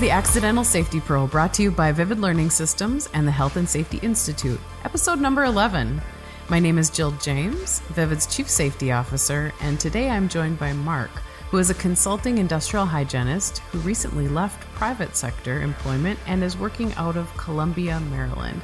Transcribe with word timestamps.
is 0.00 0.06
the 0.06 0.10
Accidental 0.10 0.64
Safety 0.64 0.98
Pro 0.98 1.26
brought 1.26 1.52
to 1.52 1.62
you 1.62 1.70
by 1.70 1.92
Vivid 1.92 2.20
Learning 2.20 2.48
Systems 2.48 3.06
and 3.12 3.26
the 3.26 3.32
Health 3.32 3.56
and 3.56 3.68
Safety 3.68 3.98
Institute, 3.98 4.58
episode 4.84 5.20
number 5.20 5.44
11. 5.44 6.00
My 6.48 6.58
name 6.58 6.78
is 6.78 6.88
Jill 6.88 7.10
James, 7.20 7.80
Vivid's 7.90 8.26
Chief 8.26 8.48
Safety 8.48 8.92
Officer, 8.92 9.52
and 9.60 9.78
today 9.78 10.08
I'm 10.08 10.26
joined 10.26 10.58
by 10.58 10.72
Mark, 10.72 11.10
who 11.50 11.58
is 11.58 11.68
a 11.68 11.74
consulting 11.74 12.38
industrial 12.38 12.86
hygienist 12.86 13.58
who 13.58 13.78
recently 13.80 14.26
left 14.26 14.66
private 14.74 15.16
sector 15.16 15.60
employment 15.60 16.18
and 16.26 16.42
is 16.42 16.56
working 16.56 16.94
out 16.94 17.18
of 17.18 17.36
Columbia, 17.36 18.00
Maryland. 18.00 18.62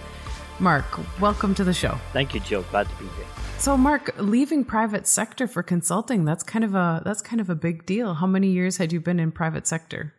Mark, 0.59 0.87
welcome 1.21 1.55
to 1.55 1.64
the 1.64 1.75
show. 1.75 1.98
Thank 2.14 2.32
you, 2.32 2.40
Jill. 2.40 2.62
Glad 2.71 2.89
to 2.89 2.96
be 2.96 3.04
here. 3.09 3.26
So, 3.59 3.76
Mark, 3.76 4.14
leaving 4.18 4.64
private 4.64 5.07
sector 5.07 5.46
for 5.46 5.62
consulting, 5.62 6.25
that's 6.25 6.43
kind 6.43 6.64
of 6.64 6.75
a 6.75 7.03
that's 7.04 7.21
kind 7.21 7.43
of 7.43 7.50
a 7.50 7.54
big 7.54 7.84
deal. 7.84 8.14
How 8.14 8.26
many 8.26 8.48
years 8.48 8.79
had 8.79 8.90
you 8.90 9.00
been 9.00 9.21
in 9.21 9.32
private 9.32 9.67
sector? 9.67 10.14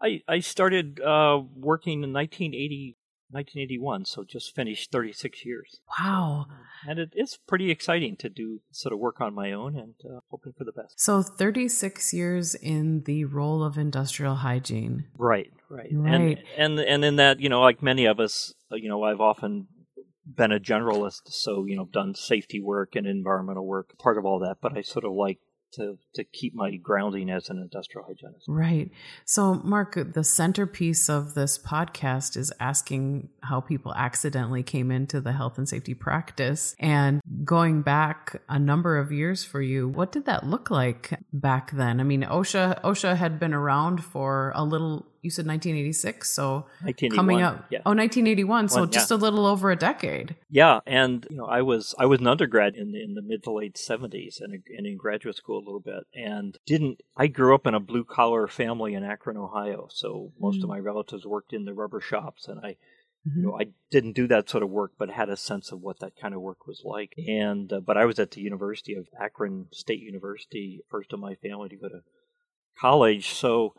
I, 0.00 0.22
I 0.28 0.40
started 0.40 1.00
uh, 1.00 1.40
working 1.54 2.02
in 2.02 2.12
1980, 2.12 2.96
1981, 3.30 4.04
so 4.04 4.24
just 4.24 4.54
finished 4.54 4.92
36 4.92 5.44
years. 5.44 5.80
Wow. 5.98 6.46
And 6.86 6.98
it 6.98 7.10
is 7.14 7.38
pretty 7.48 7.70
exciting 7.70 8.16
to 8.18 8.28
do 8.28 8.60
sort 8.70 8.92
of 8.92 8.98
work 8.98 9.20
on 9.20 9.34
my 9.34 9.52
own 9.52 9.76
and 9.76 9.94
uh, 10.04 10.20
hoping 10.30 10.52
for 10.56 10.64
the 10.64 10.72
best. 10.72 11.00
So 11.00 11.22
36 11.22 12.12
years 12.12 12.54
in 12.54 13.02
the 13.04 13.24
role 13.24 13.64
of 13.64 13.78
industrial 13.78 14.36
hygiene. 14.36 15.06
Right, 15.16 15.52
right. 15.70 15.88
Right. 15.92 16.38
And, 16.56 16.78
and, 16.78 16.80
and 16.80 17.04
in 17.04 17.16
that, 17.16 17.40
you 17.40 17.48
know, 17.48 17.60
like 17.60 17.82
many 17.82 18.04
of 18.04 18.20
us, 18.20 18.54
uh, 18.70 18.76
you 18.76 18.88
know, 18.88 19.02
I've 19.02 19.20
often 19.20 19.66
been 20.26 20.52
a 20.52 20.60
generalist, 20.60 21.28
so, 21.28 21.64
you 21.66 21.76
know, 21.76 21.88
done 21.90 22.14
safety 22.14 22.60
work 22.60 22.96
and 22.96 23.06
environmental 23.06 23.64
work, 23.64 23.96
part 23.98 24.18
of 24.18 24.24
all 24.24 24.40
that, 24.40 24.58
but 24.60 24.76
I 24.76 24.82
sort 24.82 25.04
of 25.04 25.12
like 25.12 25.38
to, 25.74 25.98
to 26.14 26.24
keep 26.24 26.54
my 26.54 26.74
grounding 26.76 27.30
as 27.30 27.48
an 27.48 27.58
industrial 27.58 28.06
hygienist. 28.06 28.44
Right. 28.48 28.90
So, 29.24 29.54
Mark, 29.54 29.98
the 30.14 30.24
centerpiece 30.24 31.08
of 31.08 31.34
this 31.34 31.58
podcast 31.58 32.36
is 32.36 32.52
asking 32.60 33.28
how 33.42 33.60
people 33.60 33.94
accidentally 33.94 34.62
came 34.62 34.90
into 34.90 35.20
the 35.20 35.32
health 35.32 35.58
and 35.58 35.68
safety 35.68 35.94
practice. 35.94 36.74
And 36.78 37.20
going 37.44 37.82
back 37.82 38.40
a 38.48 38.58
number 38.58 38.96
of 38.98 39.12
years 39.12 39.44
for 39.44 39.60
you, 39.60 39.88
what 39.88 40.12
did 40.12 40.26
that 40.26 40.46
look 40.46 40.70
like 40.70 41.18
back 41.32 41.72
then? 41.72 42.00
I 42.00 42.04
mean, 42.04 42.22
OSHA 42.22 42.80
OSHA 42.82 43.16
had 43.16 43.38
been 43.38 43.54
around 43.54 44.02
for 44.02 44.52
a 44.54 44.64
little 44.64 45.06
you 45.26 45.30
said 45.30 45.46
1986 45.46 46.30
so 46.30 46.66
coming 47.14 47.42
up 47.42 47.66
yeah. 47.70 47.80
oh 47.84 47.90
1981 47.90 48.68
so 48.68 48.80
One, 48.80 48.90
just 48.90 49.10
yeah. 49.10 49.16
a 49.16 49.18
little 49.18 49.44
over 49.44 49.70
a 49.70 49.76
decade 49.76 50.36
Yeah, 50.48 50.80
and 50.86 51.26
you 51.30 51.36
know, 51.36 51.46
I 51.46 51.62
was 51.62 51.94
I 51.98 52.06
was 52.06 52.20
an 52.20 52.26
undergrad 52.26 52.76
in 52.76 52.92
the, 52.92 53.02
in 53.02 53.14
the 53.14 53.22
mid 53.22 53.42
to 53.44 53.52
late 53.52 53.76
seventies, 53.76 54.40
and, 54.40 54.50
and 54.76 54.86
in 54.86 54.96
graduate 54.96 55.36
school 55.36 55.58
a 55.58 55.66
little 55.66 55.80
bit, 55.92 56.04
and 56.14 56.56
didn't. 56.66 57.00
I 57.16 57.26
grew 57.26 57.54
up 57.54 57.66
in 57.66 57.74
a 57.74 57.80
blue 57.80 58.04
collar 58.04 58.46
family 58.46 58.94
in 58.94 59.02
Akron, 59.04 59.36
Ohio, 59.36 59.88
so 59.90 60.32
most 60.38 60.58
of 60.58 60.64
Mm. 60.64 60.74
my 60.74 60.78
relatives 60.78 61.26
worked 61.26 61.52
in 61.52 61.64
the 61.64 61.74
rubber 61.74 62.00
shops, 62.00 62.48
and 62.48 62.58
I. 62.64 62.76
You 63.34 63.42
know, 63.42 63.58
I 63.60 63.66
didn't 63.90 64.14
do 64.20 64.28
that 64.28 64.48
sort 64.48 64.62
of 64.62 64.70
work, 64.70 64.92
but 65.00 65.10
had 65.10 65.28
a 65.28 65.36
sense 65.36 65.72
of 65.72 65.80
what 65.80 65.98
that 65.98 66.12
kind 66.22 66.32
of 66.32 66.40
work 66.40 66.64
was 66.68 66.82
like. 66.84 67.12
And 67.26 67.72
uh, 67.72 67.80
but 67.80 67.96
I 67.96 68.04
was 68.04 68.20
at 68.20 68.30
the 68.30 68.40
University 68.40 68.94
of 68.94 69.08
Akron 69.20 69.66
State 69.72 69.98
University, 69.98 70.80
first 70.88 71.12
of 71.12 71.18
my 71.18 71.34
family 71.34 71.68
to 71.70 71.76
go 71.76 71.88
to 71.88 72.02
college. 72.80 73.30
So 73.30 73.74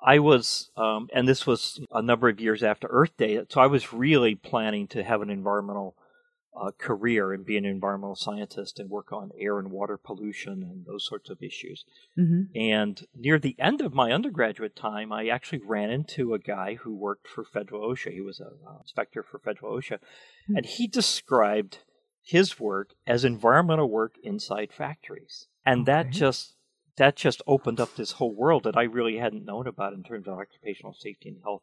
I 0.00 0.18
was, 0.20 0.70
um, 0.76 1.08
and 1.12 1.26
this 1.26 1.46
was 1.46 1.80
a 1.90 2.02
number 2.02 2.28
of 2.28 2.40
years 2.40 2.62
after 2.62 2.86
Earth 2.90 3.16
Day. 3.16 3.40
So 3.48 3.60
I 3.60 3.66
was 3.66 3.92
really 3.92 4.34
planning 4.34 4.86
to 4.88 5.02
have 5.02 5.22
an 5.22 5.30
environmental 5.30 5.96
uh, 6.60 6.70
career 6.76 7.32
and 7.32 7.44
be 7.44 7.56
an 7.56 7.64
environmental 7.64 8.16
scientist 8.16 8.78
and 8.78 8.90
work 8.90 9.12
on 9.12 9.30
air 9.38 9.58
and 9.58 9.70
water 9.70 9.96
pollution 9.96 10.62
and 10.62 10.86
those 10.86 11.06
sorts 11.06 11.30
of 11.30 11.42
issues. 11.42 11.84
hmm 12.16 12.42
And 12.54 13.06
near 13.14 13.38
the 13.38 13.56
end 13.58 13.80
of 13.80 13.94
my 13.94 14.12
undergraduate 14.12 14.74
time, 14.74 15.12
I 15.12 15.28
actually 15.28 15.62
ran 15.64 15.90
into 15.90 16.34
a 16.34 16.38
guy 16.38 16.74
who 16.74 16.94
worked 16.94 17.28
for 17.28 17.44
Federal 17.44 17.88
OSHA. 17.92 18.12
He 18.12 18.20
was 18.20 18.40
an 18.40 18.52
inspector 18.80 19.22
for 19.22 19.38
Federal 19.38 19.76
OSHA. 19.76 19.98
Hmm. 20.46 20.56
And 20.56 20.66
he 20.66 20.86
described 20.86 21.78
his 22.22 22.60
work 22.60 22.90
as 23.06 23.24
environmental 23.24 23.88
work 23.88 24.16
inside 24.22 24.72
factories. 24.72 25.46
And 25.64 25.86
that 25.86 26.10
just 26.10 26.56
that 26.98 27.16
just 27.16 27.42
opened 27.46 27.80
up 27.80 27.94
this 27.94 28.12
whole 28.12 28.34
world 28.34 28.64
that 28.64 28.76
I 28.76 28.82
really 28.82 29.16
hadn't 29.16 29.44
known 29.44 29.66
about 29.66 29.94
in 29.94 30.02
terms 30.02 30.28
of 30.28 30.38
occupational 30.38 30.94
safety 30.94 31.30
and 31.30 31.38
health 31.42 31.62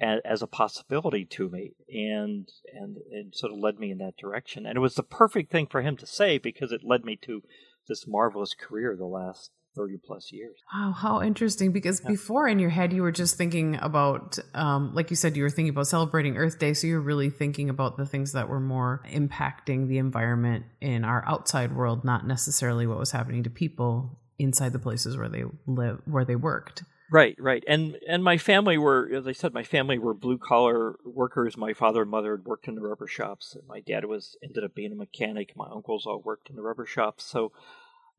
as, 0.00 0.20
as 0.24 0.42
a 0.42 0.46
possibility 0.46 1.24
to 1.24 1.48
me 1.48 1.72
and 1.88 2.48
and 2.72 2.96
and 3.10 3.34
sort 3.34 3.52
of 3.52 3.58
led 3.58 3.78
me 3.78 3.90
in 3.90 3.98
that 3.98 4.16
direction. 4.16 4.66
And 4.66 4.76
it 4.76 4.80
was 4.80 4.94
the 4.94 5.02
perfect 5.02 5.50
thing 5.50 5.66
for 5.66 5.82
him 5.82 5.96
to 5.98 6.06
say 6.06 6.38
because 6.38 6.72
it 6.72 6.84
led 6.84 7.04
me 7.04 7.16
to 7.22 7.42
this 7.88 8.06
marvelous 8.06 8.54
career 8.54 8.96
the 8.96 9.06
last 9.06 9.50
30 9.76 9.98
plus 10.04 10.32
years. 10.32 10.58
Wow, 10.74 10.92
how 10.92 11.22
interesting. 11.22 11.72
Because 11.72 12.00
before 12.00 12.48
in 12.48 12.58
your 12.58 12.70
head, 12.70 12.92
you 12.92 13.02
were 13.02 13.12
just 13.12 13.36
thinking 13.36 13.76
about, 13.80 14.38
um, 14.52 14.92
like 14.92 15.08
you 15.10 15.16
said, 15.16 15.36
you 15.36 15.42
were 15.44 15.50
thinking 15.50 15.70
about 15.70 15.86
celebrating 15.86 16.36
Earth 16.36 16.58
Day. 16.58 16.74
So 16.74 16.86
you're 16.86 17.00
really 17.00 17.30
thinking 17.30 17.70
about 17.70 17.96
the 17.96 18.04
things 18.04 18.32
that 18.32 18.48
were 18.48 18.60
more 18.60 19.02
impacting 19.08 19.86
the 19.86 19.98
environment 19.98 20.64
in 20.80 21.04
our 21.04 21.24
outside 21.28 21.74
world, 21.74 22.04
not 22.04 22.26
necessarily 22.26 22.86
what 22.86 22.98
was 22.98 23.12
happening 23.12 23.44
to 23.44 23.50
people 23.50 24.18
inside 24.38 24.72
the 24.72 24.78
places 24.78 25.16
where 25.16 25.28
they 25.28 25.44
live, 25.66 26.00
where 26.04 26.24
they 26.24 26.36
worked. 26.36 26.84
Right, 27.10 27.36
right. 27.38 27.64
And 27.66 27.96
and 28.06 28.22
my 28.22 28.36
family 28.36 28.76
were 28.76 29.10
as 29.14 29.26
I 29.26 29.32
said 29.32 29.54
my 29.54 29.62
family 29.62 29.98
were 29.98 30.12
blue 30.12 30.38
collar 30.38 30.96
workers. 31.04 31.56
My 31.56 31.72
father 31.72 32.02
and 32.02 32.10
mother 32.10 32.36
had 32.36 32.44
worked 32.44 32.68
in 32.68 32.74
the 32.74 32.82
rubber 32.82 33.06
shops. 33.06 33.56
My 33.66 33.80
dad 33.80 34.04
was 34.04 34.36
ended 34.42 34.62
up 34.62 34.74
being 34.74 34.92
a 34.92 34.96
mechanic. 34.96 35.56
My 35.56 35.68
uncles 35.72 36.04
all 36.06 36.20
worked 36.22 36.50
in 36.50 36.56
the 36.56 36.62
rubber 36.62 36.84
shops. 36.84 37.24
So 37.24 37.52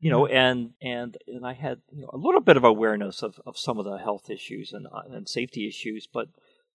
you 0.00 0.10
know, 0.10 0.26
and 0.26 0.70
and 0.82 1.16
and 1.28 1.46
I 1.46 1.52
had 1.52 1.82
you 1.94 2.02
know, 2.02 2.10
a 2.12 2.16
little 2.16 2.40
bit 2.40 2.56
of 2.56 2.64
awareness 2.64 3.22
of, 3.22 3.38
of 3.46 3.58
some 3.58 3.78
of 3.78 3.84
the 3.84 3.98
health 3.98 4.28
issues 4.28 4.72
and 4.72 4.86
uh, 4.86 5.02
and 5.14 5.28
safety 5.28 5.68
issues, 5.68 6.08
but 6.12 6.28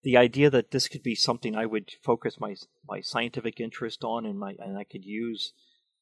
the 0.03 0.15
idea 0.15 0.51
that 0.51 0.69
this 0.69 0.87
could 0.87 1.01
be 1.01 1.15
something 1.15 1.55
I 1.55 1.65
would 1.65 1.91
focus 2.03 2.39
my 2.39 2.55
my 2.87 3.01
scientific 3.01 3.59
interest 3.59 4.03
on 4.03 4.25
and 4.25 4.39
my 4.39 4.53
and 4.59 4.77
I 4.77 4.83
could 4.83 5.03
use 5.03 5.53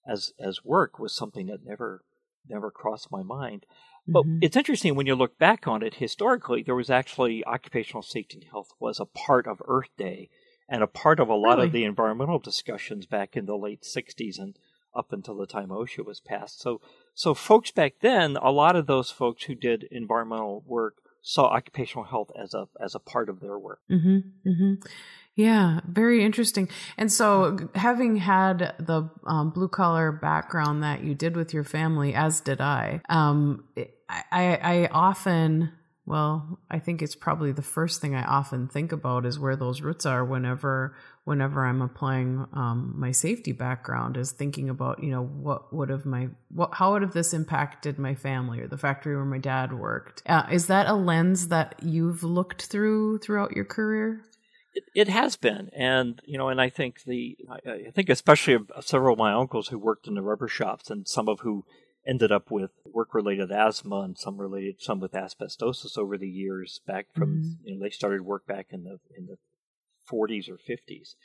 as 0.07 0.33
as 0.39 0.65
work 0.65 0.99
was 0.99 1.15
something 1.15 1.47
that 1.47 1.65
never 1.65 2.03
never 2.49 2.71
crossed 2.71 3.11
my 3.11 3.23
mind. 3.23 3.65
But 4.07 4.25
Mhm. 4.25 4.39
it's 4.41 4.57
interesting 4.57 4.95
when 4.95 5.07
you 5.07 5.15
look 5.15 5.37
back 5.37 5.67
on 5.67 5.81
it 5.81 5.95
historically, 5.95 6.61
there 6.61 6.75
was 6.75 6.89
actually 6.89 7.45
occupational 7.45 8.01
safety 8.03 8.37
and 8.37 8.49
health 8.49 8.73
was 8.79 8.99
a 8.99 9.05
part 9.05 9.47
of 9.47 9.61
Earth 9.65 9.95
Day 9.97 10.29
and 10.67 10.83
a 10.83 10.87
part 10.87 11.19
of 11.19 11.29
a 11.29 11.35
lot 11.35 11.55
Really? 11.57 11.67
of 11.67 11.73
the 11.73 11.83
environmental 11.85 12.39
discussions 12.39 13.05
back 13.05 13.37
in 13.37 13.45
the 13.45 13.57
late 13.57 13.83
60s 13.85 14.39
and 14.39 14.57
up 14.95 15.11
until 15.11 15.35
the 15.35 15.47
time 15.47 15.69
OSHA 15.69 16.05
was 16.05 16.19
passed. 16.19 16.59
So, 16.59 16.81
so 17.13 17.33
folks 17.33 17.71
back 17.71 17.95
then, 18.01 18.37
a 18.37 18.51
lot 18.51 18.75
of 18.75 18.85
those 18.87 19.09
folks 19.09 19.43
who 19.45 19.55
did 19.55 19.87
environmental 19.89 20.63
work 20.67 20.97
saw 21.21 21.45
occupational 21.45 22.03
health 22.03 22.29
as 22.37 22.53
a 22.53 22.67
as 22.79 22.93
a 22.93 22.99
part 22.99 23.29
of 23.29 23.39
their 23.39 23.57
work. 23.57 23.79
hmm 23.87 24.19
hmm 24.43 24.73
Yeah, 25.35 25.79
very 25.87 26.23
interesting. 26.23 26.69
And 26.95 27.11
so, 27.11 27.69
having 27.73 28.17
had 28.17 28.75
the 28.77 29.09
um, 29.25 29.49
blue 29.49 29.67
collar 29.67 30.11
background 30.11 30.83
that 30.83 31.03
you 31.03 31.15
did 31.15 31.35
with 31.35 31.53
your 31.53 31.63
family, 31.63 32.13
as 32.13 32.39
did 32.39 32.61
I, 32.61 33.01
um, 33.09 33.63
I, 34.07 34.25
I, 34.31 34.89
often, 34.91 35.71
well, 36.05 36.59
I 36.69 36.77
think 36.77 37.01
it's 37.01 37.15
probably 37.15 37.51
the 37.51 37.63
first 37.63 37.99
thing 37.99 38.13
I 38.13 38.23
often 38.23 38.67
think 38.67 38.91
about 38.91 39.25
is 39.25 39.39
where 39.39 39.55
those 39.55 39.81
roots 39.81 40.05
are 40.05 40.23
whenever, 40.23 40.95
whenever 41.23 41.65
I'm 41.65 41.81
applying 41.81 42.45
um, 42.53 42.93
my 42.95 43.11
safety 43.11 43.53
background, 43.53 44.17
is 44.17 44.31
thinking 44.31 44.69
about, 44.69 45.03
you 45.03 45.09
know, 45.09 45.23
what 45.23 45.73
would 45.73 45.89
have 45.89 46.05
my, 46.05 46.27
what, 46.49 46.75
how 46.75 46.91
would 46.93 47.01
have 47.01 47.13
this 47.13 47.33
impacted 47.33 47.97
my 47.97 48.13
family 48.13 48.59
or 48.61 48.67
the 48.67 48.77
factory 48.77 49.15
where 49.15 49.25
my 49.25 49.39
dad 49.39 49.73
worked? 49.73 50.21
Uh, 50.27 50.45
is 50.51 50.67
that 50.67 50.85
a 50.85 50.93
lens 50.93 51.47
that 51.47 51.73
you've 51.81 52.21
looked 52.21 52.67
through 52.67 53.17
throughout 53.17 53.53
your 53.53 53.65
career? 53.65 54.23
It, 54.73 54.83
it 54.95 55.07
has 55.09 55.35
been, 55.35 55.69
and 55.73 56.21
you 56.25 56.37
know, 56.37 56.49
and 56.49 56.59
I 56.59 56.69
think 56.69 57.03
the 57.03 57.37
I, 57.49 57.71
I 57.87 57.91
think 57.91 58.09
especially 58.09 58.57
several 58.81 59.13
of 59.13 59.19
my 59.19 59.33
uncles 59.33 59.67
who 59.67 59.77
worked 59.77 60.07
in 60.07 60.15
the 60.15 60.21
rubber 60.21 60.47
shops, 60.47 60.89
and 60.89 61.07
some 61.07 61.29
of 61.29 61.41
who 61.41 61.65
ended 62.05 62.31
up 62.31 62.51
with 62.51 62.71
work-related 62.85 63.51
asthma, 63.51 64.01
and 64.01 64.17
some 64.17 64.37
related 64.37 64.81
some 64.81 64.99
with 64.99 65.13
asbestosis 65.13 65.97
over 65.97 66.17
the 66.17 66.29
years. 66.29 66.81
Back 66.87 67.07
from 67.13 67.37
Mhm. 67.37 67.57
you 67.63 67.75
know, 67.75 67.83
they 67.83 67.89
started 67.91 68.21
work 68.21 68.45
back 68.47 68.67
in 68.71 68.83
the 68.83 68.99
in 69.15 69.27
the 69.27 69.37
40s 70.09 70.49
or 70.49 70.57
50s. 70.57 71.15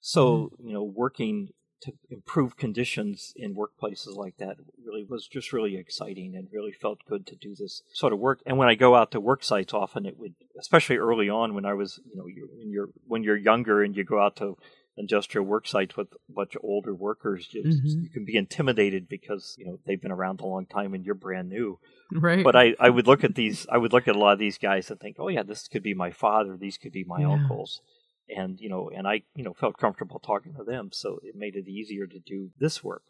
So 0.00 0.50
you 0.62 0.72
know, 0.72 0.82
working 0.84 1.50
to 1.82 1.92
improve 2.10 2.56
conditions 2.56 3.32
in 3.36 3.54
workplaces 3.54 4.16
like 4.16 4.36
that 4.38 4.56
really 4.84 5.04
was 5.04 5.26
just 5.26 5.52
really 5.52 5.76
exciting 5.76 6.34
and 6.34 6.48
really 6.52 6.72
felt 6.72 7.00
good 7.06 7.26
to 7.26 7.36
do 7.36 7.54
this 7.54 7.82
sort 7.92 8.12
of 8.12 8.18
work. 8.18 8.40
And 8.46 8.56
when 8.58 8.68
I 8.68 8.74
go 8.74 8.94
out 8.94 9.10
to 9.12 9.20
work 9.20 9.44
sites, 9.44 9.74
often 9.74 10.06
it 10.06 10.18
would, 10.18 10.34
especially 10.58 10.96
early 10.96 11.28
on 11.28 11.54
when 11.54 11.64
I 11.66 11.74
was, 11.74 12.00
you 12.06 12.16
know, 12.16 12.26
you 12.26 12.48
when 12.56 12.70
you're 12.70 12.88
when 13.06 13.22
you're 13.22 13.36
younger 13.36 13.82
and 13.82 13.96
you 13.96 14.04
go 14.04 14.20
out 14.20 14.36
to 14.36 14.56
industrial 14.96 15.44
work 15.44 15.66
sites 15.66 15.96
with 15.96 16.06
a 16.12 16.32
bunch 16.32 16.54
of 16.54 16.60
older 16.64 16.94
workers, 16.94 17.48
you, 17.52 17.64
Mhm. 17.64 18.02
you 18.04 18.08
can 18.10 18.24
be 18.24 18.36
intimidated 18.36 19.08
because 19.08 19.56
you 19.58 19.66
know 19.66 19.78
they've 19.84 20.00
been 20.00 20.12
around 20.12 20.40
a 20.40 20.46
long 20.46 20.66
time 20.66 20.94
and 20.94 21.04
you're 21.04 21.16
brand 21.16 21.48
new. 21.48 21.78
Right. 22.12 22.44
But 22.44 22.54
I, 22.54 22.76
I 22.78 22.90
would 22.90 23.06
look 23.08 23.24
at 23.24 23.34
these, 23.34 23.66
I 23.68 23.76
would 23.78 23.92
look 23.92 24.06
at 24.06 24.14
a 24.14 24.18
lot 24.18 24.34
of 24.34 24.38
these 24.38 24.56
guys 24.56 24.90
and 24.90 25.00
think, 25.00 25.16
oh 25.18 25.28
yeah, 25.28 25.42
this 25.42 25.66
could 25.66 25.82
be 25.82 25.94
my 25.94 26.12
father, 26.12 26.56
these 26.56 26.78
could 26.78 26.92
be 26.92 27.02
my 27.04 27.22
Yeah. 27.22 27.32
uncles 27.32 27.80
and 28.28 28.60
you 28.60 28.68
know 28.68 28.90
and 28.94 29.06
i 29.06 29.22
you 29.34 29.44
know 29.44 29.52
felt 29.54 29.76
comfortable 29.78 30.18
talking 30.18 30.54
to 30.54 30.64
them 30.64 30.90
so 30.92 31.18
it 31.22 31.34
made 31.36 31.56
it 31.56 31.68
easier 31.68 32.06
to 32.06 32.18
do 32.18 32.50
this 32.58 32.82
work 32.84 33.02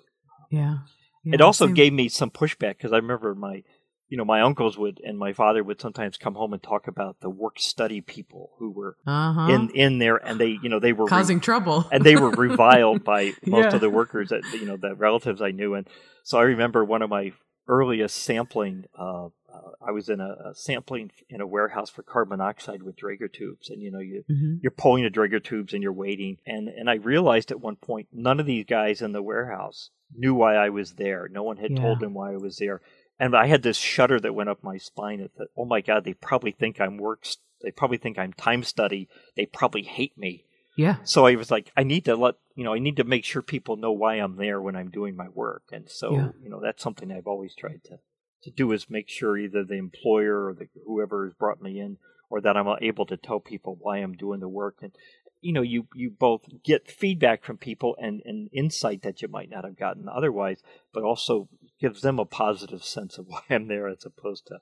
yeah. 0.51 0.79
Yeah, 1.25 1.35
it 1.35 1.41
also 1.41 1.67
same. 1.67 1.75
gave 1.75 1.93
me 1.93 2.09
some 2.09 2.31
pushback 2.31 2.77
because 2.77 2.93
i 2.93 2.97
remember 2.97 3.35
my 3.35 3.63
you 4.11 4.19
know, 4.19 4.25
my 4.27 4.43
uncles 4.43 4.77
would 4.77 5.01
and 5.03 5.19
my 5.19 5.33
father 5.33 5.65
would 5.65 5.81
sometimes 5.81 6.19
come 6.19 6.35
home 6.35 6.53
and 6.53 6.63
talk 6.63 6.87
about 6.87 7.21
the 7.21 7.31
work 7.31 7.59
study 7.59 8.03
people 8.03 8.51
who 8.59 8.71
were 8.71 8.97
Uh-huh. 9.07 9.51
in 9.51 9.71
in 9.71 9.99
there, 9.99 10.17
and 10.17 10.39
they, 10.39 10.59
you 10.63 10.69
know, 10.69 10.79
they 10.79 10.93
were 10.93 11.07
re- 11.07 11.11
Causing 11.11 11.41
trouble. 11.41 11.87
and 11.91 12.05
they 12.05 12.15
were 12.15 12.31
reviled 12.31 13.03
by 13.03 13.33
most 13.47 13.65
Yeah. 13.65 13.75
of 13.75 13.81
the 13.81 13.89
workers 13.91 14.29
that 14.29 14.43
you 14.53 14.67
know 14.67 14.77
the 14.77 14.95
relatives 14.95 15.41
I 15.41 15.53
knew, 15.53 15.75
and 15.75 15.89
so 16.23 16.39
I 16.39 16.43
remember 16.43 16.85
one 16.85 17.01
of 17.03 17.09
my 17.09 17.33
earliest 17.67 18.17
sampling. 18.19 18.85
Uh, 18.97 19.31
I 19.87 19.91
was 19.93 20.09
in 20.09 20.21
a, 20.21 20.37
a 20.51 20.55
sampling 20.55 21.11
in 21.29 21.41
a 21.41 21.47
warehouse 21.47 21.91
for 21.91 22.03
carbon 22.03 22.39
monoxide 22.39 22.83
with 22.83 22.97
Draeger 22.97 23.33
tubes, 23.33 23.71
and 23.71 23.83
you 23.83 23.91
know 23.91 23.99
you 24.01 24.25
Mhm. 24.31 24.59
you're 24.62 24.71
pulling 24.71 25.05
the 25.05 25.11
Draeger 25.11 25.43
tubes 25.43 25.73
and 25.75 25.83
you're 25.83 25.93
waiting, 25.93 26.39
and 26.47 26.69
and 26.69 26.89
I 26.91 26.95
realized 26.95 27.51
at 27.51 27.61
one 27.61 27.77
point 27.77 28.09
none 28.12 28.41
of 28.41 28.47
these 28.47 28.65
guys 28.67 29.03
in 29.03 29.12
the 29.12 29.23
warehouse 29.23 29.91
knew 30.15 30.35
why 30.35 30.55
I 30.56 30.69
was 30.71 30.95
there. 30.95 31.29
No 31.29 31.43
one 31.43 31.56
had 31.59 31.73
Yeah. 31.73 31.81
told 31.81 32.01
them 32.01 32.15
why 32.15 32.33
I 32.33 32.37
was 32.37 32.59
there, 32.59 32.81
and 33.19 33.37
I 33.37 33.47
had 33.47 33.62
this 33.62 33.77
shudder 33.79 34.19
that 34.21 34.35
went 34.35 34.49
up 34.51 34.62
my 34.62 34.77
spine. 34.79 35.21
That 35.21 35.35
that, 35.37 35.49
oh 35.56 35.65
my 35.65 35.81
god, 35.81 36.05
they 36.05 36.15
probably 36.15 36.53
think 36.53 36.81
I'm 36.81 36.97
work. 36.97 37.27
They 37.62 37.71
probably 37.71 37.99
think 37.99 38.19
I'm 38.19 38.33
time 38.33 38.62
study. 38.62 39.09
They 39.37 39.47
probably 39.47 39.83
hate 39.83 40.17
me. 40.19 40.45
Yeah. 40.77 40.97
So 41.05 41.25
I 41.27 41.37
was 41.37 41.51
like, 41.53 41.71
I 41.77 41.85
need 41.85 42.05
to 42.06 42.17
let 42.17 42.35
you 42.56 42.65
know, 42.65 42.75
I 42.75 42.79
need 42.81 42.97
to 42.97 43.05
make 43.05 43.25
sure 43.25 43.43
people 43.43 43.77
know 43.77 43.93
why 43.93 44.15
I'm 44.17 44.37
there 44.37 44.61
when 44.61 44.75
I'm 44.77 44.91
doing 44.91 45.15
my 45.17 45.29
work, 45.29 45.62
and 45.73 45.89
so 45.89 46.12
Yeah. 46.12 46.33
you 46.43 46.49
know 46.51 46.61
that's 46.61 46.83
something 46.83 47.12
I've 47.12 47.29
always 47.29 47.55
tried 47.55 47.85
to 47.85 48.01
to 48.44 48.50
do 48.50 48.73
is 48.73 48.88
make 48.88 49.08
sure 49.08 49.37
either 49.37 49.64
the 49.64 49.75
employer 49.75 50.46
or 50.46 50.55
the, 50.55 50.69
whoever 50.87 51.25
has 51.25 51.35
brought 51.35 51.61
me 51.61 51.81
in, 51.81 51.99
or 52.31 52.41
that 52.41 52.56
I'm 52.56 52.69
able 52.81 53.06
to 53.06 53.17
tell 53.17 53.41
people 53.41 53.76
why 53.81 53.99
I'm 53.99 54.14
doing 54.14 54.41
the 54.41 54.49
work, 54.49 54.76
and 54.82 54.93
you 55.41 55.52
know, 55.52 55.62
you 55.62 55.87
you 55.94 56.11
both 56.11 56.43
get 56.64 56.91
feedback 56.91 57.44
from 57.44 57.58
people 57.58 57.96
and 58.00 58.23
and 58.25 58.49
insight 58.52 59.02
that 59.02 59.20
you 59.20 59.29
might 59.29 59.50
not 59.50 59.64
have 59.64 59.76
gotten 59.76 60.08
otherwise, 60.08 60.62
but 60.93 61.02
also 61.02 61.49
gives 61.81 62.00
them 62.00 62.19
a 62.19 62.25
positive 62.25 62.82
sense 62.82 63.19
of 63.19 63.26
why 63.29 63.43
I'm 63.50 63.69
there 63.69 63.88
as 63.88 64.05
opposed 64.06 64.46
to 64.46 64.58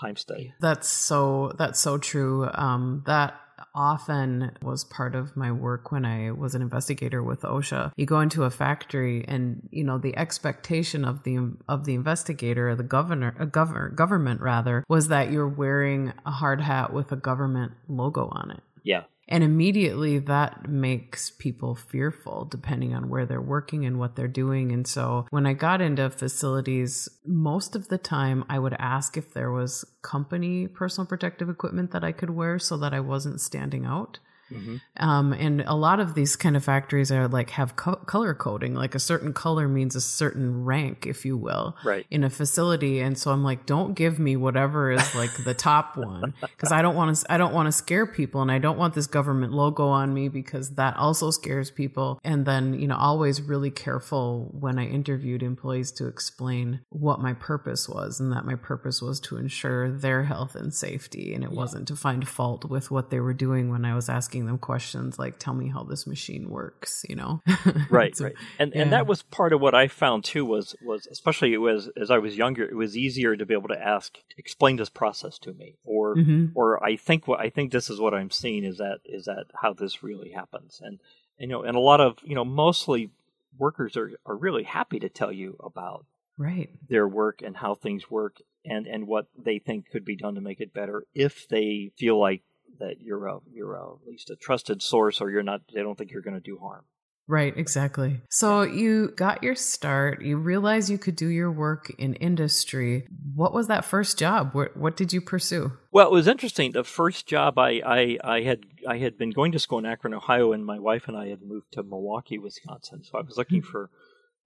time 0.00 0.16
study. 0.16 0.54
That's 0.60 0.88
so 0.88 1.52
that's 1.58 1.80
so 1.80 1.98
true. 1.98 2.48
Um, 2.54 3.02
that 3.06 3.38
often 3.76 4.50
was 4.62 4.84
part 4.84 5.14
of 5.14 5.36
my 5.36 5.52
work 5.52 5.92
when 5.92 6.04
I 6.04 6.30
was 6.30 6.54
an 6.54 6.62
investigator 6.62 7.22
with 7.22 7.42
OSHA. 7.42 7.92
You 7.96 8.06
go 8.06 8.20
into 8.20 8.44
a 8.44 8.50
factory, 8.50 9.24
and 9.28 9.68
you 9.70 9.84
know 9.84 9.98
the 9.98 10.16
expectation 10.16 11.04
of 11.04 11.22
the 11.22 11.52
of 11.68 11.84
the 11.84 11.94
investigator, 11.94 12.74
the 12.74 12.82
governor, 12.82 13.36
uh, 13.38 13.44
a 13.44 13.46
governor, 13.46 13.90
government 13.90 14.40
rather, 14.40 14.84
was 14.88 15.08
that 15.08 15.30
you're 15.30 15.48
wearing 15.48 16.12
a 16.24 16.30
hard 16.30 16.62
hat 16.62 16.92
with 16.92 17.12
a 17.12 17.16
government 17.16 17.72
logo 17.88 18.28
on 18.32 18.50
it. 18.50 18.62
Yeah, 18.86 19.02
And 19.26 19.42
immediately 19.42 20.20
that 20.20 20.68
makes 20.68 21.30
people 21.30 21.74
fearful 21.74 22.44
depending 22.44 22.94
on 22.94 23.08
where 23.08 23.26
they're 23.26 23.40
working 23.40 23.84
and 23.84 23.98
what 23.98 24.14
they're 24.14 24.28
doing. 24.28 24.70
And 24.70 24.86
so 24.86 25.26
when 25.30 25.44
I 25.44 25.52
got 25.54 25.80
into 25.80 26.08
facilities, 26.08 27.08
most 27.24 27.74
of 27.74 27.88
the 27.88 27.98
time 27.98 28.44
I 28.48 28.60
would 28.60 28.76
ask 28.78 29.16
if 29.16 29.34
there 29.34 29.50
was 29.50 29.84
company 30.02 30.68
personal 30.68 31.06
protective 31.08 31.50
equipment 31.50 31.90
that 31.90 32.04
I 32.04 32.12
could 32.12 32.30
wear 32.30 32.60
so 32.60 32.76
that 32.76 32.94
I 32.94 33.00
wasn't 33.00 33.40
standing 33.40 33.84
out. 33.84 34.20
Hmm 34.48 34.76
Um, 34.98 35.32
and 35.32 35.62
a 35.66 35.74
lot 35.74 36.00
of 36.00 36.14
these 36.14 36.36
kind 36.36 36.56
of 36.56 36.64
factories 36.64 37.12
are 37.12 37.28
like 37.28 37.50
have 37.50 37.76
co- 37.76 37.96
color 37.96 38.34
coding, 38.34 38.74
like 38.74 38.94
a 38.94 38.98
certain 38.98 39.32
color 39.32 39.68
means 39.68 39.94
a 39.94 40.00
certain 40.00 40.64
rank, 40.64 41.06
if 41.06 41.24
you 41.24 41.36
will 41.36 41.76
right. 41.84 42.06
in 42.10 42.24
a 42.24 42.30
facility. 42.30 43.00
And 43.00 43.18
so 43.18 43.30
i'm 43.30 43.44
like 43.44 43.66
don't 43.66 43.94
give 43.94 44.18
me 44.18 44.36
whatever 44.36 44.90
is 44.90 45.14
like 45.14 45.44
the 45.44 45.54
top 45.54 45.96
one 45.96 46.34
because 46.40 46.72
i 46.72 46.82
don't 46.82 46.94
want 46.94 47.16
to 47.16 47.32
i 47.32 47.36
don't 47.36 47.52
want 47.52 47.66
to 47.66 47.72
scare 47.72 48.06
people. 48.06 48.42
And 48.42 48.50
i 48.50 48.58
don't 48.58 48.78
want 48.78 48.94
this 48.94 49.06
government 49.06 49.52
logo 49.52 49.88
on 49.88 50.12
me 50.14 50.28
because 50.28 50.70
that 50.74 50.96
also 50.96 51.30
scares 51.30 51.70
people. 51.70 52.20
And 52.24 52.46
then 52.46 52.74
you 52.74 52.86
know 52.86 52.96
always 52.96 53.42
really 53.42 53.70
careful 53.70 54.50
when 54.52 54.78
i 54.78 54.86
interviewed 54.86 55.42
employees 55.42 55.92
to 55.92 56.06
explain 56.06 56.80
what 56.90 57.20
my 57.20 57.32
purpose 57.34 57.88
was 57.88 58.20
and 58.20 58.32
that 58.32 58.44
my 58.44 58.54
purpose 58.54 59.02
was 59.02 59.20
to 59.20 59.36
ensure 59.36 59.90
their 59.90 60.24
health 60.24 60.54
and 60.54 60.72
safety. 60.72 61.34
And 61.34 61.44
it 61.44 61.52
wasn't 61.52 61.88
to 61.88 61.96
find 61.96 62.26
fault 62.26 62.64
with 62.64 62.90
what 62.90 63.10
they 63.10 63.20
were 63.20 63.34
doing 63.34 63.70
when 63.70 63.84
i 63.84 63.94
was 63.94 64.08
asking 64.08 64.35
them 64.44 64.58
questions 64.58 65.18
like 65.18 65.38
tell 65.38 65.54
me 65.54 65.68
how 65.68 65.82
this 65.82 66.06
machine 66.06 66.50
works 66.50 67.06
you 67.08 67.16
know 67.16 67.40
right 67.90 68.20
a- 68.20 68.24
right 68.24 68.34
and 68.58 68.72
yeah. 68.74 68.82
and 68.82 68.92
that 68.92 69.06
was 69.06 69.22
part 69.22 69.54
of 69.54 69.60
what 69.62 69.74
i 69.74 69.88
found 69.88 70.22
too 70.24 70.44
was 70.44 70.76
was 70.82 71.06
especially 71.10 71.54
it 71.54 71.58
was 71.58 71.88
as 71.98 72.10
i 72.10 72.18
was 72.18 72.36
younger 72.36 72.64
it 72.64 72.76
was 72.76 72.94
easier 72.96 73.34
to 73.34 73.46
be 73.46 73.54
able 73.54 73.68
to 73.68 73.82
ask 73.82 74.18
explain 74.36 74.76
this 74.76 74.90
process 74.90 75.38
to 75.38 75.54
me 75.54 75.78
or 75.84 76.14
Mhm. 76.16 76.52
or 76.54 76.84
i 76.84 76.96
think 76.96 77.26
what 77.26 77.40
i 77.40 77.48
think 77.48 77.72
this 77.72 77.88
is 77.88 77.98
what 77.98 78.12
i'm 78.12 78.30
seeing 78.30 78.64
is 78.64 78.76
that 78.76 78.98
is 79.06 79.24
that 79.24 79.46
how 79.62 79.72
this 79.72 80.02
really 80.02 80.32
happens 80.32 80.80
and 80.84 81.00
you 81.38 81.46
know 81.46 81.62
and 81.62 81.76
a 81.76 81.80
lot 81.80 82.00
of 82.02 82.18
you 82.24 82.34
know 82.34 82.44
mostly 82.44 83.10
workers 83.58 83.96
are 83.96 84.10
are 84.26 84.36
really 84.36 84.64
happy 84.64 84.98
to 84.98 85.08
tell 85.08 85.32
you 85.32 85.56
about 85.64 86.04
right 86.36 86.68
their 86.88 87.08
work 87.08 87.40
and 87.42 87.56
how 87.56 87.74
things 87.74 88.10
work 88.10 88.36
and 88.64 88.86
and 88.86 89.06
what 89.06 89.26
they 89.38 89.58
think 89.58 89.88
could 89.90 90.04
be 90.04 90.16
done 90.16 90.34
to 90.34 90.40
make 90.40 90.60
it 90.60 90.74
better 90.74 91.04
if 91.14 91.48
they 91.48 91.90
feel 91.96 92.18
like 92.18 92.42
that 92.80 93.00
you're 93.00 93.26
a 93.26 93.38
you're 93.52 93.74
a, 93.74 93.92
at 93.92 94.06
least 94.06 94.30
a 94.30 94.36
trusted 94.36 94.82
source 94.82 95.20
or 95.20 95.30
you're 95.30 95.42
not 95.42 95.60
they 95.74 95.82
don't 95.82 95.96
think 95.96 96.10
you're 96.10 96.22
going 96.22 96.34
to 96.34 96.40
do 96.40 96.58
harm 96.58 96.84
Right, 97.28 97.56
exactly. 97.56 98.20
So 98.30 98.62
you 98.62 99.08
got 99.16 99.42
your 99.42 99.56
start, 99.56 100.22
you 100.22 100.36
realized 100.36 100.88
you 100.88 100.98
could 100.98 101.16
do 101.16 101.26
your 101.26 101.50
work 101.50 101.90
in 101.98 102.14
industry. 102.14 103.08
What 103.34 103.52
was 103.52 103.66
that 103.66 103.84
first 103.84 104.16
job? 104.16 104.50
What, 104.52 104.76
what 104.76 104.96
did 104.96 105.12
you 105.12 105.20
pursue? 105.20 105.72
Well, 105.90 106.06
it 106.06 106.12
was 106.12 106.28
interesting. 106.28 106.70
The 106.70 106.84
first 106.84 107.26
job 107.26 107.58
I, 107.58 107.82
I, 107.84 108.18
I 108.22 108.40
had 108.42 108.60
I 108.88 108.98
had 108.98 109.18
been 109.18 109.30
going 109.30 109.52
to 109.52 109.58
school 109.58 109.78
in 109.78 109.86
Akron, 109.86 110.14
Ohio, 110.14 110.52
and 110.52 110.64
my 110.64 110.78
wife 110.78 111.08
and 111.08 111.16
I 111.16 111.26
had 111.28 111.42
moved 111.42 111.72
to 111.72 111.82
Milwaukee, 111.82 112.38
Wisconsin. 112.38 113.02
So 113.02 113.18
I 113.18 113.22
was 113.22 113.36
looking 113.36 113.62
mm. 113.62 113.66
for 113.66 113.90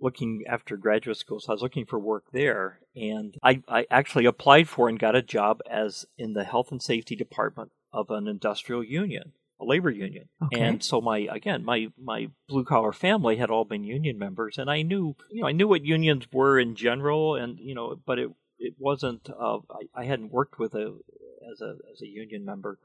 looking 0.01 0.45
after 0.49 0.79
graduate 0.79 1.19
school. 1.19 1.41
So 1.41 1.53
I 1.53 1.55
was 1.55 1.63
looking 1.63 1.85
for 1.85 1.99
work 1.99 2.25
there, 2.33 2.81
and 2.97 3.35
I, 3.43 3.63
I 3.69 3.87
actually 3.91 4.25
applied 4.25 4.67
for 4.67 4.89
and 4.89 4.99
got 4.99 5.15
a 5.15 5.21
job 5.21 5.61
as 5.71 6.07
in 6.17 6.33
the 6.33 6.45
health 6.45 6.71
and 6.71 6.83
safety 6.83 7.15
department 7.15 7.73
of 7.93 8.11
an 8.11 8.29
industrial 8.29 8.85
union, 8.85 9.33
a 9.61 9.65
labor 9.65 9.91
union. 9.91 10.29
Okay. 10.45 10.61
And 10.61 10.83
so 10.83 11.01
my 11.01 11.29
again 11.31 11.65
my 11.65 11.89
my 11.99 12.29
blue 12.49 12.65
collar 12.65 12.93
family 12.93 13.37
had 13.37 13.51
all 13.51 13.65
been 13.65 13.85
union 13.85 14.19
members, 14.19 14.59
and 14.59 14.71
I 14.71 14.83
knew 14.83 15.17
you 15.31 15.43
know 15.43 15.49
I 15.49 15.53
knew 15.53 15.69
what 15.69 15.85
unions 15.85 16.27
were 16.33 16.59
in 16.59 16.75
general, 16.75 17.37
and 17.37 17.59
you 17.59 17.75
know, 17.75 18.01
but 18.05 18.19
it 18.19 18.31
it 18.59 18.75
wasn't. 18.79 19.29
Uh, 19.31 19.59
I, 19.71 20.03
I 20.03 20.05
hadn't 20.05 20.33
worked 20.33 20.59
with 20.59 20.75
a 20.75 20.99
as 21.51 21.61
a 21.61 21.77
as 21.93 22.03
a 22.03 22.07
union 22.07 22.45
member, 22.45 22.79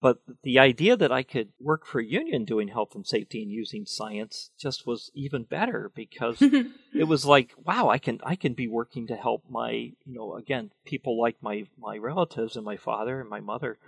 but 0.00 0.18
the 0.42 0.58
idea 0.58 0.96
that 0.96 1.10
I 1.10 1.22
could 1.22 1.50
work 1.60 1.86
for 1.86 2.00
a 2.00 2.04
union 2.04 2.44
doing 2.44 2.68
health 2.68 2.94
and 2.94 3.06
safety 3.06 3.42
and 3.42 3.50
using 3.50 3.84
science 3.84 4.50
just 4.58 4.86
was 4.86 5.10
even 5.14 5.42
better 5.42 5.90
because 5.94 6.38
it 6.40 7.08
was 7.08 7.24
like 7.24 7.52
wow 7.64 7.88
I 7.88 7.98
can 7.98 8.20
I 8.22 8.36
can 8.36 8.54
be 8.54 8.68
working 8.68 9.06
to 9.08 9.16
help 9.16 9.44
my 9.48 9.70
you 9.70 10.14
know 10.14 10.34
again 10.34 10.70
people 10.84 11.20
like 11.20 11.36
my 11.42 11.66
my 11.78 11.98
relatives 11.98 12.56
and 12.56 12.64
my 12.64 12.76
father 12.76 13.20
and 13.20 13.28
my 13.28 13.40
mother 13.40 13.78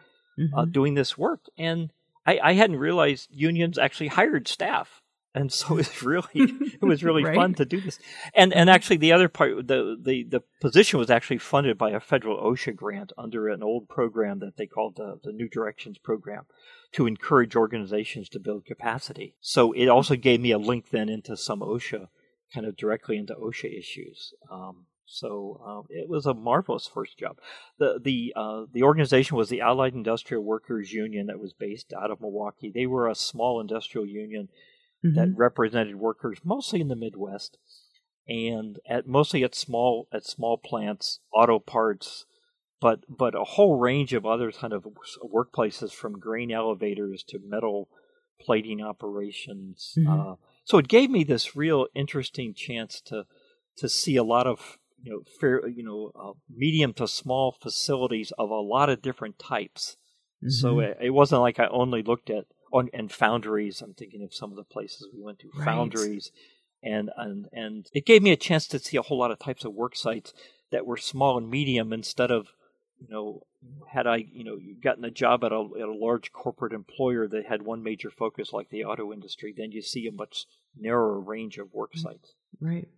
uh, 0.55 0.65
Mhm. 0.65 0.73
doing 0.73 0.95
this 0.95 1.17
work 1.19 1.41
and 1.59 1.93
I, 2.27 2.39
I 2.43 2.53
hadn't 2.55 2.77
realized 2.79 3.29
unions 3.31 3.79
actually 3.79 4.09
hired 4.09 4.47
staff 4.49 5.03
and 5.35 5.53
so 5.53 5.75
it 5.75 5.89
was 5.89 6.03
really 6.03 6.27
it 6.35 6.83
was 6.83 7.03
really 7.09 7.25
Right. 7.25 7.35
fun 7.37 7.55
to 7.55 7.65
do 7.65 7.81
this 7.81 7.99
and 8.35 8.53
and 8.53 8.69
actually 8.69 8.97
the 8.99 9.13
other 9.13 9.29
part 9.29 9.67
the, 9.69 9.97
the 10.01 10.25
the 10.25 10.43
position 10.61 10.99
was 10.99 11.11
actually 11.11 11.39
funded 11.39 11.79
by 11.79 11.91
a 11.91 12.01
federal 12.01 12.37
OSHA 12.39 12.75
grant 12.77 13.13
under 13.17 13.49
an 13.49 13.63
old 13.63 13.89
program 13.89 14.39
that 14.41 14.57
they 14.57 14.67
called 14.67 14.97
the, 14.97 15.21
the 15.23 15.33
New 15.33 15.49
Directions 15.49 15.99
program 15.99 16.45
to 16.93 17.07
encourage 17.07 17.55
organizations 17.57 18.29
to 18.31 18.39
build 18.41 18.65
capacity 18.65 19.35
so 19.41 19.73
it 19.73 19.87
also 19.89 20.17
gave 20.17 20.41
me 20.41 20.51
a 20.51 20.59
link 20.59 20.91
then 20.91 21.09
into 21.09 21.37
some 21.37 21.61
OSHA 21.61 22.09
kind 22.53 22.67
of 22.67 22.77
directly 22.77 23.17
into 23.17 23.35
OSHA 23.35 23.79
issues 23.79 24.35
um, 24.51 24.87
so 25.11 25.61
um, 25.67 25.87
it 25.91 26.09
was 26.09 26.25
a 26.27 26.35
marvelous 26.35 26.87
first 26.87 27.19
job 27.19 27.39
the 27.79 27.99
the 28.03 28.33
uh, 28.37 28.65
the 28.73 28.83
organization 28.83 29.37
was 29.37 29.49
the 29.49 29.61
Allied 29.61 29.95
Industrial 29.95 30.43
Workers 30.43 30.93
Union 30.93 31.27
that 31.27 31.41
was 31.41 31.53
based 31.53 31.93
out 31.93 32.11
of 32.11 32.21
Milwaukee. 32.21 32.71
They 32.73 32.87
were 32.87 33.09
a 33.09 33.15
small 33.15 33.61
industrial 33.61 34.07
union 34.07 34.49
that 35.03 35.29
Mhm. 35.29 35.35
represented 35.37 35.97
workers 35.97 36.39
mostly 36.45 36.81
in 36.81 36.89
the 36.89 36.97
Midwest, 36.97 37.59
and 38.29 38.79
at 38.87 39.07
mostly 39.07 39.43
at 39.43 39.55
small 39.55 40.09
at 40.13 40.25
small 40.25 40.57
plants, 40.59 41.21
auto 41.33 41.59
parts, 41.59 42.27
but 42.81 43.05
but 43.09 43.35
a 43.35 43.45
whole 43.45 43.79
range 43.79 44.13
of 44.13 44.25
other 44.27 44.53
kind 44.53 44.73
of 44.73 44.87
workplaces 45.25 45.93
from 45.93 46.19
grain 46.21 46.51
elevators 46.53 47.25
to 47.25 47.39
metal 47.41 47.89
plating 48.41 48.81
operations. 48.83 49.99
Mhm. 49.99 50.31
Uh, 50.33 50.37
so 50.65 50.79
it 50.79 50.89
gave 50.89 51.11
me 51.11 51.25
this 51.25 51.57
real 51.57 51.87
interesting 51.95 52.55
chance 52.55 53.01
to 53.03 53.27
to 53.77 53.89
see 53.89 54.17
a 54.17 54.25
lot 54.25 54.47
of 54.47 54.79
you 55.03 55.13
know 55.13 55.23
fair 55.41 55.67
you 55.69 55.83
know 55.83 56.13
uh, 56.15 56.33
medium 56.49 56.93
to 56.95 57.09
small 57.09 57.53
facilities 57.53 58.33
of 58.39 58.51
a 58.51 58.55
lot 58.61 58.91
of 58.91 59.03
different 59.03 59.39
types. 59.39 59.97
So 60.47 60.79
Mhm. 60.79 60.85
it, 60.85 60.99
it 61.03 61.11
wasn't 61.11 61.43
like 61.43 61.61
I 61.61 61.67
only 61.67 62.03
looked 62.03 62.31
at 62.31 62.47
on 62.73 62.89
and 62.93 63.11
foundries. 63.13 63.83
I'm 63.83 63.95
thinking 63.95 64.23
of 64.23 64.35
some 64.35 64.51
of 64.51 64.57
the 64.57 64.65
places 64.65 65.09
we 65.13 65.23
went 65.23 65.39
to, 65.41 65.51
Right. 65.55 65.65
foundries, 65.65 66.33
and 66.83 67.11
and 67.17 67.47
and 67.53 67.87
it 67.93 68.07
gave 68.07 68.23
me 68.23 68.33
a 68.33 68.37
chance 68.37 68.67
to 68.69 68.79
see 68.79 68.97
a 68.97 69.03
whole 69.03 69.19
lot 69.19 69.31
of 69.31 69.39
types 69.39 69.65
of 69.65 69.75
work 69.75 69.97
sites 69.97 70.33
that 70.71 70.87
were 70.87 70.97
small 70.97 71.37
and 71.37 71.51
medium 71.51 71.93
instead 71.93 72.31
of 72.31 72.49
you 72.99 73.09
know 73.09 73.43
had 73.89 74.07
I 74.07 74.17
you 74.17 74.45
know 74.45 74.59
gotten 74.83 75.05
a 75.05 75.11
job 75.11 75.45
at 75.45 75.53
a 75.53 75.69
at 75.81 75.89
a 75.89 75.93
large 75.95 76.33
corporate 76.33 76.73
employer 76.73 77.29
that 77.29 77.47
had 77.47 77.63
one 77.63 77.83
major 77.83 78.11
focus 78.11 78.53
like 78.53 78.71
the 78.71 78.85
auto 78.85 79.13
industry, 79.13 79.53
then 79.57 79.73
you 79.73 79.83
see 79.83 80.07
a 80.07 80.13
much 80.13 80.47
narrower 80.77 81.21
range 81.21 81.59
of 81.59 81.73
work 81.75 81.93
Mm. 81.97 82.03
sites. 82.03 82.35
Right. 82.61 82.89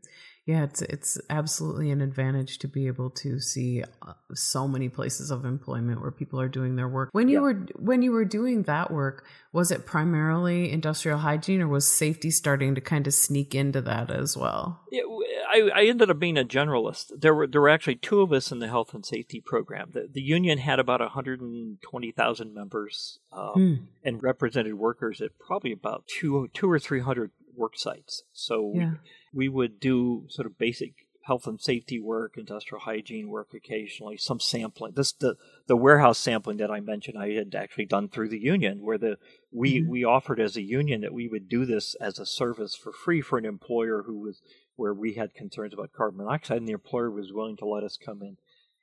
Yeah, 0.44 0.64
it's 0.64 0.82
it's 0.82 1.20
absolutely 1.30 1.92
an 1.92 2.00
advantage 2.00 2.58
to 2.58 2.68
be 2.68 2.88
able 2.88 3.10
to 3.10 3.38
see 3.38 3.84
uh, 4.02 4.14
so 4.34 4.66
many 4.66 4.88
places 4.88 5.30
of 5.30 5.44
employment 5.44 6.00
where 6.02 6.10
people 6.10 6.40
are 6.40 6.48
doing 6.48 6.74
their 6.74 6.88
work. 6.88 7.10
When 7.12 7.28
you 7.28 7.34
Yeah. 7.36 7.40
were 7.42 7.54
when 7.76 8.02
you 8.02 8.10
were 8.10 8.24
doing 8.24 8.64
that 8.64 8.90
work, 8.90 9.24
was 9.52 9.70
it 9.70 9.86
primarily 9.86 10.72
industrial 10.72 11.18
hygiene, 11.18 11.62
or 11.62 11.68
was 11.68 11.86
safety 11.88 12.32
starting 12.32 12.74
to 12.74 12.80
kind 12.80 13.06
of 13.06 13.14
sneak 13.14 13.54
into 13.54 13.80
that 13.82 14.10
as 14.10 14.36
well? 14.36 14.80
Yeah, 14.90 15.02
I, 15.48 15.70
I 15.74 15.84
ended 15.84 16.10
up 16.10 16.18
being 16.18 16.36
a 16.38 16.44
generalist. 16.44 17.12
There 17.20 17.34
were 17.36 17.46
there 17.46 17.60
were 17.60 17.68
actually 17.68 17.96
two 17.96 18.20
of 18.20 18.32
us 18.32 18.50
in 18.50 18.58
the 18.58 18.66
health 18.68 18.94
and 18.94 19.06
safety 19.06 19.40
program. 19.40 19.90
The, 19.92 20.08
the 20.12 20.22
union 20.22 20.58
had 20.58 20.80
about 20.80 21.00
120,000 21.00 22.54
members 22.54 23.18
um, 23.32 23.52
Hmm. 23.54 23.74
and 24.02 24.22
represented 24.22 24.74
workers 24.74 25.20
at 25.20 25.38
probably 25.38 25.70
about 25.72 26.04
two 26.08 26.48
two 26.52 26.68
or 26.70 26.78
three 26.80 27.00
hundred 27.00 27.30
work 27.54 27.76
sites. 27.76 28.24
So 28.32 28.72
Yeah. 28.74 28.90
we, 28.92 28.96
we 29.32 29.48
would 29.48 29.80
do 29.80 30.26
sort 30.28 30.46
of 30.46 30.58
basic 30.58 31.06
health 31.24 31.46
and 31.46 31.60
safety 31.60 32.00
work, 32.00 32.36
industrial 32.36 32.80
hygiene 32.80 33.28
work 33.28 33.54
occasionally, 33.54 34.16
some 34.16 34.40
sampling. 34.40 34.92
This 34.94 35.12
the 35.12 35.36
the 35.66 35.76
warehouse 35.76 36.18
sampling 36.18 36.56
that 36.58 36.70
I 36.70 36.80
mentioned 36.80 37.16
I 37.16 37.30
had 37.30 37.54
actually 37.54 37.86
done 37.86 38.08
through 38.08 38.28
the 38.28 38.40
union 38.40 38.82
where 38.82 38.98
the 38.98 39.18
we 39.52 39.80
Mhm. 39.80 39.88
we 39.88 40.04
offered 40.04 40.40
as 40.40 40.56
a 40.56 40.62
union 40.62 41.00
that 41.02 41.14
we 41.14 41.28
would 41.28 41.48
do 41.48 41.64
this 41.64 41.94
as 41.96 42.18
a 42.18 42.26
service 42.26 42.74
for 42.74 42.92
free 42.92 43.20
for 43.20 43.38
an 43.38 43.44
employer 43.44 44.02
who 44.02 44.18
was 44.18 44.42
where 44.74 44.94
we 44.94 45.14
had 45.14 45.34
concerns 45.34 45.72
about 45.72 45.92
carbon 45.92 46.18
monoxide 46.18 46.58
and 46.58 46.68
the 46.68 46.72
employer 46.72 47.10
was 47.10 47.32
willing 47.32 47.56
to 47.58 47.66
let 47.66 47.84
us 47.84 47.96
come 47.96 48.22
in 48.22 48.36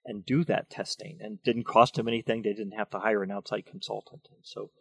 and 0.06 0.26
do 0.26 0.46
that 0.46 0.70
testing 0.70 1.18
and 1.20 1.44
didn't 1.44 1.66
cost 1.66 1.96
them 1.96 2.08
anything 2.08 2.42
they 2.42 2.54
didn't 2.54 2.72
have 2.72 2.90
to 2.90 3.00
hire 3.00 3.22
an 3.22 3.32
outside 3.32 3.66
consultant 3.66 4.28
and 4.32 4.46
so 4.46 4.72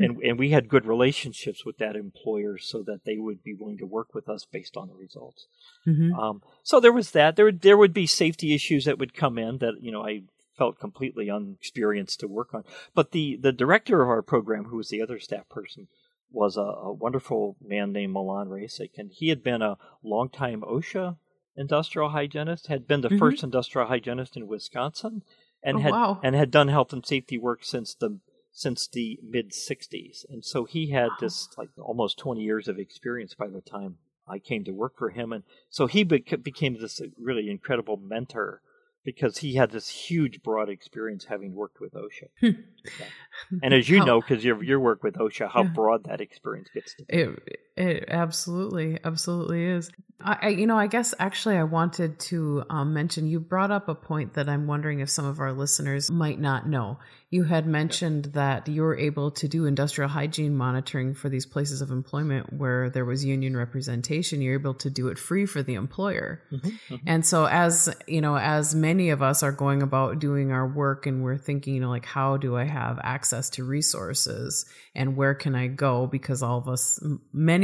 and 0.00 0.16
and 0.22 0.38
we 0.38 0.50
had 0.50 0.68
good 0.68 0.86
relationships 0.86 1.64
with 1.64 1.78
that 1.78 1.96
employer 1.96 2.58
so 2.58 2.82
that 2.82 3.04
they 3.04 3.18
would 3.18 3.42
be 3.42 3.54
willing 3.54 3.78
to 3.78 3.86
work 3.86 4.14
with 4.14 4.28
us 4.28 4.46
based 4.50 4.76
on 4.76 4.88
the 4.88 4.94
results 4.94 5.46
hmm 5.84 6.12
um, 6.18 6.42
so 6.62 6.80
there 6.80 6.92
was 6.92 7.12
that. 7.12 7.36
There 7.36 7.44
would 7.44 7.60
there 7.60 7.76
would 7.76 7.92
be 7.94 8.06
safety 8.06 8.54
issues 8.54 8.84
that 8.84 8.98
would 8.98 9.14
come 9.14 9.38
in 9.38 9.58
that 9.58 9.74
you 9.80 9.92
know 9.92 10.04
I 10.04 10.22
felt 10.58 10.78
completely 10.78 11.30
unexperienced 11.30 12.20
to 12.20 12.28
work 12.28 12.52
on. 12.52 12.64
But 12.94 13.12
the 13.12 13.38
the 13.40 13.52
director 13.52 14.02
of 14.02 14.08
our 14.08 14.22
program, 14.22 14.64
who 14.64 14.76
was 14.76 14.88
the 14.88 15.02
other 15.02 15.18
staff 15.20 15.48
person, 15.48 15.88
was 16.30 16.56
a, 16.56 16.60
a 16.60 16.92
wonderful 16.92 17.56
man 17.64 17.92
named 17.92 18.12
Milan 18.12 18.48
Rasik, 18.48 18.98
and 18.98 19.10
he 19.12 19.28
had 19.28 19.42
been 19.42 19.62
a 19.62 19.78
longtime 20.02 20.62
OSHA 20.62 21.16
industrial 21.56 22.10
hygienist, 22.10 22.66
had 22.68 22.86
been 22.86 23.00
the 23.02 23.08
Mhm. 23.08 23.18
first 23.18 23.42
industrial 23.42 23.88
hygienist 23.88 24.36
in 24.36 24.46
Wisconsin, 24.48 25.22
and 25.62 25.76
Oh, 25.78 25.80
had 25.80 25.92
wow. 25.92 26.20
and 26.22 26.34
had 26.34 26.50
done 26.50 26.68
health 26.68 26.92
and 26.92 27.04
safety 27.06 27.38
work 27.38 27.64
since 27.64 27.94
the 27.94 28.18
since 28.52 28.88
the 28.88 29.18
mid 29.22 29.52
60s 29.52 30.24
and 30.28 30.44
so 30.44 30.64
he 30.64 30.90
had 30.90 31.10
this 31.20 31.48
like 31.56 31.68
almost 31.78 32.18
20 32.18 32.40
years 32.40 32.68
of 32.68 32.78
experience 32.78 33.34
by 33.34 33.46
the 33.46 33.60
time 33.60 33.96
I 34.28 34.38
came 34.38 34.62
to 34.64 34.70
work 34.72 34.96
for 34.96 35.10
him, 35.10 35.32
and 35.32 35.42
so 35.70 35.88
he 35.88 36.04
bec- 36.04 36.42
became 36.44 36.80
this 36.80 37.00
uh, 37.00 37.06
really 37.20 37.50
incredible 37.50 37.96
mentor 37.96 38.60
because 39.04 39.38
he 39.38 39.54
had 39.54 39.72
this 39.72 39.88
huge, 39.88 40.40
broad 40.42 40.68
experience 40.68 41.24
having 41.24 41.54
worked 41.54 41.80
with 41.80 41.94
OSHA. 41.94 42.28
Hmm. 42.40 43.56
And 43.62 43.74
as 43.74 43.88
you 43.88 44.04
know, 44.04 44.20
because 44.20 44.44
your 44.44 44.62
your 44.62 44.78
work 44.78 45.02
with 45.02 45.14
OSHA, 45.14 45.50
how 45.50 45.64
Yeah. 45.64 45.70
broad 45.70 46.04
that 46.04 46.20
experience 46.20 46.68
gets 46.72 46.94
to 46.94 47.04
be. 47.06 47.16
It 47.16 47.38
it 47.80 48.04
absolutely 48.08 48.98
absolutely 49.04 49.64
is. 49.64 49.90
I, 50.20 50.38
I 50.42 50.48
you 50.48 50.66
know 50.66 50.78
I 50.78 50.86
guess 50.86 51.14
actually 51.18 51.56
I 51.56 51.64
wanted 51.64 52.18
to 52.20 52.64
um, 52.68 52.92
mention 52.92 53.26
you 53.26 53.40
brought 53.40 53.70
up 53.70 53.88
a 53.88 53.94
point 53.94 54.34
that 54.34 54.48
I'm 54.48 54.66
wondering 54.66 55.00
if 55.00 55.08
some 55.08 55.24
of 55.24 55.40
our 55.40 55.52
listeners 55.52 56.10
might 56.10 56.38
not 56.38 56.68
know. 56.68 56.98
You 57.32 57.44
had 57.44 57.64
mentioned 57.64 58.24
that 58.34 58.66
you 58.66 58.82
were 58.82 58.98
able 58.98 59.30
to 59.30 59.46
do 59.46 59.64
industrial 59.64 60.10
hygiene 60.10 60.56
monitoring 60.56 61.14
for 61.14 61.28
these 61.28 61.46
places 61.46 61.80
of 61.80 61.92
employment 61.92 62.52
where 62.52 62.90
there 62.90 63.04
was 63.04 63.24
union 63.24 63.56
representation. 63.56 64.42
You're 64.42 64.54
able 64.54 64.74
to 64.74 64.90
do 64.90 65.06
it 65.08 65.16
free 65.18 65.46
for 65.46 65.62
the 65.62 65.74
employer. 65.74 66.42
Mhm, 66.50 66.72
mhm. 66.88 67.00
And 67.06 67.24
so 67.24 67.46
as, 67.46 67.88
you 68.08 68.20
know, 68.20 68.36
as 68.36 68.74
many 68.74 69.10
of 69.10 69.22
us 69.22 69.44
are 69.44 69.52
going 69.52 69.80
about 69.80 70.18
doing 70.18 70.50
our 70.50 70.66
work 70.66 71.06
and 71.06 71.22
we're 71.22 71.38
thinking, 71.38 71.74
you 71.76 71.80
know, 71.80 71.88
like 71.88 72.04
how 72.04 72.36
do 72.36 72.56
I 72.56 72.64
have 72.64 72.98
access 73.04 73.48
to 73.50 73.64
resources 73.64 74.66
and 74.96 75.16
where 75.16 75.34
can 75.34 75.54
I 75.54 75.68
go 75.68 76.08
because 76.08 76.42
all 76.42 76.58
of 76.58 76.66
us 76.66 76.98
m- 77.00 77.20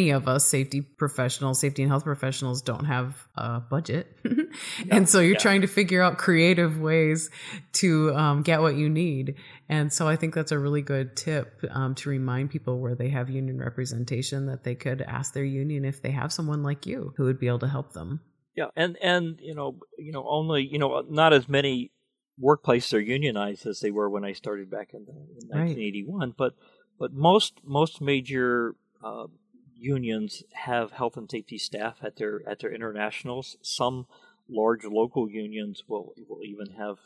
many 0.07 0.17
of 0.17 0.29
us 0.29 0.45
safety 0.45 0.81
professionals, 0.81 1.59
safety 1.59 1.83
and 1.83 1.91
health 1.91 2.05
professionals 2.05 2.63
don't 2.63 2.85
have 2.85 3.27
a 3.37 3.61
budget. 3.61 4.07
and 4.91 5.09
so 5.09 5.21
you're 5.21 5.33
yeah. 5.33 5.39
trying 5.39 5.61
to 5.63 5.67
figure 5.67 6.03
out 6.03 6.19
creative 6.19 6.79
ways 6.79 7.31
to 7.73 8.15
um, 8.15 8.43
get 8.43 8.61
what 8.61 8.77
you 8.77 8.89
need. 8.89 9.35
And 9.69 9.93
so 9.93 10.07
I 10.07 10.17
think 10.17 10.35
that's 10.35 10.53
a 10.53 10.59
really 10.59 10.83
good 10.83 11.17
tip 11.17 11.65
um, 11.71 11.95
to 11.97 12.09
remind 12.09 12.51
people 12.51 12.79
where 12.79 12.95
they 12.95 13.09
have 13.09 13.29
union 13.29 13.59
representation 13.59 14.47
that 14.47 14.63
they 14.63 14.75
could 14.75 15.03
ask 15.03 15.35
their 15.35 15.45
union 15.45 15.85
if 15.85 16.03
they 16.03 16.13
have 16.13 16.33
someone 16.33 16.63
like 16.63 16.87
you 16.87 17.13
who 17.17 17.25
would 17.25 17.41
be 17.41 17.49
able 17.49 17.59
to 17.61 17.69
help 17.69 17.93
them. 17.93 18.21
Yeah, 18.55 18.69
and 18.75 18.97
and 19.03 19.39
you 19.43 19.55
know, 19.55 19.77
you 19.99 20.13
know, 20.13 20.25
only 20.27 20.67
you 20.67 20.79
know, 20.79 21.05
not 21.11 21.35
as 21.35 21.47
many 21.47 21.91
workplaces 22.43 22.95
are 22.95 23.01
unionized 23.01 23.67
as 23.67 23.81
they 23.81 23.91
were 23.91 24.09
when 24.09 24.25
I 24.25 24.33
started 24.33 24.71
back 24.71 24.95
in, 24.95 25.05
the, 25.05 25.13
in 25.13 25.49
Right. 25.49 25.77
1981. 25.77 26.35
But 26.39 26.55
but 26.99 27.13
most 27.13 27.61
most 27.65 28.01
major 28.01 28.75
uh, 29.05 29.27
unions 29.95 30.43
have 30.69 30.93
health 30.93 31.17
and 31.17 31.31
safety 31.31 31.59
staff 31.59 31.95
at 32.03 32.17
their 32.17 32.35
at 32.51 32.59
their 32.61 32.73
internationals. 32.79 33.57
Some 33.63 34.07
large 34.49 34.85
local 34.85 35.25
unions 35.31 35.85
will 35.89 36.07
will 36.29 36.43
even 36.53 36.69
have 36.83 36.97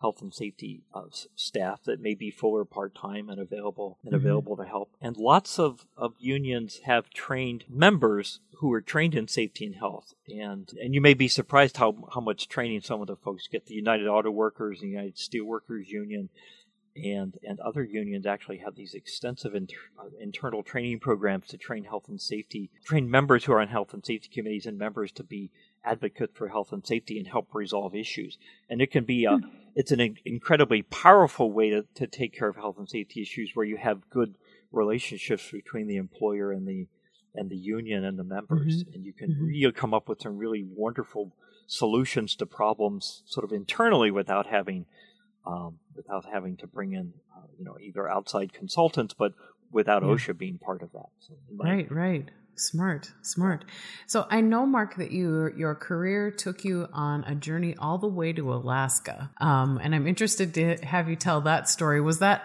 health 0.00 0.22
and 0.22 0.32
safety 0.32 0.82
uh, 0.94 1.02
staff 1.34 1.82
that 1.84 2.00
may 2.00 2.14
be 2.14 2.30
full 2.30 2.52
or 2.52 2.64
part 2.64 2.94
time 2.94 3.28
and 3.28 3.40
available 3.40 3.98
and 4.04 4.12
Mhm. 4.12 4.16
available 4.22 4.56
to 4.56 4.64
help. 4.64 4.88
And 5.00 5.16
lots 5.16 5.58
of, 5.58 5.88
of 5.96 6.14
unions 6.20 6.70
have 6.84 7.10
trained 7.10 7.64
members 7.68 8.38
who 8.58 8.72
are 8.72 8.80
trained 8.80 9.16
in 9.16 9.26
safety 9.26 9.64
and 9.66 9.74
health. 9.74 10.14
And 10.28 10.72
and 10.80 10.94
you 10.94 11.00
may 11.00 11.14
be 11.14 11.28
surprised 11.28 11.76
how 11.78 11.90
how 12.14 12.20
much 12.20 12.48
training 12.48 12.82
some 12.82 13.00
of 13.00 13.08
the 13.08 13.16
folks 13.16 13.48
get. 13.48 13.66
The 13.66 13.74
United 13.74 14.06
Auto 14.06 14.30
Workers, 14.30 14.80
the 14.80 14.86
United 14.88 15.16
Steelworkers 15.16 15.88
Union, 15.88 16.28
and 17.04 17.34
and 17.42 17.60
other 17.60 17.84
unions 17.84 18.26
actually 18.26 18.58
have 18.58 18.74
these 18.74 18.94
extensive 18.94 19.54
inter, 19.54 19.76
uh, 19.98 20.08
internal 20.20 20.62
training 20.62 21.00
programs 21.00 21.46
to 21.48 21.56
train 21.56 21.84
health 21.84 22.08
and 22.08 22.20
safety, 22.20 22.70
train 22.84 23.10
members 23.10 23.44
who 23.44 23.52
are 23.52 23.60
on 23.60 23.68
health 23.68 23.94
and 23.94 24.04
safety 24.04 24.28
committees 24.32 24.66
and 24.66 24.78
members 24.78 25.12
to 25.12 25.22
be 25.22 25.50
advocates 25.84 26.36
for 26.36 26.48
health 26.48 26.72
and 26.72 26.86
safety 26.86 27.18
and 27.18 27.28
help 27.28 27.54
resolve 27.54 27.94
issues. 27.94 28.36
And 28.68 28.82
it 28.82 28.90
can 28.90 29.04
be 29.04 29.24
a 29.24 29.38
it's 29.74 29.92
an 29.92 30.00
in- 30.00 30.18
incredibly 30.24 30.82
powerful 30.82 31.52
way 31.52 31.70
to, 31.70 31.84
to 31.94 32.06
take 32.06 32.32
care 32.36 32.48
of 32.48 32.56
health 32.56 32.78
and 32.78 32.88
safety 32.88 33.22
issues 33.22 33.52
where 33.54 33.66
you 33.66 33.76
have 33.76 34.10
good 34.10 34.34
relationships 34.72 35.50
between 35.50 35.86
the 35.86 35.96
employer 35.96 36.52
and 36.52 36.66
the 36.66 36.86
and 37.34 37.50
the 37.50 37.56
union 37.56 38.04
and 38.04 38.18
the 38.18 38.24
members 38.24 38.84
and 38.94 39.04
you 39.04 39.12
can 39.12 39.30
Mhm. 39.30 39.46
really 39.48 39.72
come 39.72 39.94
up 39.94 40.08
with 40.08 40.20
some 40.20 40.36
really 40.36 40.64
wonderful 40.64 41.32
solutions 41.66 42.34
to 42.36 42.46
problems 42.46 43.22
sort 43.26 43.44
of 43.44 43.52
internally 43.52 44.10
without 44.10 44.46
having 44.46 44.86
um, 45.48 45.78
without 45.96 46.24
having 46.30 46.56
to 46.58 46.66
bring 46.66 46.92
in 46.92 47.12
uh, 47.36 47.46
you 47.58 47.64
know 47.64 47.76
either 47.80 48.08
outside 48.08 48.52
consultants 48.52 49.14
but 49.14 49.32
without 49.72 50.02
Yeah. 50.02 50.08
OSHA 50.10 50.38
being 50.38 50.58
part 50.58 50.82
of 50.82 50.92
that 50.92 51.10
so 51.20 51.34
Right, 51.56 51.90
right. 51.90 52.30
Smart, 52.54 53.12
smart. 53.22 53.64
So 54.08 54.26
I 54.30 54.40
know, 54.40 54.66
Mark, 54.66 54.96
that 54.96 55.12
you 55.12 55.52
your 55.56 55.76
career 55.76 56.32
took 56.32 56.64
you 56.64 56.88
on 56.92 57.22
a 57.24 57.34
journey 57.36 57.76
all 57.78 57.98
the 57.98 58.08
way 58.08 58.32
to 58.32 58.52
Alaska, 58.52 59.30
um, 59.40 59.78
and 59.80 59.94
I'm 59.94 60.08
interested 60.08 60.54
to 60.54 60.76
have 60.84 61.08
you 61.08 61.14
tell 61.14 61.40
that 61.42 61.68
story. 61.68 62.00
Was 62.00 62.18
that 62.18 62.42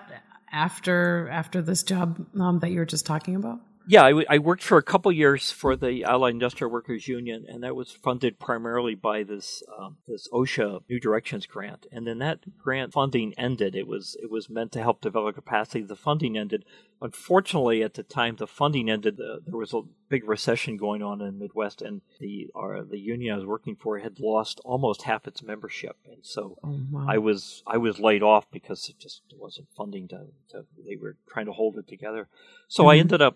after 0.51 1.27
after 1.29 1.63
this 1.63 1.81
job 1.81 2.27
um, 2.39 2.59
that 2.59 2.69
you 2.69 2.77
were 2.79 2.85
just 2.85 3.07
talking 3.07 3.35
about? 3.35 3.59
Yeah, 3.85 4.03
I, 4.03 4.09
w- 4.11 4.27
I 4.29 4.37
worked 4.39 4.63
for 4.63 4.77
a 4.77 4.83
couple 4.83 5.11
years 5.11 5.51
for 5.51 5.75
the 5.75 6.05
Allied 6.05 6.33
Industrial 6.33 6.71
Workers 6.71 7.07
Union, 7.07 7.45
and 7.49 7.63
that 7.63 7.75
was 7.75 7.91
funded 7.91 8.39
primarily 8.39 8.95
by 8.95 9.23
this 9.23 9.61
um, 9.77 9.97
this 10.07 10.27
OSHA 10.29 10.83
New 10.89 10.99
Directions 11.01 11.45
grant. 11.45 11.85
And 11.91 12.07
then 12.07 12.19
that 12.19 12.57
grant 12.57 12.93
funding 12.93 13.33
ended. 13.37 13.75
It 13.75 13.85
was 13.87 14.15
it 14.23 14.31
was 14.31 14.49
meant 14.49 14.71
to 14.73 14.81
help 14.81 15.01
develop 15.01 15.35
capacity. 15.35 15.81
The 15.83 15.95
funding 15.97 16.37
ended. 16.37 16.63
Unfortunately, 17.01 17.83
at 17.83 17.95
the 17.95 18.03
time 18.03 18.37
the 18.37 18.47
funding 18.47 18.89
ended, 18.89 19.17
the, 19.17 19.41
there 19.45 19.57
was 19.57 19.73
a 19.73 19.81
big 20.07 20.25
recession 20.25 20.77
going 20.77 21.03
on 21.03 21.19
in 21.19 21.25
the 21.27 21.31
Midwest, 21.33 21.81
and 21.81 21.99
the 22.21 22.49
our, 22.55 22.81
the 22.83 22.97
union 22.99 23.33
I 23.33 23.37
was 23.37 23.45
working 23.45 23.75
for 23.75 23.99
had 23.99 24.21
lost 24.21 24.61
almost 24.63 25.01
half 25.01 25.27
its 25.27 25.43
membership, 25.43 25.97
and 26.05 26.19
so 26.21 26.57
Oh, 26.63 26.79
wow. 26.89 27.05
I 27.09 27.17
was 27.17 27.61
I 27.67 27.75
was 27.75 27.99
laid 27.99 28.23
off 28.23 28.49
because 28.49 28.87
it 28.87 28.97
just 28.97 29.23
wasn't 29.37 29.67
funding 29.75 30.07
to, 30.07 30.27
to 30.51 30.65
they 30.87 30.95
were 30.95 31.17
trying 31.29 31.47
to 31.47 31.51
hold 31.51 31.77
it 31.77 31.87
together. 31.89 32.29
So 32.69 32.87
I 32.87 32.95
Mhm. 32.95 32.99
ended 33.01 33.21
up 33.21 33.35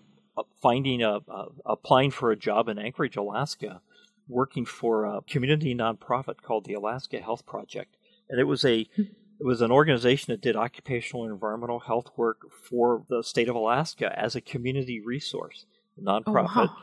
finding 0.62 1.02
a, 1.02 1.20
a 1.28 1.46
applying 1.66 2.12
for 2.12 2.32
a 2.32 2.36
job 2.36 2.70
in 2.70 2.78
Anchorage, 2.78 3.18
Alaska, 3.18 3.82
working 4.28 4.66
for 4.66 5.06
a 5.06 5.22
community 5.22 5.74
nonprofit 5.76 6.42
called 6.42 6.66
the 6.66 6.74
Alaska 6.74 7.20
Health 7.20 7.46
Project, 7.46 7.96
and 8.30 8.40
it 8.40 8.46
was 8.46 8.64
a 8.66 8.88
it 8.98 9.46
was 9.46 9.62
an 9.62 9.72
organization 9.72 10.34
that 10.34 10.42
did 10.42 10.56
occupational 10.56 11.24
and 11.24 11.34
environmental 11.34 11.80
health 11.80 12.12
work 12.18 12.52
for 12.52 13.06
the 13.10 13.24
state 13.24 13.50
of 13.50 13.56
Alaska 13.56 14.12
as 14.18 14.36
a 14.36 14.42
community 14.42 15.00
resource 15.00 15.66
nonprofit 16.02 16.56
wow. 16.56 16.78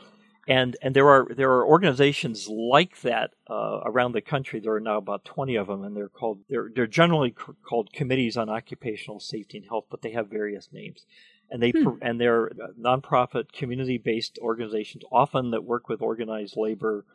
and 0.47 0.77
and 0.81 0.95
there 0.95 1.09
are 1.09 1.27
there 1.35 1.51
are 1.51 1.65
organizations 1.65 2.47
like 2.47 3.01
that 3.01 3.31
uh, 3.49 3.81
around 3.85 4.11
the 4.11 4.21
country. 4.21 4.59
There 4.59 4.73
are 4.73 4.79
now 4.79 4.97
about 4.97 5.25
twenty 5.25 5.55
of 5.55 5.67
them, 5.67 5.83
and 5.83 5.95
they're 5.95 6.09
called 6.09 6.39
they're 6.49 6.69
they're 6.73 6.87
generally 6.87 7.35
c- 7.37 7.53
called 7.67 7.91
committees 7.93 8.37
on 8.37 8.49
occupational 8.49 9.19
safety 9.19 9.57
and 9.57 9.67
health, 9.67 9.85
but 9.89 10.01
they 10.01 10.11
have 10.11 10.29
various 10.29 10.69
names. 10.71 11.05
And 11.49 11.61
they 11.61 11.71
hmm. 11.71 11.97
and 12.01 12.19
they're 12.19 12.51
nonprofit, 12.79 13.51
community-based 13.51 14.39
organizations, 14.41 15.03
often 15.11 15.51
that 15.51 15.63
work 15.63 15.87
with 15.89 16.01
organized 16.01 16.55
labor, 16.57 17.05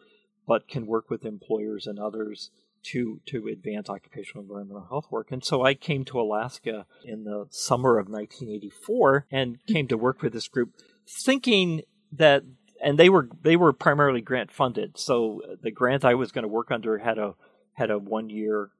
but 0.46 0.68
can 0.68 0.86
work 0.86 1.10
with 1.10 1.24
employers 1.24 1.86
and 1.86 1.98
others 1.98 2.50
to 2.82 3.20
to 3.26 3.48
advance 3.48 3.88
occupational 3.88 4.42
environmental 4.42 4.86
health 4.88 5.06
work. 5.10 5.30
And 5.30 5.44
so 5.44 5.64
I 5.64 5.74
came 5.74 6.04
to 6.06 6.20
Alaska 6.20 6.86
in 7.04 7.24
the 7.24 7.46
summer 7.50 7.98
of 7.98 8.08
1984 8.08 9.26
and 9.30 9.58
came 9.66 9.86
to 9.88 9.98
work 9.98 10.22
with 10.22 10.32
this 10.32 10.48
group, 10.48 10.72
thinking 11.06 11.82
that 12.12 12.44
and 12.82 12.98
they 12.98 13.08
were 13.08 13.28
they 13.42 13.56
were 13.56 13.72
primarily 13.72 14.20
grant 14.20 14.50
funded. 14.50 14.98
So 14.98 15.42
the 15.62 15.70
grant 15.70 16.04
I 16.04 16.14
was 16.14 16.32
going 16.32 16.44
to 16.44 16.48
work 16.48 16.70
under 16.70 16.98
had 16.98 17.18
a 17.18 17.34
had 17.74 17.90
a 17.90 17.98
one 17.98 18.30
year 18.30 18.70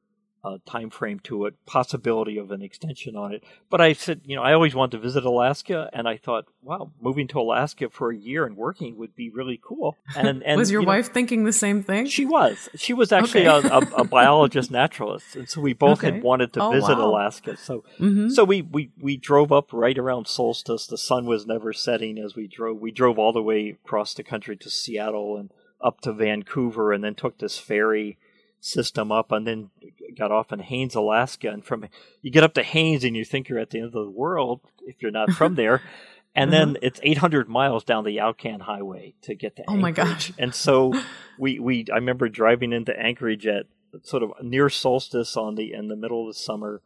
uh, 0.43 0.59
time 0.67 0.91
frame 0.91 1.21
to 1.21 1.45
it, 1.47 1.55
possibility 1.67 2.39
of 2.39 2.51
an 2.51 2.63
extension 2.63 3.17
on 3.17 3.35
it. 3.35 3.45
But 3.69 3.81
I 3.81 3.93
said, 3.93 4.23
you 4.25 4.37
know, 4.37 4.43
I 4.43 4.53
always 4.55 4.75
wanted 4.75 4.97
to 4.97 5.03
visit 5.03 5.25
Alaska, 5.25 5.91
and 5.93 6.09
I 6.09 6.17
thought, 6.17 6.47
wow, 6.63 6.91
moving 7.01 7.29
to 7.29 7.41
Alaska 7.41 7.91
for 7.91 8.11
a 8.11 8.17
year 8.17 8.47
and 8.47 8.57
working 8.57 8.97
would 8.97 9.15
be 9.15 9.29
really 9.29 9.61
cool. 9.63 9.97
And, 10.17 10.43
and 10.47 10.59
was 10.59 10.71
your 10.71 10.83
you 10.83 10.87
wife 10.87 11.09
know, 11.09 11.15
thinking 11.15 11.45
the 11.45 11.53
same 11.53 11.83
thing? 11.83 12.07
She 12.07 12.25
was. 12.25 12.69
She 12.77 12.93
was 12.93 13.13
actually 13.13 13.47
okay. 13.47 13.69
a, 13.69 13.73
a, 13.73 13.81
a, 14.01 14.05
biologist 14.05 14.71
naturalist, 14.71 15.37
and 15.37 15.49
so 15.49 15.61
we 15.61 15.73
both 15.75 15.99
okay. 15.99 16.13
had 16.13 16.23
wanted 16.23 16.53
to 16.55 16.63
oh, 16.63 16.71
visit 16.73 16.97
wow. 16.97 17.11
Alaska. 17.11 17.57
So, 17.57 17.85
mm-hmm. 17.99 18.31
so 18.31 18.45
we, 18.45 18.63
we 18.63 18.91
we 18.99 19.17
drove 19.17 19.53
up 19.53 19.73
right 19.73 19.99
around 19.99 20.27
solstice. 20.27 20.87
The 20.87 20.99
sun 20.99 21.27
was 21.27 21.47
never 21.47 21.73
setting 21.73 22.19
as 22.19 22.35
we 22.35 22.47
drove. 22.47 22.81
We 22.81 22.91
drove 22.91 23.19
all 23.19 23.33
the 23.33 23.43
way 23.43 23.77
across 23.85 24.15
the 24.15 24.23
country 24.23 24.57
to 24.57 24.71
Seattle 24.71 25.37
and 25.37 25.51
up 25.81 26.01
to 26.03 26.13
Vancouver, 26.13 26.93
and 26.93 27.05
then 27.05 27.15
took 27.15 27.39
this 27.39 27.59
ferry 27.59 28.19
system 28.61 29.11
up 29.11 29.33
and 29.33 29.47
then 29.47 29.71
got 30.17 30.31
off 30.31 30.53
in 30.53 30.61
Haines, 30.61 30.95
Alaska. 30.95 31.49
And 31.49 31.65
from 31.65 31.87
you 32.23 32.31
get 32.31 32.45
up 32.45 32.55
to 32.55 32.63
Haines 32.63 33.05
and 33.05 33.17
you 33.17 33.25
think 33.25 33.49
you're 33.49 33.59
at 33.59 33.71
the 33.71 33.79
end 33.79 33.87
of 33.87 33.93
the 33.93 34.11
world 34.11 34.61
if 34.87 35.03
you're 35.03 35.11
not 35.11 35.31
from 35.33 35.55
there. 35.55 35.83
And 36.33 36.53
mm-hmm. 36.53 36.75
then 36.75 36.83
it's 36.83 37.01
800 37.03 37.49
miles 37.49 37.83
down 37.83 38.05
the 38.05 38.21
Alcan 38.21 38.61
Highway 38.61 39.15
to 39.23 39.35
get 39.35 39.57
to. 39.57 39.65
Oh 39.67 39.77
my 39.77 39.91
gosh! 39.91 40.33
And 40.39 40.55
so 40.55 40.93
we 41.41 41.59
we 41.59 41.87
I 41.93 41.97
remember 41.97 42.29
driving 42.29 42.73
into 42.73 42.97
Anchorage 42.97 43.49
at 43.49 43.67
sort 44.03 44.23
of 44.23 44.33
near 44.41 44.69
solstice 44.69 45.37
on 45.37 45.57
the 45.57 45.73
in 45.73 45.89
the 45.89 45.97
middle 45.97 46.29
of 46.29 46.35
the 46.35 46.39
summer, 46.39 46.83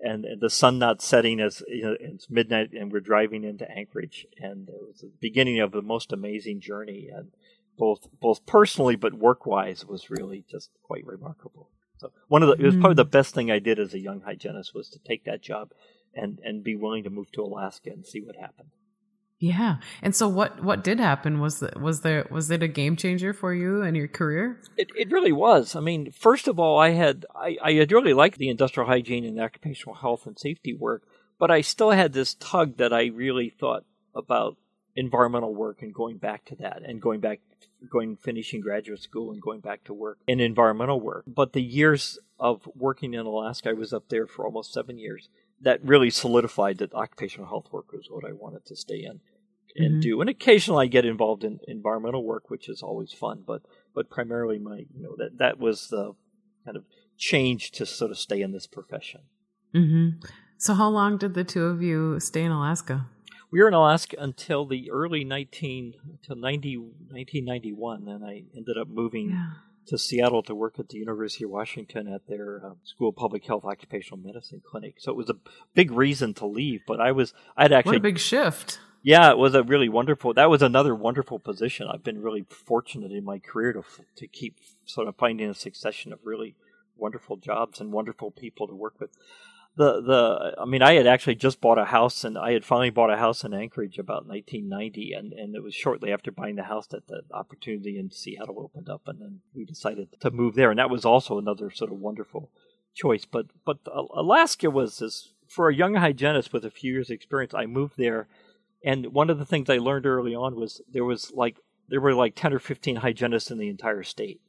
and, 0.00 0.24
and 0.24 0.40
the 0.40 0.50
sun 0.50 0.80
not 0.80 1.00
setting 1.00 1.38
as 1.40 1.62
you 1.68 1.82
know, 1.82 1.96
it's 2.00 2.28
midnight, 2.28 2.72
and 2.72 2.92
we're 2.92 2.98
driving 2.98 3.44
into 3.44 3.70
Anchorage, 3.70 4.26
and 4.36 4.68
it 4.68 4.74
was 4.80 5.00
the 5.00 5.12
beginning 5.20 5.60
of 5.60 5.70
the 5.70 5.82
most 5.82 6.12
amazing 6.12 6.60
journey. 6.60 7.08
And 7.14 7.30
both 7.78 8.08
both 8.20 8.44
personally 8.46 8.96
but 8.96 9.14
work 9.14 9.46
wise 9.46 9.86
was 9.86 10.10
really 10.10 10.44
just 10.50 10.70
quite 10.82 11.06
remarkable. 11.06 11.70
So 11.98 12.12
one 12.28 12.42
of 12.42 12.48
the 12.48 12.62
it 12.62 12.66
was 12.66 12.76
probably 12.76 12.94
the 12.94 13.06
mm. 13.06 13.10
best 13.10 13.34
thing 13.34 13.50
I 13.50 13.58
did 13.58 13.78
as 13.78 13.94
a 13.94 13.98
young 13.98 14.20
hygienist 14.20 14.74
was 14.74 14.88
to 14.90 14.98
take 14.98 15.24
that 15.24 15.42
job 15.42 15.70
and 16.14 16.40
and 16.44 16.62
be 16.62 16.76
willing 16.76 17.04
to 17.04 17.10
move 17.10 17.30
to 17.32 17.42
Alaska 17.42 17.90
and 17.90 18.06
see 18.06 18.20
what 18.20 18.36
happened. 18.36 18.70
Yeah. 19.40 19.76
And 20.02 20.16
so 20.16 20.28
what 20.28 20.62
what 20.64 20.82
did 20.82 20.98
happen 20.98 21.38
was 21.38 21.60
that 21.60 21.80
was 21.80 22.00
there 22.00 22.26
was 22.30 22.50
it 22.50 22.62
a 22.62 22.68
game 22.68 22.96
changer 22.96 23.32
for 23.32 23.54
you 23.54 23.82
and 23.82 23.96
your 23.96 24.08
career? 24.08 24.60
It 24.76 24.88
it 24.96 25.12
really 25.12 25.32
was. 25.32 25.76
I 25.76 25.80
mean, 25.80 26.10
first 26.10 26.48
of 26.48 26.58
all, 26.58 26.78
I 26.78 26.90
had 26.90 27.24
I, 27.34 27.56
I 27.62 27.72
had 27.74 27.92
really 27.92 28.14
liked 28.14 28.38
the 28.38 28.48
industrial 28.48 28.88
hygiene 28.88 29.24
and 29.24 29.40
occupational 29.40 29.94
health 29.94 30.26
and 30.26 30.38
safety 30.38 30.74
work, 30.74 31.02
but 31.38 31.52
I 31.52 31.60
still 31.60 31.90
had 31.90 32.12
this 32.12 32.34
tug 32.34 32.78
that 32.78 32.92
I 32.92 33.06
really 33.06 33.48
thought 33.48 33.84
about 34.14 34.56
environmental 34.98 35.54
work 35.54 35.80
and 35.80 35.94
going 35.94 36.18
back 36.18 36.44
to 36.44 36.56
that 36.56 36.82
and 36.84 37.00
going 37.00 37.20
back 37.20 37.38
going 37.88 38.16
finishing 38.16 38.60
graduate 38.60 39.00
school 39.00 39.30
and 39.30 39.40
going 39.40 39.60
back 39.60 39.84
to 39.84 39.94
work 39.94 40.18
in 40.26 40.40
environmental 40.40 41.00
work. 41.00 41.24
But 41.26 41.52
the 41.52 41.62
years 41.62 42.18
of 42.40 42.68
working 42.74 43.14
in 43.14 43.24
alaska 43.26 43.70
i 43.70 43.72
was 43.72 43.92
up 43.92 44.08
there 44.08 44.26
for 44.26 44.44
almost 44.44 44.72
seven 44.72 44.98
years. 44.98 45.28
That 45.60 45.84
really 45.84 46.10
solidified 46.10 46.78
that 46.78 46.94
occupational 46.94 47.48
health 47.48 47.68
work 47.70 47.92
was 47.92 48.08
what 48.10 48.24
i 48.24 48.32
wanted 48.32 48.64
to 48.66 48.76
stay 48.76 49.04
in 49.04 49.20
and 49.76 49.92
mm-hmm. 49.92 50.00
do. 50.00 50.20
And 50.20 50.28
occasionally 50.28 50.86
i 50.86 50.88
get 50.88 51.04
involved 51.04 51.44
in 51.44 51.60
environmental 51.68 52.24
work 52.24 52.50
which 52.50 52.68
is 52.68 52.82
always 52.82 53.12
fun 53.12 53.44
but 53.46 53.62
but 53.94 54.10
primarily 54.10 54.58
my 54.58 54.78
you 54.78 55.02
know 55.04 55.14
that 55.16 55.38
that 55.38 55.60
was 55.60 55.88
the 55.88 56.14
kind 56.64 56.76
of 56.76 56.84
change 57.16 57.70
to 57.72 57.86
sort 57.86 58.10
of 58.10 58.18
stay 58.18 58.40
in 58.40 58.50
this 58.52 58.66
profession. 58.66 59.20
Mm-hmm. 59.74 60.26
so 60.56 60.74
how 60.74 60.88
long 60.88 61.18
did 61.18 61.34
the 61.34 61.44
two 61.44 61.66
of 61.66 61.82
you 61.82 62.18
stay 62.18 62.42
in 62.42 62.50
alaska 62.50 63.06
we 63.50 63.60
were 63.60 63.68
in 63.68 63.74
Alaska 63.74 64.16
until 64.18 64.66
the 64.66 64.90
early 64.90 65.24
19 65.24 65.94
until 66.10 66.36
90, 66.36 66.76
1991. 66.76 68.04
Then 68.04 68.22
I 68.22 68.44
ended 68.56 68.76
up 68.78 68.88
moving 68.88 69.30
yeah. 69.30 69.50
to 69.86 69.98
Seattle 69.98 70.42
to 70.44 70.54
work 70.54 70.78
at 70.78 70.88
the 70.88 70.98
University 70.98 71.44
of 71.44 71.50
Washington 71.50 72.12
at 72.12 72.26
their 72.26 72.62
uh, 72.64 72.70
School 72.84 73.10
of 73.10 73.16
Public 73.16 73.46
Health 73.46 73.64
Occupational 73.64 74.18
Medicine 74.18 74.62
clinic. 74.64 74.96
So 74.98 75.12
it 75.12 75.16
was 75.16 75.30
a 75.30 75.36
big 75.74 75.90
reason 75.90 76.34
to 76.34 76.46
leave. 76.46 76.80
But 76.86 77.00
I 77.00 77.12
was 77.12 77.32
I'd 77.56 77.72
actually 77.72 77.92
what 77.92 77.96
a 77.96 78.00
big 78.00 78.18
shift. 78.18 78.80
Yeah, 79.02 79.30
it 79.30 79.38
was 79.38 79.54
a 79.54 79.62
really 79.62 79.88
wonderful. 79.88 80.34
That 80.34 80.50
was 80.50 80.60
another 80.60 80.94
wonderful 80.94 81.38
position. 81.38 81.86
I've 81.88 82.02
been 82.02 82.20
really 82.20 82.44
fortunate 82.48 83.12
in 83.12 83.24
my 83.24 83.38
career 83.38 83.72
to 83.72 83.82
to 84.16 84.26
keep 84.26 84.56
sort 84.84 85.08
of 85.08 85.16
finding 85.16 85.48
a 85.48 85.54
succession 85.54 86.12
of 86.12 86.18
really 86.24 86.56
wonderful 86.96 87.36
jobs 87.36 87.80
and 87.80 87.92
wonderful 87.92 88.30
people 88.30 88.66
to 88.66 88.74
work 88.74 89.00
with 89.00 89.10
the 89.78 90.02
the 90.02 90.54
I 90.60 90.64
mean 90.64 90.82
I 90.82 90.94
had 90.94 91.06
actually 91.06 91.36
just 91.36 91.60
bought 91.60 91.78
a 91.78 91.84
house 91.84 92.24
and 92.24 92.36
I 92.36 92.52
had 92.52 92.64
finally 92.64 92.90
bought 92.90 93.12
a 93.12 93.16
house 93.16 93.44
in 93.44 93.54
Anchorage 93.54 93.96
about 93.96 94.26
1990 94.26 95.12
and 95.12 95.32
and 95.32 95.54
it 95.54 95.62
was 95.62 95.72
shortly 95.72 96.12
after 96.12 96.32
buying 96.32 96.56
the 96.56 96.64
house 96.64 96.88
that 96.88 97.06
the 97.06 97.22
opportunity 97.32 97.96
in 97.96 98.10
Seattle 98.10 98.58
opened 98.58 98.88
up 98.88 99.02
and 99.06 99.20
then 99.20 99.40
we 99.54 99.64
decided 99.64 100.08
to 100.20 100.30
move 100.32 100.56
there. 100.56 100.70
And 100.70 100.80
that 100.80 100.90
was 100.90 101.04
also 101.04 101.38
another 101.38 101.70
sort 101.70 101.92
of 101.92 101.98
wonderful 101.98 102.50
choice. 102.92 103.24
But 103.24 103.46
but 103.64 103.78
Alaska 103.86 104.68
was 104.68 104.98
this 104.98 105.32
for 105.46 105.68
a 105.68 105.74
young 105.74 105.94
hygienist 105.94 106.52
with 106.52 106.64
a 106.64 106.70
few 106.70 106.92
years 106.92 107.08
experience 107.08 107.54
I 107.54 107.66
moved 107.66 107.94
there 107.96 108.26
and 108.84 109.12
one 109.12 109.30
of 109.30 109.38
the 109.38 109.46
things 109.46 109.70
I 109.70 109.78
learned 109.78 110.06
early 110.06 110.34
on 110.34 110.56
was 110.56 110.82
there 110.92 111.04
was 111.04 111.30
like 111.32 111.60
there 111.88 112.00
were 112.00 112.14
like 112.14 112.34
10 112.34 112.52
or 112.52 112.58
15 112.58 112.96
hygienists 112.96 113.52
in 113.52 113.58
the 113.58 113.68
entire 113.68 114.02
state 114.02 114.40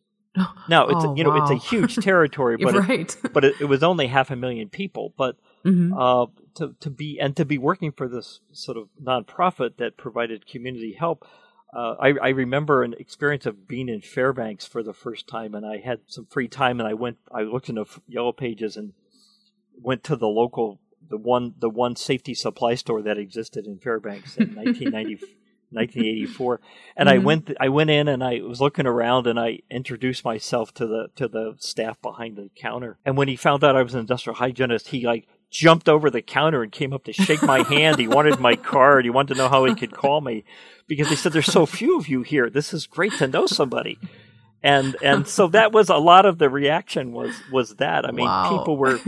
now 0.67 0.87
it's 0.89 1.05
oh, 1.05 1.15
you 1.15 1.23
know 1.23 1.31
wow. 1.31 1.43
it's 1.43 1.51
a 1.51 1.67
huge 1.67 1.95
territory, 2.03 2.57
but 2.57 2.75
right. 2.75 3.15
it, 3.15 3.17
but 3.33 3.43
it, 3.43 3.55
it, 3.61 3.65
was 3.65 3.83
only 3.83 4.07
half 4.07 4.31
a 4.31 4.35
million 4.35 4.69
people. 4.69 5.13
But 5.17 5.37
mm-hmm. 5.65 5.93
uh, 5.93 6.27
to 6.55 6.75
to 6.79 6.89
be 6.89 7.19
and 7.19 7.35
to 7.37 7.45
be 7.45 7.57
working 7.57 7.91
for 7.91 8.07
this 8.07 8.39
sort 8.51 8.77
of 8.77 8.89
nonprofit 9.01 9.77
that 9.77 9.97
provided 9.97 10.47
community 10.47 10.93
help, 10.93 11.25
uh, 11.73 11.95
I, 11.99 12.13
I, 12.21 12.29
remember 12.29 12.83
an 12.83 12.95
experience 12.99 13.45
of 13.45 13.67
being 13.67 13.89
in 13.89 14.01
Fairbanks 14.01 14.65
for 14.65 14.83
the 14.83 14.93
first 14.93 15.27
time, 15.27 15.55
and 15.55 15.65
I 15.65 15.77
had 15.77 16.01
some 16.07 16.25
free 16.25 16.47
time, 16.47 16.79
and 16.79 16.87
I 16.87 16.93
went 16.93 17.17
I 17.31 17.41
looked 17.41 17.69
in 17.69 17.75
the 17.75 17.85
yellow 18.07 18.31
pages 18.31 18.77
and 18.77 18.93
went 19.81 20.03
to 20.05 20.15
the 20.15 20.27
local 20.27 20.79
the 21.09 21.17
one 21.17 21.55
the 21.59 21.69
one 21.69 21.95
safety 21.95 22.33
supply 22.33 22.75
store 22.75 23.01
that 23.01 23.17
existed 23.17 23.65
in 23.65 23.79
Fairbanks 23.79 24.37
in 24.37 24.55
1990. 24.55 25.19
1984 25.71 26.61
and 26.97 27.09
mm-hmm. 27.09 27.15
i 27.15 27.23
went 27.23 27.51
i 27.59 27.69
went 27.69 27.89
in 27.89 28.07
and 28.07 28.23
i 28.23 28.39
was 28.41 28.61
looking 28.61 28.87
around 28.87 29.27
and 29.27 29.39
i 29.39 29.59
introduced 29.69 30.25
myself 30.25 30.73
to 30.73 30.87
the 30.87 31.07
to 31.15 31.27
the 31.27 31.55
staff 31.59 32.01
behind 32.01 32.37
the 32.37 32.49
counter. 32.55 32.97
And 33.05 33.17
when 33.17 33.27
he 33.27 33.35
found 33.35 33.63
out 33.63 33.75
i 33.75 33.83
was 33.83 33.93
an 33.93 34.01
industrial 34.01 34.35
hygienist 34.35 34.89
he 34.89 35.05
like 35.05 35.27
jumped 35.49 35.89
over 35.89 36.09
the 36.09 36.21
counter 36.21 36.63
and 36.63 36.71
came 36.71 36.93
up 36.93 37.03
to 37.05 37.13
shake 37.13 37.41
my 37.41 37.63
hand. 37.63 37.97
He 37.97 38.07
wanted 38.07 38.39
my 38.39 38.55
card. 38.55 39.05
He 39.05 39.09
wanted 39.09 39.33
to 39.33 39.39
know 39.39 39.49
how 39.49 39.65
he 39.65 39.75
could 39.75 39.91
call 39.91 40.21
me 40.21 40.43
because 40.87 41.09
he 41.09 41.15
said 41.15 41.33
there's 41.33 41.51
so 41.51 41.65
few 41.65 41.97
of 41.97 42.07
you 42.07 42.21
here. 42.21 42.49
This 42.49 42.73
is 42.73 42.87
great 42.87 43.13
to 43.13 43.27
know 43.27 43.45
somebody. 43.45 43.97
And 44.61 44.95
and 45.01 45.27
so 45.27 45.47
that 45.47 45.71
was 45.71 45.89
a 45.89 45.97
lot 45.97 46.25
of 46.25 46.37
the 46.37 46.49
reaction 46.49 47.13
was 47.13 47.33
was 47.51 47.75
that. 47.75 48.05
I 48.05 48.11
mean 48.11 48.25
wow. 48.25 48.57
people 48.57 48.77
were 48.77 48.99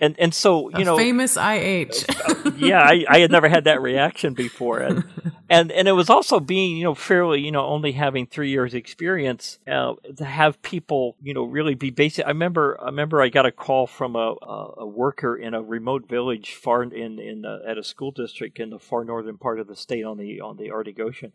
and 0.00 0.18
and 0.18 0.34
so 0.34 0.70
you 0.70 0.78
a 0.78 0.84
know 0.84 0.96
famous 0.96 1.36
IH. 1.36 2.06
yeah, 2.56 2.80
I, 2.80 3.04
I 3.08 3.18
had 3.20 3.30
never 3.30 3.48
had 3.48 3.64
that 3.64 3.82
reaction 3.82 4.32
before, 4.32 4.78
and 4.78 5.04
and 5.50 5.70
and 5.70 5.86
it 5.86 5.92
was 5.92 6.08
also 6.08 6.40
being 6.40 6.78
you 6.78 6.84
know 6.84 6.94
fairly 6.94 7.40
you 7.40 7.52
know 7.52 7.66
only 7.66 7.92
having 7.92 8.26
three 8.26 8.50
years 8.50 8.72
experience 8.72 9.58
uh, 9.70 9.94
to 10.16 10.24
have 10.24 10.60
people 10.62 11.16
you 11.22 11.34
know 11.34 11.44
really 11.44 11.74
be 11.74 11.90
basic. 11.90 12.24
I 12.24 12.28
remember 12.28 12.78
I 12.80 12.86
remember 12.86 13.20
I 13.20 13.28
got 13.28 13.44
a 13.44 13.52
call 13.52 13.86
from 13.86 14.16
a 14.16 14.34
a 14.78 14.86
worker 14.86 15.36
in 15.36 15.52
a 15.52 15.62
remote 15.62 16.08
village 16.08 16.54
far 16.54 16.82
in 16.82 17.18
in 17.18 17.42
the, 17.42 17.62
at 17.68 17.76
a 17.76 17.84
school 17.84 18.10
district 18.10 18.58
in 18.58 18.70
the 18.70 18.78
far 18.78 19.04
northern 19.04 19.36
part 19.36 19.60
of 19.60 19.68
the 19.68 19.76
state 19.76 20.04
on 20.04 20.16
the 20.16 20.40
on 20.40 20.56
the 20.56 20.70
Arctic 20.70 20.98
Ocean. 20.98 21.32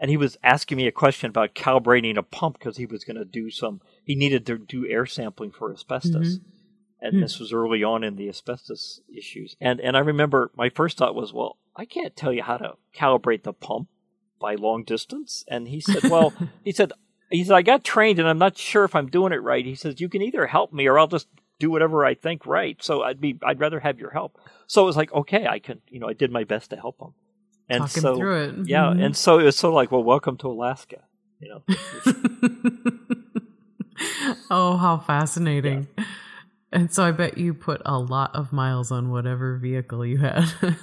And 0.00 0.10
he 0.10 0.16
was 0.16 0.38
asking 0.44 0.76
me 0.76 0.86
a 0.86 0.92
question 0.92 1.28
about 1.28 1.56
calibrating 1.56 2.16
a 2.16 2.22
pump 2.22 2.56
because 2.56 2.76
he 2.76 2.86
was 2.86 3.02
going 3.02 3.16
to 3.16 3.24
do 3.24 3.50
some. 3.50 3.80
He 4.04 4.14
needed 4.14 4.46
to 4.46 4.56
do 4.56 4.86
air 4.86 5.06
sampling 5.06 5.50
for 5.50 5.72
asbestos. 5.72 6.34
Mm-hmm 6.34 6.57
and 7.00 7.14
hmm. 7.14 7.20
this 7.20 7.38
was 7.38 7.52
early 7.52 7.82
on 7.84 8.04
in 8.04 8.16
the 8.16 8.28
asbestos 8.28 9.00
issues. 9.14 9.56
And 9.60 9.80
and 9.80 9.96
I 9.96 10.00
remember 10.00 10.50
my 10.56 10.68
first 10.68 10.98
thought 10.98 11.14
was, 11.14 11.32
well, 11.32 11.56
I 11.76 11.84
can't 11.84 12.16
tell 12.16 12.32
you 12.32 12.42
how 12.42 12.56
to 12.56 12.74
calibrate 12.94 13.44
the 13.44 13.52
pump 13.52 13.88
by 14.40 14.54
long 14.54 14.84
distance. 14.84 15.44
And 15.48 15.68
he 15.68 15.80
said, 15.80 16.04
well, 16.04 16.32
he 16.64 16.72
said 16.72 16.92
he 17.30 17.44
said 17.44 17.54
I 17.54 17.62
got 17.62 17.84
trained 17.84 18.18
and 18.18 18.28
I'm 18.28 18.38
not 18.38 18.58
sure 18.58 18.84
if 18.84 18.94
I'm 18.94 19.08
doing 19.08 19.32
it 19.32 19.42
right. 19.42 19.64
He 19.64 19.74
says 19.74 20.00
you 20.00 20.08
can 20.08 20.22
either 20.22 20.46
help 20.46 20.72
me 20.72 20.86
or 20.86 20.98
I'll 20.98 21.06
just 21.06 21.28
do 21.58 21.70
whatever 21.70 22.04
I 22.04 22.14
think 22.14 22.46
right. 22.46 22.82
So 22.82 23.02
I'd 23.02 23.20
be 23.20 23.38
I'd 23.42 23.60
rather 23.60 23.80
have 23.80 23.98
your 23.98 24.10
help. 24.10 24.38
So 24.66 24.82
it 24.82 24.86
was 24.86 24.96
like, 24.96 25.12
okay, 25.12 25.46
I 25.46 25.58
can, 25.58 25.80
you 25.88 25.98
know, 26.00 26.08
I 26.08 26.12
did 26.12 26.30
my 26.30 26.44
best 26.44 26.70
to 26.70 26.76
help 26.76 27.00
him. 27.00 27.14
And 27.70 27.80
Talk 27.82 27.90
so 27.90 28.16
through 28.16 28.42
it. 28.44 28.54
yeah, 28.66 28.84
mm-hmm. 28.84 29.02
and 29.02 29.16
so 29.16 29.38
it 29.38 29.44
was 29.44 29.56
sort 29.56 29.72
of 29.72 29.74
like, 29.74 29.92
well, 29.92 30.02
welcome 30.02 30.38
to 30.38 30.48
Alaska, 30.48 31.02
you 31.38 31.50
know. 31.50 31.62
oh, 34.50 34.78
how 34.78 34.96
fascinating. 34.96 35.86
Yeah. 35.98 36.04
And 36.70 36.92
so 36.92 37.04
I 37.04 37.12
bet 37.12 37.38
you 37.38 37.54
put 37.54 37.80
a 37.86 37.98
lot 37.98 38.34
of 38.34 38.52
miles 38.52 38.90
on 38.90 39.10
whatever 39.10 39.56
vehicle 39.56 40.04
you 40.04 40.18
had. 40.18 40.52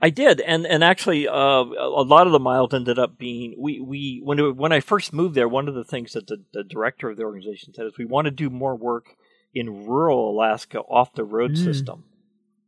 I 0.00 0.10
did, 0.10 0.40
and 0.40 0.66
and 0.66 0.84
actually, 0.84 1.26
uh, 1.26 1.32
a 1.34 2.04
lot 2.04 2.26
of 2.26 2.32
the 2.32 2.38
miles 2.38 2.74
ended 2.74 2.98
up 2.98 3.16
being 3.18 3.54
we 3.58 3.80
we 3.80 4.20
when 4.22 4.38
it, 4.38 4.56
when 4.56 4.72
I 4.72 4.80
first 4.80 5.12
moved 5.12 5.34
there, 5.34 5.48
one 5.48 5.68
of 5.68 5.74
the 5.74 5.84
things 5.84 6.12
that 6.12 6.26
the, 6.26 6.44
the 6.52 6.64
director 6.64 7.08
of 7.08 7.16
the 7.16 7.24
organization 7.24 7.72
said 7.72 7.86
is 7.86 7.96
we 7.96 8.04
want 8.04 8.26
to 8.26 8.30
do 8.30 8.50
more 8.50 8.76
work 8.76 9.16
in 9.54 9.86
rural 9.86 10.30
Alaska 10.30 10.80
off 10.80 11.14
the 11.14 11.24
road 11.24 11.52
mm. 11.52 11.64
system, 11.64 12.04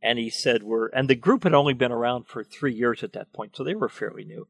and 0.03 0.19
he 0.19 0.31
said 0.31 0.63
we're 0.63 0.89
and 0.89 1.09
the 1.09 1.15
group 1.15 1.45
had 1.45 1.53
only 1.53 1.75
been 1.75 1.93
around 1.93 2.27
for 2.27 2.43
three 2.43 2.73
years 2.73 3.03
at 3.03 3.13
that 3.13 3.33
point, 3.33 3.55
so 3.55 3.63
they 3.63 3.75
were 3.75 3.91
fairly 3.91 4.25
new, 4.25 4.49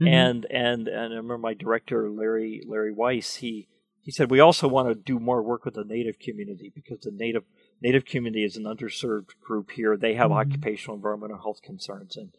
mm-hmm. 0.00 0.06
and 0.06 0.46
and 0.50 0.86
and 0.86 1.12
I 1.12 1.16
remember 1.16 1.38
my 1.38 1.54
director 1.54 2.08
Larry 2.08 2.62
Larry 2.64 2.92
Weiss 2.92 3.36
he 3.36 3.66
he 4.00 4.12
said 4.12 4.30
we 4.30 4.40
also 4.40 4.68
want 4.68 4.88
to 4.88 4.94
do 4.94 5.18
more 5.18 5.42
work 5.42 5.64
with 5.64 5.74
the 5.74 5.84
native 5.84 6.20
community 6.20 6.70
because 6.72 7.00
the 7.00 7.10
native 7.10 7.42
Native 7.82 8.04
community 8.04 8.44
is 8.44 8.56
an 8.56 8.64
underserved 8.64 9.38
group 9.40 9.70
here. 9.70 9.96
They 9.96 10.14
have 10.14 10.30
mm-hmm. 10.30 10.38
occupational 10.38 10.96
environmental 10.96 11.38
health 11.38 11.62
concerns, 11.62 12.16
and 12.16 12.32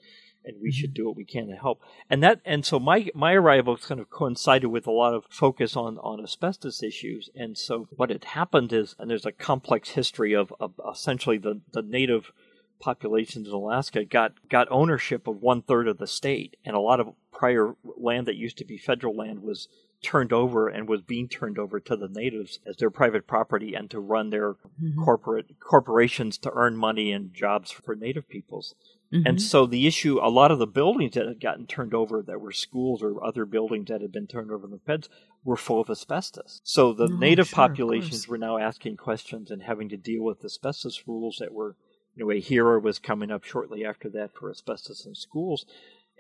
and 0.44 0.58
we 0.62 0.72
should 0.72 0.92
mm-hmm. 0.92 1.04
do 1.04 1.06
what 1.08 1.16
we 1.16 1.26
can 1.26 1.48
to 1.48 1.56
help. 1.56 1.82
And 2.10 2.24
that 2.24 2.42
and 2.46 2.66
so 2.66 2.80
my 2.80 3.10
my 3.14 3.34
arrival 3.34 3.78
kind 3.78 4.00
of 4.00 4.10
coincided 4.10 4.68
with 4.68 4.88
a 4.88 4.92
lot 4.92 5.14
of 5.14 5.26
focus 5.30 5.76
on 5.76 5.98
on 6.00 6.22
asbestos 6.22 6.84
issues. 6.84 7.30
And 7.36 7.58
so 7.58 7.88
what 7.92 8.10
had 8.10 8.24
happened 8.24 8.74
is, 8.74 8.96
and 9.00 9.10
there's 9.10 9.26
a 9.26 9.32
complex 9.32 9.92
history 9.92 10.34
of, 10.34 10.54
of 10.60 10.74
essentially 10.92 11.38
the 11.38 11.62
the 11.74 11.82
native 11.82 12.32
populations 12.80 13.48
in 13.48 13.54
Alaska 13.54 14.04
got 14.06 14.34
got 14.50 14.68
ownership 14.72 15.28
of 15.28 15.42
one 15.42 15.62
third 15.62 15.88
of 15.88 15.98
the 15.98 16.08
state, 16.08 16.58
and 16.66 16.76
a 16.76 16.80
lot 16.80 17.00
of 17.00 17.14
prior 17.32 17.76
land 17.84 18.28
that 18.28 18.36
used 18.36 18.58
to 18.58 18.66
be 18.66 18.78
federal 18.78 19.16
land 19.16 19.42
was 19.42 19.68
turned 20.02 20.34
over 20.34 20.68
and 20.68 20.88
was 20.88 21.02
being 21.02 21.28
turned 21.28 21.60
over 21.60 21.80
to 21.80 21.96
the 21.96 22.08
natives 22.08 22.60
as 22.66 22.78
their 22.78 22.90
private 22.90 23.28
property 23.28 23.76
and 23.76 23.90
to 23.90 24.00
run 24.00 24.30
their 24.30 24.54
mm-hmm. 24.54 25.04
corporate 25.04 25.60
corporations 25.60 26.38
to 26.40 26.52
earn 26.54 26.76
money 26.76 27.12
and 27.12 27.34
jobs 27.34 27.72
for 27.72 27.96
native 27.96 28.28
peoples. 28.28 28.76
Mm-hmm. 29.14 29.28
And 29.28 29.42
so 29.42 29.66
the 29.66 29.88
issue, 29.88 30.20
a 30.22 30.30
lot 30.30 30.52
of 30.52 30.60
the 30.60 30.68
buildings 30.68 31.16
that 31.16 31.28
had 31.28 31.42
gotten 31.42 31.68
turned 31.68 31.94
over 31.94 32.22
that 32.22 32.40
were 32.40 32.54
schools 32.54 33.04
or 33.04 33.24
other 33.24 33.46
buildings 33.46 33.88
that 33.90 34.02
had 34.02 34.12
been 34.12 34.28
turned 34.28 34.52
over 34.52 34.66
in 34.66 34.72
the 34.72 34.80
feds 34.86 35.10
were 35.44 35.58
full 35.58 35.82
of 35.82 35.90
asbestos. 35.90 36.62
So 36.64 36.94
the 36.94 37.10
oh, 37.12 37.18
native 37.18 37.48
sure, 37.50 37.58
populations 37.58 38.28
were 38.28 38.38
now 38.38 38.58
asking 38.58 38.98
questions 38.98 39.52
and 39.52 39.64
having 39.64 39.90
to 39.90 39.98
deal 39.98 40.24
with 40.24 40.46
asbestos 40.46 41.04
rules 41.08 41.38
that 41.40 41.54
were, 41.54 41.76
you 42.16 42.26
know, 42.26 42.34
AHERA 42.34 42.82
was 42.82 43.00
coming 43.00 43.32
up 43.32 43.44
shortly 43.44 43.84
after 43.84 44.10
that 44.10 44.34
for 44.34 44.50
asbestos 44.50 45.06
in 45.06 45.14
schools. 45.14 45.66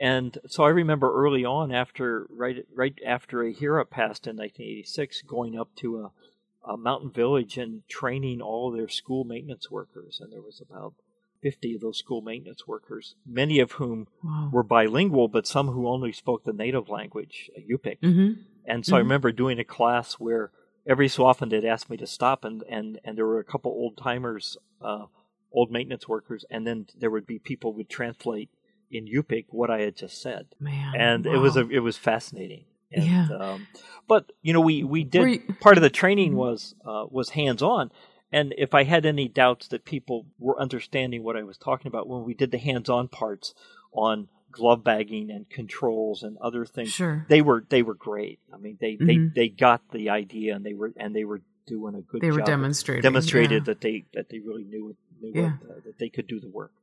And 0.01 0.39
so 0.47 0.63
I 0.63 0.69
remember 0.69 1.13
early 1.13 1.45
on, 1.45 1.71
after 1.71 2.25
right 2.31 2.65
right 2.73 2.97
after 3.05 3.43
AHERA 3.43 3.87
passed 3.87 4.25
in 4.25 4.35
1986, 4.35 5.21
going 5.21 5.55
up 5.55 5.75
to 5.75 5.99
a, 5.99 6.71
a 6.71 6.75
mountain 6.75 7.11
village 7.11 7.55
and 7.55 7.87
training 7.87 8.41
all 8.41 8.71
their 8.71 8.89
school 8.89 9.25
maintenance 9.25 9.69
workers, 9.69 10.19
and 10.19 10.33
there 10.33 10.41
was 10.41 10.59
about 10.59 10.95
50 11.43 11.75
of 11.75 11.81
those 11.81 11.99
school 11.99 12.21
maintenance 12.21 12.67
workers, 12.67 13.13
many 13.27 13.59
of 13.59 13.73
whom 13.73 14.07
wow. 14.23 14.49
were 14.51 14.63
bilingual, 14.63 15.27
but 15.27 15.45
some 15.45 15.67
who 15.67 15.87
only 15.87 16.11
spoke 16.11 16.45
the 16.45 16.53
native 16.53 16.89
language, 16.89 17.51
uh, 17.55 17.59
Yupik. 17.59 17.99
Mm-hmm. 18.01 18.41
And 18.65 18.83
so 18.83 18.91
mm-hmm. 18.91 18.95
I 18.95 18.99
remember 18.99 19.31
doing 19.31 19.59
a 19.59 19.63
class 19.63 20.13
where 20.13 20.49
every 20.87 21.09
so 21.09 21.27
often 21.27 21.49
they'd 21.49 21.63
ask 21.63 21.91
me 21.91 21.97
to 21.97 22.07
stop, 22.07 22.43
and, 22.43 22.63
and, 22.63 22.99
and 23.03 23.15
there 23.15 23.27
were 23.27 23.39
a 23.39 23.43
couple 23.43 23.69
old 23.69 23.97
timers, 23.97 24.57
uh, 24.81 25.05
old 25.53 25.71
maintenance 25.71 26.07
workers, 26.07 26.43
and 26.49 26.65
then 26.65 26.87
there 26.97 27.11
would 27.11 27.27
be 27.27 27.37
people 27.37 27.71
who 27.71 27.77
would 27.77 27.89
translate 27.89 28.49
in 28.91 29.05
Yupik 29.05 29.45
what 29.49 29.69
I 29.69 29.81
had 29.81 29.95
just 29.95 30.21
said. 30.21 30.47
Man, 30.59 30.93
and 30.97 31.25
wow. 31.25 31.33
it 31.33 31.37
was 31.37 31.57
a, 31.57 31.67
it 31.69 31.79
was 31.79 31.97
fascinating. 31.97 32.65
And, 32.91 33.05
yeah. 33.05 33.27
Um, 33.39 33.67
but 34.07 34.31
you 34.41 34.53
know, 34.53 34.61
we 34.61 34.83
we 34.83 35.03
did 35.03 35.29
you, 35.29 35.55
part 35.59 35.77
of 35.77 35.83
the 35.83 35.89
training 35.89 36.31
mm-hmm. 36.31 36.39
was 36.39 36.75
uh, 36.85 37.05
was 37.09 37.29
hands 37.29 37.61
on, 37.61 37.91
and 38.31 38.53
if 38.57 38.73
I 38.73 38.83
had 38.83 39.05
any 39.05 39.27
doubts 39.27 39.67
that 39.69 39.85
people 39.85 40.25
were 40.39 40.59
understanding 40.59 41.23
what 41.23 41.37
I 41.37 41.43
was 41.43 41.57
talking 41.57 41.87
about 41.87 42.07
when 42.07 42.23
we 42.23 42.33
did 42.33 42.51
the 42.51 42.57
hands 42.57 42.89
on 42.89 43.07
parts 43.07 43.53
on 43.93 44.27
glove 44.51 44.83
bagging 44.83 45.31
and 45.31 45.49
controls 45.49 46.23
and 46.23 46.37
other 46.39 46.65
things, 46.65 46.89
sure. 46.89 47.25
they 47.29 47.41
were 47.41 47.65
they 47.69 47.81
were 47.81 47.93
great. 47.93 48.39
I 48.53 48.57
mean, 48.57 48.77
they 48.81 48.93
mm-hmm. 48.93 49.05
they 49.33 49.47
they 49.47 49.49
got 49.49 49.81
the 49.91 50.09
idea 50.09 50.55
and 50.55 50.65
they 50.65 50.73
were 50.73 50.91
and 50.97 51.15
they 51.15 51.23
were 51.23 51.41
doing 51.65 51.95
a 51.95 52.01
good. 52.01 52.21
They 52.21 52.31
were 52.31 52.41
demonstrating 52.41 53.03
demonstrated 53.03 53.63
yeah. 53.63 53.65
that 53.65 53.81
they 53.81 54.05
that 54.13 54.29
they 54.29 54.39
really 54.39 54.65
knew, 54.65 54.95
knew 55.21 55.31
yeah. 55.33 55.51
what, 55.61 55.77
uh, 55.77 55.79
that 55.85 55.99
they 55.99 56.09
could 56.09 56.27
do 56.27 56.39
the 56.39 56.49
work. 56.49 56.73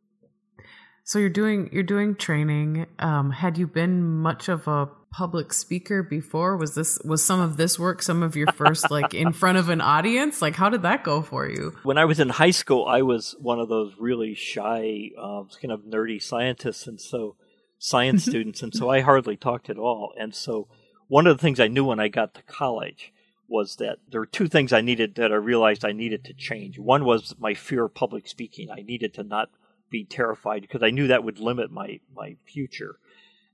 So 1.09 1.19
you're 1.19 1.31
doing 1.31 1.71
you're 1.73 1.83
doing 1.85 2.17
training. 2.17 2.85
Um, 2.99 3.31
had 3.31 3.57
you 3.57 3.67
been 3.67 4.05
much 4.05 4.51
of 4.51 4.69
a 4.69 4.91
public 5.11 5.55
speaker 5.55 6.03
before? 6.03 6.55
Was 6.59 6.75
this 6.75 6.99
was 7.03 7.25
some 7.25 7.41
of 7.41 7.57
this 7.57 7.79
work 7.79 8.03
some 8.03 8.23
of 8.23 8.37
your 8.37 8.53
first 8.53 8.91
like 8.91 9.15
in 9.15 9.33
front 9.33 9.57
of 9.57 9.71
an 9.71 9.81
audience? 9.81 10.43
Like 10.43 10.57
how 10.57 10.69
did 10.69 10.83
that 10.83 11.05
go 11.05 11.23
for 11.23 11.49
you? 11.49 11.75
When 11.83 11.97
I 11.97 12.05
was 12.05 12.21
in 12.21 12.29
high 12.29 12.51
school, 12.51 12.85
I 12.85 13.01
was 13.01 13.35
one 13.39 13.59
of 13.59 13.71
those 13.71 13.95
really 13.99 14.35
shy, 14.35 15.13
um, 15.19 15.49
kind 15.63 15.73
of 15.73 15.81
nerdy 15.81 16.23
scientists, 16.23 16.87
and 16.87 17.01
so 17.01 17.37
science 17.79 18.25
students, 18.27 18.63
and 18.63 18.75
so 18.75 18.91
I 18.91 19.01
hardly 19.01 19.39
talked 19.39 19.71
at 19.71 19.79
all. 19.79 20.13
And 20.21 20.35
so 20.35 20.69
one 21.07 21.27
of 21.27 21.39
the 21.39 21.41
things 21.41 21.59
I 21.59 21.69
knew 21.69 21.87
when 21.87 22.01
I 22.01 22.09
got 22.09 22.35
to 22.35 22.43
college 22.43 23.15
was 23.49 23.77
that 23.77 23.97
there 24.11 24.21
were 24.21 24.27
two 24.27 24.47
things 24.47 24.75
I 24.75 24.83
needed 24.83 25.15
that 25.15 25.33
I 25.33 25.37
realized 25.37 25.87
I 25.87 25.93
needed 25.93 26.23
to 26.27 26.35
change. 26.35 26.79
One 26.79 27.07
was 27.07 27.35
my 27.39 27.55
fear 27.55 27.87
of 27.87 27.95
public 27.95 28.29
speaking. 28.29 28.71
I 28.71 28.83
needed 28.83 29.15
to 29.15 29.23
not 29.23 29.49
be 29.91 30.05
terrified 30.05 30.63
because 30.63 30.83
I 30.83 30.91
knew 30.91 31.07
that 31.09 31.25
would 31.25 31.39
limit 31.39 31.71
my 31.71 32.01
my 32.15 32.37
future. 32.45 32.99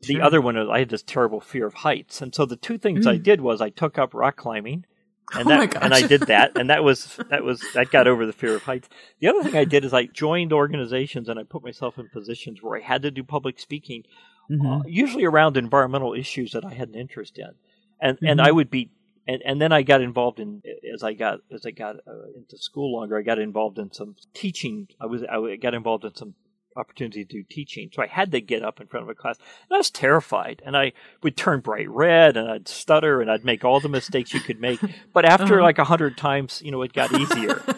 Sure. 0.03 0.17
The 0.17 0.21
other 0.21 0.41
one 0.41 0.57
is 0.57 0.69
I 0.69 0.81
had 0.81 0.91
this 0.91 1.03
terrible 1.03 1.41
fear 1.41 1.67
of 1.67 1.75
heights, 1.75 2.21
and 2.21 2.35
so 2.35 2.45
the 2.45 2.57
two 2.57 2.79
things 2.79 3.07
mm. 3.07 3.11
I 3.11 3.17
did 3.17 3.41
was 3.41 3.61
I 3.61 3.71
took 3.71 3.99
up 3.99 4.13
rock 4.13 4.37
climbing, 4.37 4.85
and 5.33 5.47
oh 5.51 5.67
that, 5.67 5.83
and 5.83 5.95
I 5.95 6.07
did 6.07 6.23
that, 6.23 6.59
and 6.59 6.69
that 6.71 6.85
was 6.85 7.19
that 7.31 7.43
was 7.43 7.65
that 7.75 7.91
got 7.91 8.07
over 8.07 8.27
the 8.27 8.33
fear 8.33 8.55
of 8.55 8.65
heights. 8.65 8.89
The 9.21 9.29
other 9.29 9.43
thing 9.43 9.57
I 9.57 9.65
did 9.65 9.85
is 9.85 9.95
I 9.95 10.07
joined 10.07 10.53
organizations 10.53 11.29
and 11.29 11.39
I 11.39 11.45
put 11.45 11.65
myself 11.65 11.99
in 11.99 12.09
positions 12.09 12.63
where 12.63 12.79
I 12.79 12.83
had 12.83 13.03
to 13.03 13.11
do 13.11 13.25
public 13.25 13.59
speaking, 13.59 14.05
mm-hmm. 14.51 14.67
uh, 14.67 14.83
usually 14.87 15.25
around 15.25 15.57
environmental 15.57 16.15
issues 16.15 16.53
that 16.53 16.65
I 16.65 16.75
had 16.75 16.89
an 16.89 16.97
interest 16.97 17.39
in, 17.39 17.53
and 18.01 18.17
mm-hmm. 18.17 18.27
and 18.27 18.41
I 18.41 18.51
would 18.51 18.71
be 18.71 18.91
and 19.27 19.43
and 19.45 19.61
then 19.61 19.73
I 19.73 19.83
got 19.83 20.01
involved 20.01 20.41
in 20.41 20.63
as 20.93 21.03
I 21.03 21.15
got 21.15 21.41
as 21.53 21.65
I 21.67 21.71
got 21.71 21.97
uh, 22.07 22.27
into 22.37 22.59
school 22.59 22.93
longer. 22.93 23.19
I 23.19 23.23
got 23.23 23.39
involved 23.39 23.79
in 23.79 23.93
some 23.93 24.17
teaching. 24.33 24.89
I 25.01 25.07
was 25.07 25.23
I 25.23 25.57
got 25.57 25.75
involved 25.75 26.05
in 26.05 26.15
some 26.15 26.35
opportunity 26.77 27.25
to 27.25 27.31
do 27.31 27.45
teaching, 27.49 27.91
so 27.93 28.03
I 28.03 28.07
had 28.07 28.33
to 28.33 28.41
get 28.41 28.63
up 28.63 28.81
in 28.81 28.87
front 28.87 29.05
of 29.05 29.09
a 29.09 29.15
class. 29.15 29.39
And 29.69 29.77
I 29.77 29.79
was 29.79 29.91
terrified, 29.91 30.63
and 30.65 30.77
I 30.77 30.93
would 31.23 31.37
turn 31.37 31.61
bright 31.61 31.89
red, 31.89 32.37
and 32.37 32.51
I'd 32.51 32.69
stutter, 32.69 33.21
and 33.21 33.31
I'd 33.31 33.45
make 33.45 33.65
all 33.65 33.81
the 33.81 33.89
mistakes 33.89 34.35
you 34.35 34.41
could 34.41 34.61
make. 34.61 34.81
But 35.13 35.25
after 35.25 35.55
uh-huh. 35.55 35.63
like 35.63 35.79
a 35.79 35.85
hundred 35.85 36.17
times, 36.17 36.61
you 36.65 36.73
know, 36.73 36.83
it 36.83 36.93
got 36.93 37.13
easier. 37.13 37.63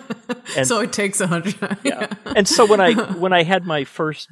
And, 0.56 0.66
so 0.66 0.80
it 0.80 0.92
takes 0.92 1.20
a 1.20 1.26
hundred. 1.26 1.54
yeah. 1.84 2.08
And 2.24 2.48
so 2.48 2.66
when 2.66 2.80
I 2.80 2.94
when 2.94 3.32
I 3.32 3.42
had 3.42 3.64
my 3.64 3.84
first 3.84 4.30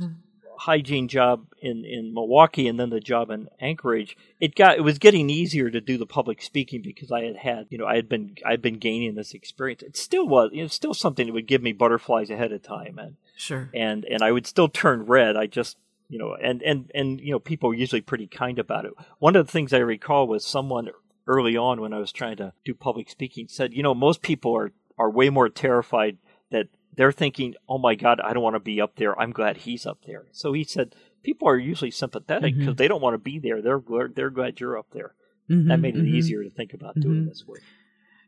hygiene 0.64 1.08
job 1.08 1.46
in, 1.60 1.84
in 1.84 2.14
Milwaukee 2.14 2.66
and 2.66 2.80
then 2.80 2.88
the 2.88 2.98
job 2.98 3.30
in 3.30 3.48
Anchorage, 3.60 4.16
it 4.40 4.54
got 4.54 4.78
it 4.78 4.80
was 4.80 4.98
getting 4.98 5.28
easier 5.28 5.68
to 5.68 5.80
do 5.80 5.98
the 5.98 6.06
public 6.06 6.40
speaking 6.40 6.80
because 6.80 7.12
I 7.12 7.24
had 7.24 7.36
had 7.36 7.66
you 7.68 7.76
know 7.76 7.86
I 7.86 7.96
had 7.96 8.08
been 8.08 8.36
I'd 8.46 8.62
been 8.62 8.78
gaining 8.78 9.14
this 9.14 9.34
experience. 9.34 9.82
It 9.82 9.96
still 9.96 10.26
was 10.26 10.50
you 10.54 10.62
know, 10.62 10.68
still 10.68 10.94
something 10.94 11.26
that 11.26 11.32
would 11.32 11.46
give 11.46 11.62
me 11.62 11.72
butterflies 11.72 12.30
ahead 12.30 12.50
of 12.50 12.62
time 12.62 12.98
and 12.98 13.16
sure 13.36 13.68
and 13.74 14.06
and 14.06 14.22
I 14.22 14.32
would 14.32 14.46
still 14.46 14.68
turn 14.68 15.04
red. 15.04 15.36
I 15.36 15.46
just 15.46 15.76
you 16.08 16.18
know 16.18 16.34
and 16.34 16.62
and 16.62 16.90
and 16.94 17.20
you 17.20 17.32
know 17.32 17.38
people 17.38 17.68
were 17.68 17.74
usually 17.74 18.00
pretty 18.00 18.26
kind 18.26 18.58
about 18.58 18.86
it. 18.86 18.92
One 19.18 19.36
of 19.36 19.44
the 19.44 19.52
things 19.52 19.74
I 19.74 19.78
recall 19.78 20.26
was 20.26 20.46
someone 20.46 20.88
early 21.26 21.58
on 21.58 21.82
when 21.82 21.92
I 21.92 21.98
was 21.98 22.10
trying 22.10 22.36
to 22.38 22.54
do 22.64 22.72
public 22.72 23.10
speaking 23.10 23.48
said 23.48 23.74
you 23.74 23.82
know 23.82 23.94
most 23.94 24.22
people 24.22 24.56
are 24.56 24.72
are 24.96 25.10
way 25.10 25.28
more 25.28 25.50
terrified 25.50 26.16
that 26.50 26.68
they're 26.96 27.12
thinking, 27.12 27.54
"Oh 27.68 27.78
my 27.78 27.94
God, 27.94 28.20
I 28.20 28.32
don't 28.32 28.42
want 28.42 28.56
to 28.56 28.60
be 28.60 28.80
up 28.80 28.96
there. 28.96 29.18
I'm 29.18 29.32
glad 29.32 29.58
he's 29.58 29.86
up 29.86 29.98
there." 30.06 30.26
So 30.32 30.52
he 30.52 30.64
said, 30.64 30.94
people 31.24 31.48
are 31.48 31.58
usually 31.58 31.90
sympathetic 31.90 32.54
because 32.54 32.74
mm-hmm. 32.74 32.76
they 32.76 32.86
don't 32.86 33.00
want 33.00 33.14
to 33.14 33.18
be 33.18 33.40
there. 33.40 33.60
They're 33.60 33.82
they're 34.14 34.30
glad 34.30 34.60
you're 34.60 34.78
up 34.78 34.86
there. 34.92 35.14
Mm-hmm, 35.50 35.68
that 35.68 35.80
made 35.80 35.96
it 35.96 36.04
mm-hmm. 36.04 36.14
easier 36.14 36.44
to 36.44 36.50
think 36.50 36.72
about 36.72 36.94
doing 37.00 37.20
mm-hmm. 37.20 37.28
this 37.28 37.44
way. 37.46 37.58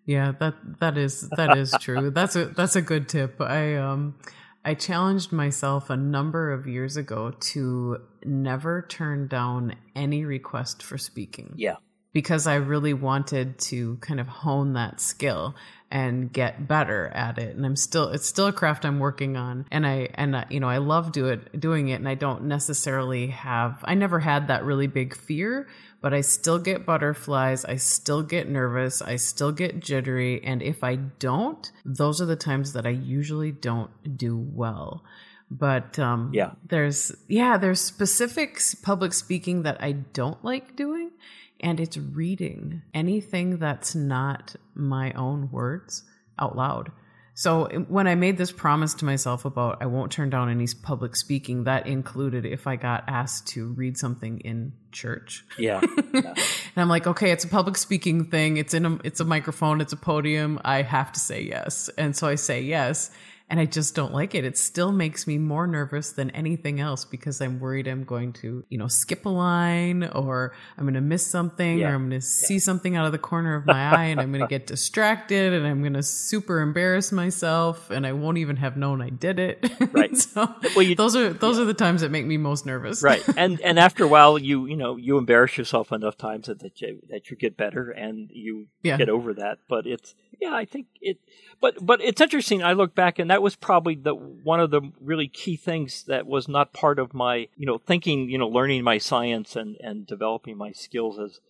Yeah, 0.04 0.32
that 0.40 0.54
that 0.80 0.98
is 0.98 1.28
that 1.36 1.56
is 1.56 1.74
true. 1.80 2.10
that's 2.10 2.34
a 2.34 2.46
that's 2.46 2.74
a 2.74 2.82
good 2.82 3.08
tip. 3.08 3.40
I 3.40 3.76
um 3.76 4.16
I 4.64 4.74
challenged 4.74 5.30
myself 5.30 5.90
a 5.90 5.96
number 5.96 6.52
of 6.52 6.66
years 6.66 6.96
ago 6.96 7.30
to 7.30 7.98
never 8.24 8.84
turn 8.88 9.28
down 9.28 9.76
any 9.94 10.24
request 10.24 10.82
for 10.82 10.98
speaking. 10.98 11.52
Yeah. 11.56 11.76
Because 12.12 12.46
I 12.46 12.54
really 12.54 12.94
wanted 12.94 13.58
to 13.58 13.96
kind 13.98 14.20
of 14.20 14.26
hone 14.26 14.72
that 14.72 15.00
skill 15.00 15.54
and 15.90 16.32
get 16.32 16.66
better 16.66 17.08
at 17.08 17.38
it. 17.38 17.56
And 17.56 17.64
i'm 17.64 17.76
still 17.76 18.08
it's 18.08 18.26
still 18.26 18.46
a 18.46 18.52
craft 18.52 18.84
i'm 18.84 18.98
working 18.98 19.36
on. 19.36 19.66
And 19.70 19.86
i 19.86 20.08
and 20.14 20.36
I, 20.36 20.46
you 20.50 20.60
know 20.60 20.68
i 20.68 20.78
love 20.78 21.12
do 21.12 21.28
it 21.28 21.58
doing 21.58 21.88
it. 21.88 21.94
And 21.94 22.08
i 22.08 22.14
don't 22.14 22.44
necessarily 22.44 23.28
have 23.28 23.78
i 23.84 23.94
never 23.94 24.18
had 24.20 24.48
that 24.48 24.64
really 24.64 24.86
big 24.86 25.16
fear 25.16 25.68
but 26.00 26.12
i 26.12 26.20
still 26.20 26.58
get 26.58 26.86
butterflies. 26.86 27.64
I 27.64 27.76
still 27.76 28.22
get 28.22 28.48
nervous. 28.48 29.00
I 29.00 29.16
still 29.16 29.52
get 29.52 29.80
jittery. 29.80 30.42
And 30.42 30.62
if 30.62 30.82
i 30.82 30.96
don't 30.96 31.70
those 31.84 32.20
are 32.20 32.26
the 32.26 32.36
times 32.36 32.72
that 32.72 32.86
i 32.86 32.90
usually 32.90 33.52
don't 33.52 33.90
do 34.16 34.36
well. 34.36 35.04
But 35.48 35.98
um 36.00 36.32
yeah. 36.34 36.52
there's 36.66 37.12
yeah 37.28 37.58
there's 37.58 37.80
specific 37.80 38.60
public 38.82 39.12
speaking 39.12 39.62
that 39.62 39.80
i 39.80 39.92
don't 39.92 40.44
like 40.44 40.74
doing 40.74 41.12
and 41.60 41.80
it's 41.80 41.96
reading 41.96 42.82
anything 42.94 43.58
that's 43.58 43.94
not 43.94 44.56
my 44.74 45.12
own 45.12 45.50
words 45.50 46.04
out 46.38 46.56
loud. 46.56 46.92
So 47.34 47.70
um, 47.70 47.84
when 47.90 48.06
I 48.06 48.14
made 48.14 48.38
this 48.38 48.50
promise 48.50 48.94
to 48.94 49.04
myself 49.04 49.44
about 49.44 49.82
I 49.82 49.86
won't 49.86 50.10
turn 50.10 50.30
down 50.30 50.48
any 50.48 50.66
public 50.82 51.14
speaking, 51.14 51.64
that 51.64 51.86
included 51.86 52.46
if 52.46 52.66
I 52.66 52.76
got 52.76 53.04
asked 53.08 53.48
to 53.48 53.68
read 53.68 53.98
something 53.98 54.40
in 54.40 54.72
church. 54.90 55.44
Yeah. 55.58 55.82
yeah. 56.14 56.20
and 56.34 56.34
I'm 56.76 56.88
like, 56.88 57.06
okay, 57.06 57.30
it's 57.32 57.44
a 57.44 57.48
public 57.48 57.76
speaking 57.76 58.24
thing. 58.24 58.56
It's 58.56 58.72
in 58.72 58.86
a 58.86 58.98
it's 59.04 59.20
a 59.20 59.24
microphone, 59.26 59.82
it's 59.82 59.92
a 59.92 59.98
podium. 59.98 60.58
I 60.64 60.80
have 60.80 61.12
to 61.12 61.20
say 61.20 61.42
yes. 61.42 61.90
And 61.98 62.16
so 62.16 62.26
I 62.26 62.36
say 62.36 62.62
yes 62.62 63.10
and 63.48 63.60
I 63.60 63.64
just 63.64 63.94
don't 63.94 64.12
like 64.12 64.34
it. 64.34 64.44
It 64.44 64.58
still 64.58 64.90
makes 64.90 65.26
me 65.26 65.38
more 65.38 65.68
nervous 65.68 66.10
than 66.10 66.30
anything 66.30 66.80
else 66.80 67.04
because 67.04 67.40
I'm 67.40 67.60
worried 67.60 67.86
I'm 67.86 68.02
going 68.02 68.32
to, 68.34 68.64
you 68.68 68.76
know, 68.76 68.88
skip 68.88 69.24
a 69.24 69.28
line 69.28 70.02
or 70.02 70.52
I'm 70.76 70.82
going 70.84 70.94
to 70.94 71.00
miss 71.00 71.24
something 71.24 71.78
yeah. 71.78 71.90
or 71.90 71.94
I'm 71.94 72.08
going 72.08 72.20
to 72.20 72.26
see 72.26 72.58
something 72.58 72.96
out 72.96 73.06
of 73.06 73.12
the 73.12 73.18
corner 73.18 73.54
of 73.54 73.64
my 73.64 73.94
eye 73.94 74.04
and 74.06 74.20
I'm 74.20 74.32
going 74.32 74.42
to 74.42 74.48
get 74.48 74.66
distracted 74.66 75.52
and 75.52 75.64
I'm 75.64 75.80
going 75.80 75.92
to 75.92 76.02
super 76.02 76.60
embarrass 76.60 77.12
myself 77.12 77.88
and 77.90 78.04
I 78.04 78.14
won't 78.14 78.38
even 78.38 78.56
have 78.56 78.76
known 78.76 79.00
I 79.00 79.10
did 79.10 79.38
it. 79.38 79.70
Right. 79.96 80.16
so 80.16 80.52
well, 80.74 80.82
you, 80.82 80.94
those 80.94 81.16
are 81.16 81.32
those 81.32 81.56
yeah. 81.56 81.62
are 81.62 81.64
the 81.64 81.74
times 81.74 82.00
that 82.00 82.10
make 82.10 82.26
me 82.26 82.36
most 82.36 82.66
nervous. 82.66 83.02
right. 83.02 83.24
And 83.36 83.60
and 83.60 83.78
after 83.78 84.04
a 84.04 84.08
while 84.08 84.36
you, 84.38 84.66
you 84.66 84.76
know, 84.76 84.96
you 84.96 85.16
embarrass 85.16 85.56
yourself 85.56 85.92
enough 85.92 86.18
times 86.18 86.48
that 86.48 86.58
that 86.58 86.80
you, 86.80 87.00
that 87.08 87.30
you 87.30 87.36
get 87.36 87.56
better 87.56 87.90
and 87.90 88.28
you 88.32 88.66
get 88.82 89.08
over 89.08 89.32
that, 89.34 89.58
but 89.68 89.86
it's 89.86 90.14
yeah, 90.40 90.54
I 90.54 90.64
think 90.64 90.86
it 91.00 91.18
but 91.60 91.84
but 91.84 92.00
it's 92.00 92.20
interesting. 92.20 92.62
I 92.62 92.72
look 92.72 92.94
back 92.94 93.18
and 93.18 93.30
that 93.30 93.35
was 93.42 93.56
probably 93.56 93.94
the 93.94 94.14
one 94.14 94.60
of 94.60 94.70
the 94.70 94.82
really 95.00 95.28
key 95.28 95.56
things 95.56 96.04
that 96.04 96.26
was 96.26 96.48
not 96.48 96.72
part 96.72 96.98
of 96.98 97.14
my 97.14 97.48
you 97.56 97.66
know 97.66 97.78
thinking 97.78 98.28
you 98.28 98.38
know 98.38 98.48
learning 98.48 98.84
my 98.84 98.98
science 98.98 99.56
and 99.56 99.76
and 99.80 100.06
developing 100.06 100.56
my 100.56 100.72
skills 100.72 101.18
as 101.18 101.40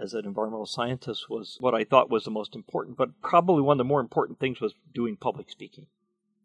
as 0.00 0.14
an 0.14 0.26
environmental 0.26 0.66
scientist 0.66 1.30
was 1.30 1.56
what 1.60 1.74
I 1.74 1.84
thought 1.84 2.10
was 2.10 2.24
the 2.24 2.30
most 2.30 2.54
important. 2.54 2.96
But 2.96 3.20
probably 3.22 3.62
one 3.62 3.74
of 3.74 3.78
the 3.78 3.84
more 3.84 4.00
important 4.00 4.38
things 4.38 4.60
was 4.60 4.74
doing 4.94 5.16
public 5.16 5.50
speaking. 5.50 5.86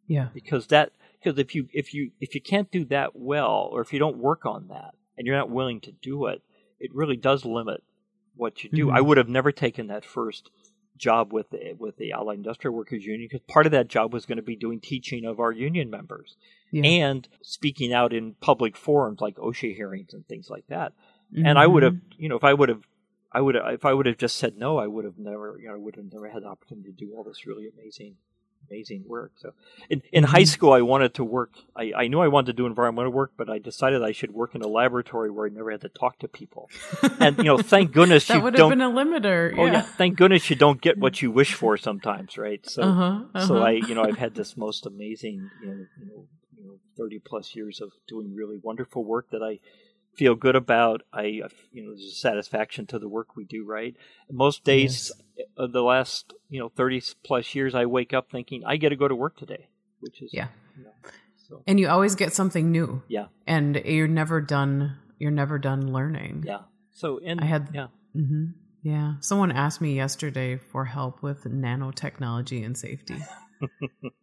Yeah, 0.07 0.29
because 0.33 0.67
that 0.67 0.91
because 1.21 1.37
if 1.37 1.53
you 1.55 1.67
if 1.73 1.93
you 1.93 2.11
if 2.19 2.33
you 2.35 2.41
can't 2.41 2.71
do 2.71 2.85
that 2.85 3.15
well 3.15 3.69
or 3.71 3.81
if 3.81 3.93
you 3.93 3.99
don't 3.99 4.17
work 4.17 4.45
on 4.45 4.67
that 4.69 4.95
and 5.17 5.27
you're 5.27 5.37
not 5.37 5.49
willing 5.49 5.79
to 5.81 5.91
do 5.91 6.25
it, 6.27 6.41
it 6.79 6.93
really 6.93 7.17
does 7.17 7.45
limit 7.45 7.83
what 8.35 8.63
you 8.63 8.69
do. 8.69 8.87
Mm-hmm. 8.87 8.95
I 8.95 9.01
would 9.01 9.17
have 9.17 9.29
never 9.29 9.51
taken 9.51 9.87
that 9.87 10.05
first 10.05 10.49
job 11.01 11.33
with 11.33 11.49
the, 11.49 11.75
with 11.77 11.97
the 11.97 12.13
Allied 12.13 12.37
Industrial 12.37 12.73
Workers 12.73 13.05
Union 13.05 13.27
because 13.29 13.45
part 13.47 13.65
of 13.65 13.71
that 13.73 13.87
job 13.87 14.13
was 14.13 14.25
going 14.25 14.37
to 14.37 14.43
be 14.43 14.55
doing 14.55 14.79
teaching 14.79 15.25
of 15.25 15.39
our 15.39 15.51
union 15.51 15.89
members 15.89 16.37
yeah. 16.71 16.83
and 16.83 17.27
speaking 17.41 17.91
out 17.91 18.13
in 18.13 18.35
public 18.39 18.77
forums 18.77 19.19
like 19.19 19.35
OSHA 19.35 19.75
hearings 19.75 20.13
and 20.13 20.25
things 20.27 20.49
like 20.49 20.65
that. 20.67 20.93
Mm-hmm. 21.33 21.45
And 21.45 21.59
I 21.59 21.67
would 21.67 21.83
have, 21.83 21.97
you 22.17 22.29
know, 22.29 22.35
if 22.35 22.43
I 22.43 22.53
would 22.53 22.69
have, 22.69 22.83
I 23.31 23.41
would 23.41 23.55
if 23.55 23.85
I 23.85 23.93
would 23.93 24.05
have 24.05 24.17
just 24.17 24.37
said 24.37 24.57
no, 24.57 24.77
I 24.77 24.87
would 24.87 25.05
have 25.05 25.17
never, 25.17 25.57
you 25.59 25.67
know, 25.67 25.73
I 25.73 25.77
would 25.77 25.95
have 25.95 26.11
never 26.11 26.29
had 26.29 26.43
the 26.43 26.47
opportunity 26.47 26.91
to 26.91 26.95
do 26.95 27.13
all 27.15 27.23
this 27.23 27.45
really 27.45 27.67
amazing 27.67 28.15
amazing 28.71 29.03
work. 29.07 29.33
So 29.35 29.53
in, 29.89 30.01
in 30.11 30.23
high 30.23 30.39
mm-hmm. 30.39 30.45
school, 30.45 30.73
I 30.73 30.81
wanted 30.81 31.13
to 31.15 31.23
work. 31.23 31.51
I, 31.75 31.91
I 31.95 32.07
knew 32.07 32.19
I 32.19 32.27
wanted 32.27 32.47
to 32.47 32.53
do 32.53 32.65
environmental 32.65 33.11
work, 33.11 33.33
but 33.37 33.49
I 33.49 33.59
decided 33.59 34.01
I 34.03 34.11
should 34.11 34.33
work 34.33 34.55
in 34.55 34.61
a 34.61 34.67
laboratory 34.67 35.29
where 35.29 35.45
I 35.45 35.49
never 35.49 35.71
had 35.71 35.81
to 35.81 35.89
talk 35.89 36.19
to 36.19 36.27
people. 36.27 36.69
And 37.19 37.37
you 37.37 37.43
know, 37.43 37.57
thank 37.57 37.91
goodness 37.91 38.27
that 38.27 38.37
you 38.37 38.41
would 38.41 38.57
have 38.57 38.69
been 38.69 38.81
a 38.81 38.89
limiter. 38.89 39.53
Oh 39.57 39.65
yeah. 39.65 39.81
thank 39.81 40.17
goodness 40.17 40.49
you 40.49 40.55
don't 40.55 40.81
get 40.81 40.97
what 40.97 41.21
you 41.21 41.29
wish 41.29 41.53
for 41.53 41.77
sometimes, 41.77 42.37
right? 42.37 42.67
So 42.67 42.81
uh-huh, 42.81 43.23
uh-huh. 43.33 43.47
so 43.47 43.57
I 43.57 43.71
you 43.71 43.93
know 43.93 44.03
I've 44.03 44.17
had 44.17 44.33
this 44.33 44.57
most 44.57 44.85
amazing 44.85 45.49
you 45.61 45.67
know, 45.67 45.73
you 45.99 46.05
know 46.05 46.27
you 46.57 46.63
know 46.65 46.79
thirty 46.97 47.19
plus 47.19 47.55
years 47.55 47.79
of 47.79 47.91
doing 48.07 48.33
really 48.33 48.57
wonderful 48.61 49.03
work 49.03 49.29
that 49.31 49.43
I 49.43 49.59
feel 50.15 50.35
good 50.35 50.55
about. 50.55 51.01
I, 51.13 51.23
you 51.71 51.83
know, 51.83 51.89
there's 51.89 52.11
a 52.11 52.15
satisfaction 52.15 52.85
to 52.87 52.99
the 52.99 53.07
work 53.07 53.35
we 53.35 53.43
do, 53.43 53.65
right? 53.65 53.95
Most 54.29 54.63
days 54.63 55.11
yes. 55.37 55.47
of 55.57 55.71
the 55.71 55.81
last, 55.81 56.33
you 56.49 56.59
know, 56.59 56.69
30 56.69 57.01
plus 57.23 57.53
years, 57.55 57.75
I 57.75 57.85
wake 57.85 58.13
up 58.13 58.31
thinking, 58.31 58.63
I 58.65 58.77
get 58.77 58.89
to 58.89 58.95
go 58.95 59.07
to 59.07 59.15
work 59.15 59.37
today, 59.37 59.67
which 59.99 60.21
is, 60.21 60.33
yeah. 60.33 60.47
You 60.77 60.85
know, 60.85 60.91
so. 61.47 61.63
And 61.67 61.79
you 61.79 61.89
always 61.89 62.15
get 62.15 62.33
something 62.33 62.71
new. 62.71 63.03
Yeah. 63.07 63.27
And 63.47 63.75
you're 63.85 64.07
never 64.07 64.41
done, 64.41 64.97
you're 65.19 65.31
never 65.31 65.59
done 65.59 65.91
learning. 65.91 66.43
Yeah. 66.47 66.61
So, 66.91 67.19
and 67.23 67.39
I 67.41 67.45
had, 67.45 67.69
yeah. 67.73 67.87
Mm-hmm. 68.15 68.45
Yeah. 68.83 69.13
Someone 69.19 69.51
asked 69.51 69.81
me 69.81 69.95
yesterday 69.95 70.57
for 70.57 70.85
help 70.85 71.21
with 71.21 71.43
nanotechnology 71.43 72.65
and 72.65 72.77
safety. 72.77 73.17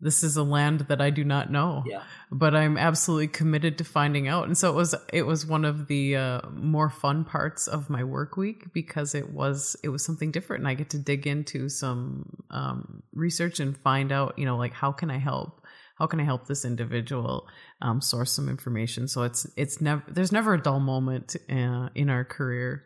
this 0.00 0.22
is 0.22 0.36
a 0.36 0.42
land 0.42 0.80
that 0.88 1.00
I 1.00 1.10
do 1.10 1.24
not 1.24 1.50
know. 1.50 1.82
Yeah. 1.86 2.02
But 2.30 2.54
I'm 2.54 2.76
absolutely 2.76 3.28
committed 3.28 3.78
to 3.78 3.84
finding 3.84 4.28
out. 4.28 4.46
And 4.46 4.56
so 4.56 4.70
it 4.70 4.74
was 4.74 4.94
it 5.12 5.22
was 5.22 5.46
one 5.46 5.64
of 5.64 5.86
the 5.86 6.16
uh, 6.16 6.40
more 6.50 6.90
fun 6.90 7.24
parts 7.24 7.66
of 7.66 7.88
my 7.88 8.04
work 8.04 8.36
week 8.36 8.72
because 8.72 9.14
it 9.14 9.32
was 9.32 9.76
it 9.82 9.88
was 9.88 10.04
something 10.04 10.30
different 10.30 10.62
and 10.62 10.68
I 10.68 10.74
get 10.74 10.90
to 10.90 10.98
dig 10.98 11.26
into 11.26 11.68
some 11.68 12.42
um, 12.50 13.02
research 13.14 13.60
and 13.60 13.76
find 13.76 14.12
out, 14.12 14.38
you 14.38 14.44
know, 14.44 14.56
like 14.56 14.72
how 14.72 14.92
can 14.92 15.10
I 15.10 15.18
help? 15.18 15.64
How 15.96 16.06
can 16.06 16.20
I 16.20 16.24
help 16.24 16.48
this 16.48 16.64
individual 16.64 17.46
um, 17.80 18.00
source 18.00 18.32
some 18.32 18.48
information? 18.48 19.06
So 19.06 19.22
it's 19.22 19.46
it's 19.56 19.80
never 19.80 20.02
there's 20.08 20.32
never 20.32 20.54
a 20.54 20.60
dull 20.60 20.80
moment 20.80 21.36
uh, 21.48 21.88
in 21.94 22.10
our 22.10 22.24
career. 22.24 22.84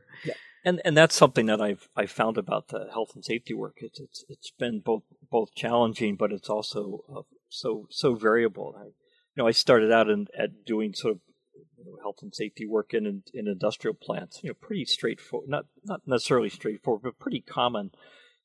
And 0.68 0.83
and 0.85 0.94
that's 0.94 1.14
something 1.14 1.46
that 1.46 1.62
I've 1.62 1.88
I 1.96 2.04
found 2.04 2.37
about 2.37 2.68
the 2.68 2.88
health 2.92 3.12
and 3.14 3.24
safety 3.24 3.54
work. 3.54 3.78
It's 3.78 3.98
it's 3.98 4.24
it's 4.28 4.50
been 4.50 4.81
both 4.81 5.02
both 5.31 5.54
challenging, 5.54 6.16
but 6.16 6.31
it's 6.31 6.50
also 6.50 7.04
uh, 7.11 7.22
so 7.48 7.87
so 7.88 8.14
variable. 8.14 8.74
I, 8.78 8.85
you 8.85 8.92
know, 9.38 9.46
I 9.46 9.52
started 9.52 9.90
out 9.90 10.11
in, 10.11 10.26
at 10.38 10.66
doing 10.66 10.92
sort 10.92 11.14
of 11.14 11.20
you 11.78 11.87
know, 11.87 11.96
health 12.02 12.16
and 12.20 12.35
safety 12.35 12.66
work 12.66 12.92
in, 12.92 13.07
in, 13.07 13.22
in 13.33 13.48
industrial 13.48 13.94
plants. 13.94 14.40
You 14.42 14.50
know, 14.50 14.57
pretty 14.61 14.85
straightforward, 14.85 15.48
not 15.48 15.64
not 15.85 16.02
necessarily 16.04 16.50
straightforward, 16.50 17.02
but 17.02 17.18
pretty 17.18 17.40
common 17.40 17.92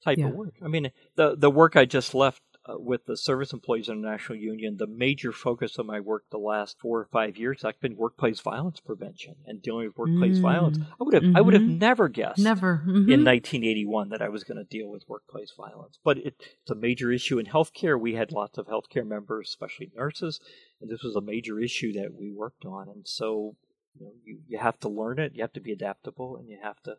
type 0.02 0.18
yeah. 0.18 0.28
of 0.28 0.34
work. 0.34 0.54
I 0.64 0.70
mean, 0.70 0.92
the 1.18 1.36
the 1.36 1.52
work 1.52 1.76
I 1.76 1.84
just 1.84 2.16
left 2.16 2.42
uh, 2.66 2.76
with 2.78 3.06
the 3.06 3.18
Service 3.18 3.52
Employees 3.52 3.90
International 3.90 4.38
Union, 4.38 4.78
the 4.78 4.88
major 4.88 5.32
focus 5.34 5.78
of 5.78 5.86
my 5.86 6.00
work 6.00 6.24
the 6.32 6.38
last 6.38 6.80
four 6.80 7.02
or 7.02 7.10
five 7.12 7.38
years 7.38 7.62
has 7.62 7.76
been 7.82 7.98
workplace 7.98 8.40
violence 8.40 8.80
prevention 8.80 9.36
and 9.46 9.62
dealing 9.62 9.88
with 9.88 9.98
workplace 9.98 10.38
mm. 10.38 10.42
violence. 10.42 10.78
I 10.80 11.04
would 11.04 11.14
have 11.14 11.24
mm-hmm. 11.24 11.38
I 11.38 11.42
would 11.42 11.54
have 11.54 11.64
mm-hmm. 11.64 11.80
never 11.80 12.08
guessed 12.08 12.40
never 12.40 12.78
mm-hmm. 12.78 13.12
in 13.12 13.26
1981 13.26 14.10
that 14.10 14.22
I 14.22 14.30
was 14.30 14.46
going 14.46 14.58
to 14.58 14.64
deal 14.64 14.90
with 14.90 15.04
workplace 15.10 15.52
violence, 15.58 16.00
but 16.04 16.18
it, 16.18 16.36
it's 16.62 16.72
a 16.72 16.76
major 16.76 17.12
issue 17.12 17.38
in 17.38 17.48
healthcare. 17.48 18.00
We 18.00 18.16
had 18.16 18.32
lots 18.32 18.58
of 18.58 18.68
healthcare 18.68 19.06
members, 19.06 19.50
especially 19.50 19.92
nurses, 19.96 20.40
and 20.80 20.90
this 20.90 21.04
was 21.04 21.16
a 21.18 21.22
major 21.22 21.60
issue 21.60 21.92
that 21.94 22.14
we 22.18 22.32
worked 22.32 22.64
on. 22.64 22.88
And 22.88 23.06
so 23.06 23.56
you 24.00 24.06
know, 24.06 24.12
you, 24.24 24.40
you 24.48 24.58
have 24.58 24.80
to 24.80 24.90
learn 24.90 25.20
it, 25.20 25.34
you 25.36 25.42
have 25.42 25.54
to 25.54 25.62
be 25.62 25.74
adaptable, 25.74 26.38
and 26.38 26.48
you 26.48 26.58
have 26.64 26.82
to 26.84 26.96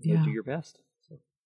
you 0.00 0.16
know, 0.16 0.24
do 0.24 0.30
your 0.30 0.42
best. 0.42 0.78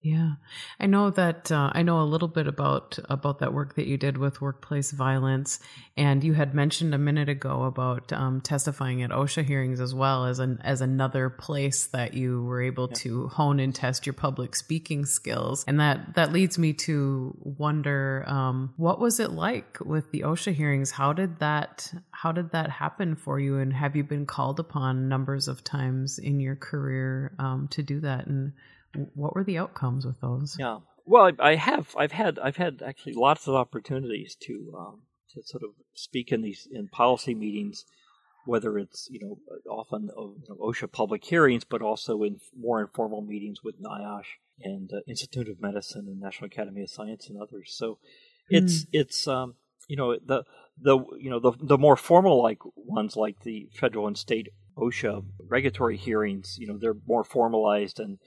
Yeah, 0.02 0.36
I 0.78 0.86
know 0.86 1.10
that 1.10 1.52
uh, 1.52 1.72
I 1.74 1.82
know 1.82 2.00
a 2.00 2.08
little 2.08 2.26
bit 2.26 2.46
about 2.46 2.98
about 3.10 3.40
that 3.40 3.52
work 3.52 3.74
that 3.74 3.86
you 3.86 3.98
did 3.98 4.16
with 4.16 4.40
workplace 4.40 4.92
violence, 4.92 5.60
and 5.94 6.24
you 6.24 6.32
had 6.32 6.54
mentioned 6.54 6.94
a 6.94 6.98
minute 6.98 7.28
ago 7.28 7.64
about 7.64 8.10
um, 8.10 8.40
testifying 8.40 9.02
at 9.02 9.10
OSHA 9.10 9.44
hearings 9.44 9.78
as 9.78 9.94
well 9.94 10.24
as 10.24 10.38
an 10.38 10.58
as 10.64 10.80
another 10.80 11.28
place 11.28 11.86
that 11.88 12.14
you 12.14 12.42
were 12.44 12.62
able 12.62 12.88
yeah. 12.88 12.96
to 12.96 13.28
hone 13.28 13.60
and 13.60 13.74
test 13.74 14.06
your 14.06 14.14
public 14.14 14.56
speaking 14.56 15.04
skills, 15.04 15.66
and 15.68 15.78
that 15.80 16.14
that 16.14 16.32
leads 16.32 16.58
me 16.58 16.72
to 16.72 17.36
wonder 17.38 18.24
um, 18.26 18.72
what 18.78 19.00
was 19.00 19.20
it 19.20 19.32
like 19.32 19.80
with 19.80 20.10
the 20.12 20.20
OSHA 20.20 20.54
hearings? 20.54 20.92
How 20.92 21.12
did 21.12 21.40
that 21.40 21.92
how 22.10 22.32
did 22.32 22.52
that 22.52 22.70
happen 22.70 23.16
for 23.16 23.38
you, 23.38 23.58
and 23.58 23.70
have 23.74 23.94
you 23.94 24.04
been 24.04 24.24
called 24.24 24.58
upon 24.58 25.10
numbers 25.10 25.46
of 25.46 25.62
times 25.62 26.18
in 26.18 26.40
your 26.40 26.56
career 26.56 27.34
um, 27.38 27.68
to 27.72 27.82
do 27.82 28.00
that 28.00 28.26
and 28.26 28.54
what 29.14 29.34
were 29.34 29.44
the 29.44 29.58
outcomes 29.58 30.04
with 30.04 30.20
those? 30.20 30.56
Yeah, 30.58 30.78
well, 31.10 31.32
I, 31.40 31.56
have. 31.56 31.94
I've 31.96 32.12
had. 32.12 32.38
I've 32.38 32.56
had 32.56 32.82
actually 32.86 33.14
lots 33.14 33.48
of 33.48 33.54
opportunities 33.54 34.36
to 34.42 34.74
um, 34.78 35.02
to 35.34 35.42
sort 35.42 35.62
of 35.62 35.70
speak 35.94 36.32
in 36.32 36.42
these 36.42 36.68
in 36.70 36.88
policy 36.88 37.34
meetings, 37.34 37.84
whether 38.46 38.78
it's 38.78 39.08
you 39.10 39.20
know 39.20 39.38
often 39.68 40.10
uh, 40.16 40.22
you 40.22 40.44
know, 40.48 40.56
OSHA 40.56 40.92
public 40.92 41.24
hearings, 41.24 41.64
but 41.64 41.82
also 41.82 42.22
in 42.22 42.40
more 42.56 42.80
informal 42.80 43.22
meetings 43.22 43.62
with 43.64 43.82
NIOSH 43.82 44.38
and 44.62 44.90
uh, 44.92 45.00
Institute 45.08 45.48
of 45.48 45.60
Medicine 45.60 46.06
and 46.06 46.20
National 46.20 46.46
Academy 46.46 46.82
of 46.82 46.90
Science 46.90 47.28
and 47.28 47.40
others. 47.40 47.72
So 47.74 47.98
it's 48.48 48.84
mm. 48.84 48.88
it's 48.92 49.26
um, 49.26 49.54
you 49.88 49.96
know 49.96 50.16
the 50.24 50.44
the 50.80 50.98
you 51.18 51.30
know 51.30 51.40
the 51.40 51.52
the 51.60 51.78
more 51.78 51.96
formal 51.96 52.42
like 52.42 52.58
ones 52.76 53.16
like 53.16 53.40
the 53.42 53.68
federal 53.74 54.06
and 54.06 54.16
state 54.16 54.48
OSHA 54.76 55.24
regulatory 55.48 55.96
hearings. 55.96 56.56
You 56.58 56.68
know 56.68 56.78
they're 56.78 56.96
more 57.06 57.24
formalized 57.24 57.98
and 57.98 58.18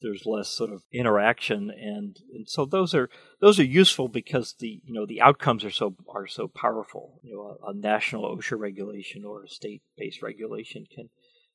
there's 0.00 0.26
less 0.26 0.48
sort 0.48 0.72
of 0.72 0.82
interaction. 0.92 1.70
And, 1.70 2.16
and 2.32 2.48
so 2.48 2.64
those 2.64 2.94
are 2.94 3.08
those 3.40 3.58
are 3.58 3.64
useful 3.64 4.08
because 4.08 4.54
the 4.58 4.80
you 4.84 4.92
know 4.92 5.06
the 5.06 5.20
outcomes 5.20 5.64
are 5.64 5.70
so 5.70 5.96
are 6.08 6.26
so 6.26 6.48
powerful. 6.48 7.20
You 7.22 7.34
know 7.34 7.58
a, 7.62 7.70
a 7.70 7.74
national 7.74 8.24
OSHA 8.36 8.58
regulation 8.58 9.24
or 9.24 9.44
a 9.44 9.48
state 9.48 9.82
based 9.96 10.22
regulation 10.22 10.86
can 10.92 11.08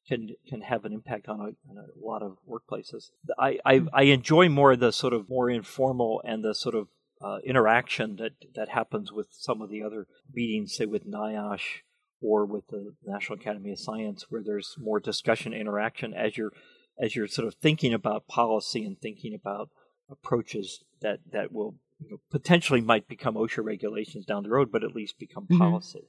can 0.08 0.30
can 0.48 0.62
have 0.62 0.86
an 0.86 0.94
impact 0.94 1.28
on 1.28 1.40
a, 1.40 1.70
on 1.70 1.78
a 1.78 2.06
lot 2.06 2.22
of 2.22 2.38
workplaces. 2.50 3.12
I, 3.40 3.60
I, 3.66 3.82
I 3.94 4.04
enjoy 4.04 4.50
more 4.50 4.76
the 4.76 4.92
sort 4.92 5.14
of 5.14 5.30
more 5.30 5.50
informal 5.50 6.22
and 6.26 6.44
the 6.44 6.54
sort 6.54 6.76
of 6.76 6.88
uh, 7.22 7.38
interaction 7.46 8.18
that 8.18 8.34
that 8.56 8.70
happens 8.70 9.12
with 9.12 9.28
some 9.32 9.62
of 9.62 9.70
the 9.70 9.82
other 9.82 10.08
meetings 10.34 10.76
say 10.76 10.86
with 10.86 11.10
NIOSH 11.10 11.82
or 12.22 12.46
with 12.46 12.68
the 12.68 12.94
National 13.06 13.38
Academy 13.40 13.72
of 13.72 13.80
Science 13.80 14.26
where 14.30 14.44
there's 14.44 14.76
more 14.78 15.00
discussion 15.00 15.54
interaction 15.54 16.14
as 16.14 16.38
you're 16.38 16.54
as 17.00 17.16
you're 17.16 17.28
sort 17.28 17.48
of 17.48 17.56
thinking 17.56 17.94
about 17.94 18.28
policy 18.28 18.86
and 18.86 19.00
thinking 19.00 19.34
about 19.34 19.70
approaches 20.10 20.84
that 21.02 21.20
that 21.32 21.52
will 21.52 21.76
you 22.00 22.12
know, 22.12 22.18
potentially 22.30 22.82
might 22.82 23.08
become 23.08 23.36
OSHA 23.36 23.64
regulations 23.64 24.26
down 24.26 24.44
the 24.44 24.50
road, 24.50 24.72
but 24.72 24.84
at 24.84 24.96
least 24.96 25.20
become 25.20 25.44
mm-hmm. 25.44 25.58
policy. 25.58 26.08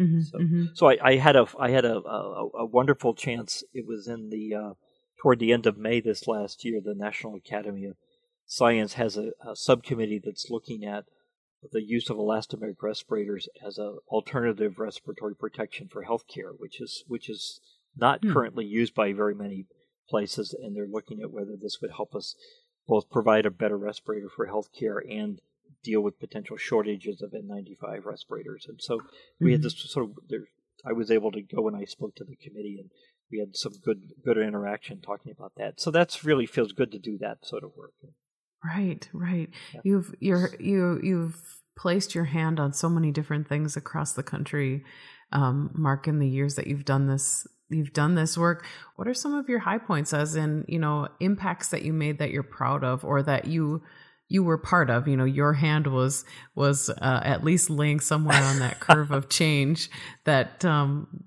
Mm-hmm, 0.00 0.20
so, 0.22 0.38
mm-hmm. 0.38 0.64
so 0.74 0.90
I, 0.90 0.98
I, 1.02 1.16
had 1.16 1.36
a 1.36 1.46
I 1.58 1.70
had 1.70 1.84
a, 1.86 1.96
a, 1.96 2.48
a, 2.58 2.66
wonderful 2.66 3.14
chance. 3.14 3.64
It 3.72 3.86
was 3.86 4.06
in 4.08 4.28
the 4.28 4.54
uh, 4.54 4.72
toward 5.18 5.38
the 5.38 5.52
end 5.52 5.66
of 5.66 5.78
May 5.78 6.00
this 6.00 6.26
last 6.26 6.64
year. 6.64 6.80
The 6.84 6.94
National 6.94 7.34
Academy 7.34 7.86
of 7.86 7.96
Science 8.44 8.94
has 8.94 9.16
a, 9.16 9.30
a 9.46 9.56
subcommittee 9.56 10.20
that's 10.22 10.50
looking 10.50 10.84
at 10.84 11.04
the 11.72 11.82
use 11.82 12.10
of 12.10 12.18
elastomeric 12.18 12.76
respirators 12.82 13.48
as 13.66 13.78
an 13.78 13.98
alternative 14.08 14.78
respiratory 14.78 15.34
protection 15.34 15.88
for 15.88 16.04
healthcare, 16.04 16.52
which 16.58 16.80
is 16.80 17.02
which 17.08 17.30
is 17.30 17.60
not 17.96 18.22
hmm. 18.22 18.32
currently 18.32 18.66
used 18.66 18.94
by 18.94 19.14
very 19.14 19.34
many 19.34 19.66
places, 20.08 20.54
and 20.54 20.76
they're 20.76 20.86
looking 20.86 21.20
at 21.20 21.30
whether 21.30 21.56
this 21.60 21.78
would 21.80 21.92
help 21.92 22.14
us 22.14 22.34
both 22.86 23.10
provide 23.10 23.46
a 23.46 23.50
better 23.50 23.76
respirator 23.76 24.28
for 24.28 24.46
healthcare 24.46 25.00
and 25.10 25.40
deal 25.82 26.00
with 26.00 26.20
potential 26.20 26.56
shortages 26.56 27.22
of 27.22 27.32
N95 27.32 28.04
respirators. 28.04 28.66
And 28.68 28.80
so 28.80 29.00
we 29.40 29.46
mm-hmm. 29.46 29.52
had 29.52 29.62
this 29.62 29.74
sort 29.76 30.10
of 30.10 30.16
there, 30.28 30.44
I 30.84 30.92
was 30.92 31.10
able 31.10 31.32
to 31.32 31.42
go 31.42 31.66
and 31.68 31.76
I 31.76 31.84
spoke 31.84 32.14
to 32.16 32.24
the 32.24 32.36
committee 32.36 32.76
and 32.80 32.90
we 33.30 33.38
had 33.38 33.56
some 33.56 33.72
good 33.84 34.02
good 34.24 34.38
interaction 34.38 35.00
talking 35.00 35.32
about 35.36 35.52
that. 35.56 35.80
So 35.80 35.90
that's 35.90 36.24
really 36.24 36.46
feels 36.46 36.72
good 36.72 36.92
to 36.92 36.98
do 36.98 37.18
that 37.18 37.44
sort 37.44 37.64
of 37.64 37.72
work. 37.76 37.92
Right, 38.64 39.08
right. 39.12 39.50
Yeah. 39.74 39.80
You've 39.84 40.14
you're 40.20 40.50
you 40.60 41.00
you've 41.02 41.40
placed 41.76 42.14
your 42.14 42.24
hand 42.24 42.58
on 42.58 42.72
so 42.72 42.88
many 42.88 43.10
different 43.10 43.48
things 43.48 43.76
across 43.76 44.12
the 44.12 44.22
country, 44.22 44.84
um, 45.32 45.70
Mark, 45.74 46.08
in 46.08 46.18
the 46.18 46.28
years 46.28 46.54
that 46.54 46.66
you've 46.66 46.84
done 46.84 47.06
this 47.06 47.46
you've 47.68 47.92
done 47.92 48.14
this 48.14 48.38
work 48.38 48.64
what 48.96 49.08
are 49.08 49.14
some 49.14 49.34
of 49.34 49.48
your 49.48 49.60
high 49.60 49.78
points 49.78 50.12
as 50.12 50.36
in 50.36 50.64
you 50.68 50.78
know 50.78 51.08
impacts 51.20 51.68
that 51.68 51.82
you 51.82 51.92
made 51.92 52.18
that 52.18 52.30
you're 52.30 52.42
proud 52.42 52.84
of 52.84 53.04
or 53.04 53.22
that 53.22 53.46
you 53.46 53.82
you 54.28 54.42
were 54.42 54.58
part 54.58 54.90
of? 54.90 55.06
You 55.08 55.16
know 55.16 55.24
your 55.24 55.52
hand 55.52 55.86
was 55.86 56.24
was 56.54 56.90
uh, 56.90 57.20
at 57.22 57.44
least 57.44 57.70
laying 57.70 58.00
somewhere 58.00 58.42
on 58.42 58.58
that 58.58 58.80
curve 58.80 59.10
of 59.10 59.28
change 59.36 59.90
that 60.24 60.64
um 60.64 61.24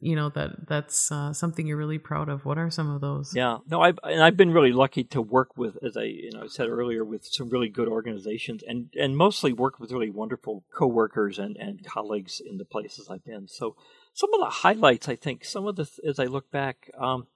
you 0.00 0.16
know 0.16 0.30
that 0.30 0.66
that's 0.66 1.12
uh, 1.12 1.32
something 1.32 1.66
you're 1.66 1.76
really 1.76 1.98
proud 1.98 2.28
of. 2.28 2.44
What 2.44 2.58
are 2.58 2.70
some 2.70 2.90
of 2.90 3.00
those? 3.00 3.34
Yeah. 3.34 3.58
No 3.68 3.80
i've 3.80 3.98
and 4.02 4.22
i've 4.22 4.36
been 4.36 4.50
really 4.50 4.72
lucky 4.72 5.04
to 5.04 5.20
work 5.20 5.56
with 5.56 5.76
as 5.82 5.96
i 5.96 6.04
you 6.04 6.30
know 6.32 6.46
said 6.46 6.68
earlier 6.68 7.04
with 7.04 7.24
some 7.24 7.48
really 7.48 7.68
good 7.68 7.88
organizations 7.88 8.62
and 8.66 8.88
and 8.98 9.16
mostly 9.16 9.52
work 9.52 9.78
with 9.78 9.92
really 9.92 10.10
wonderful 10.10 10.64
coworkers 10.74 11.38
and 11.38 11.56
and 11.56 11.84
colleagues 11.84 12.40
in 12.44 12.58
the 12.58 12.64
places 12.64 13.08
i've 13.10 13.24
been. 13.24 13.48
So 13.48 13.76
some 14.14 14.32
of 14.32 14.40
the 14.40 14.50
highlights, 14.50 15.08
I 15.08 15.16
think, 15.16 15.44
some 15.44 15.66
of 15.66 15.76
the, 15.76 15.88
as 16.06 16.18
I 16.18 16.24
look 16.24 16.50
back, 16.50 16.90
um, 16.98 17.26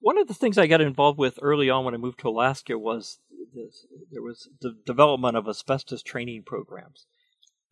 one 0.00 0.18
of 0.18 0.28
the 0.28 0.34
things 0.34 0.56
I 0.56 0.66
got 0.66 0.80
involved 0.80 1.18
with 1.18 1.38
early 1.42 1.68
on 1.68 1.84
when 1.84 1.94
I 1.94 1.98
moved 1.98 2.20
to 2.20 2.28
Alaska 2.28 2.78
was 2.78 3.18
this, 3.54 3.86
there 4.10 4.22
was 4.22 4.48
the 4.60 4.76
development 4.86 5.36
of 5.36 5.48
asbestos 5.48 6.02
training 6.02 6.44
programs 6.44 7.06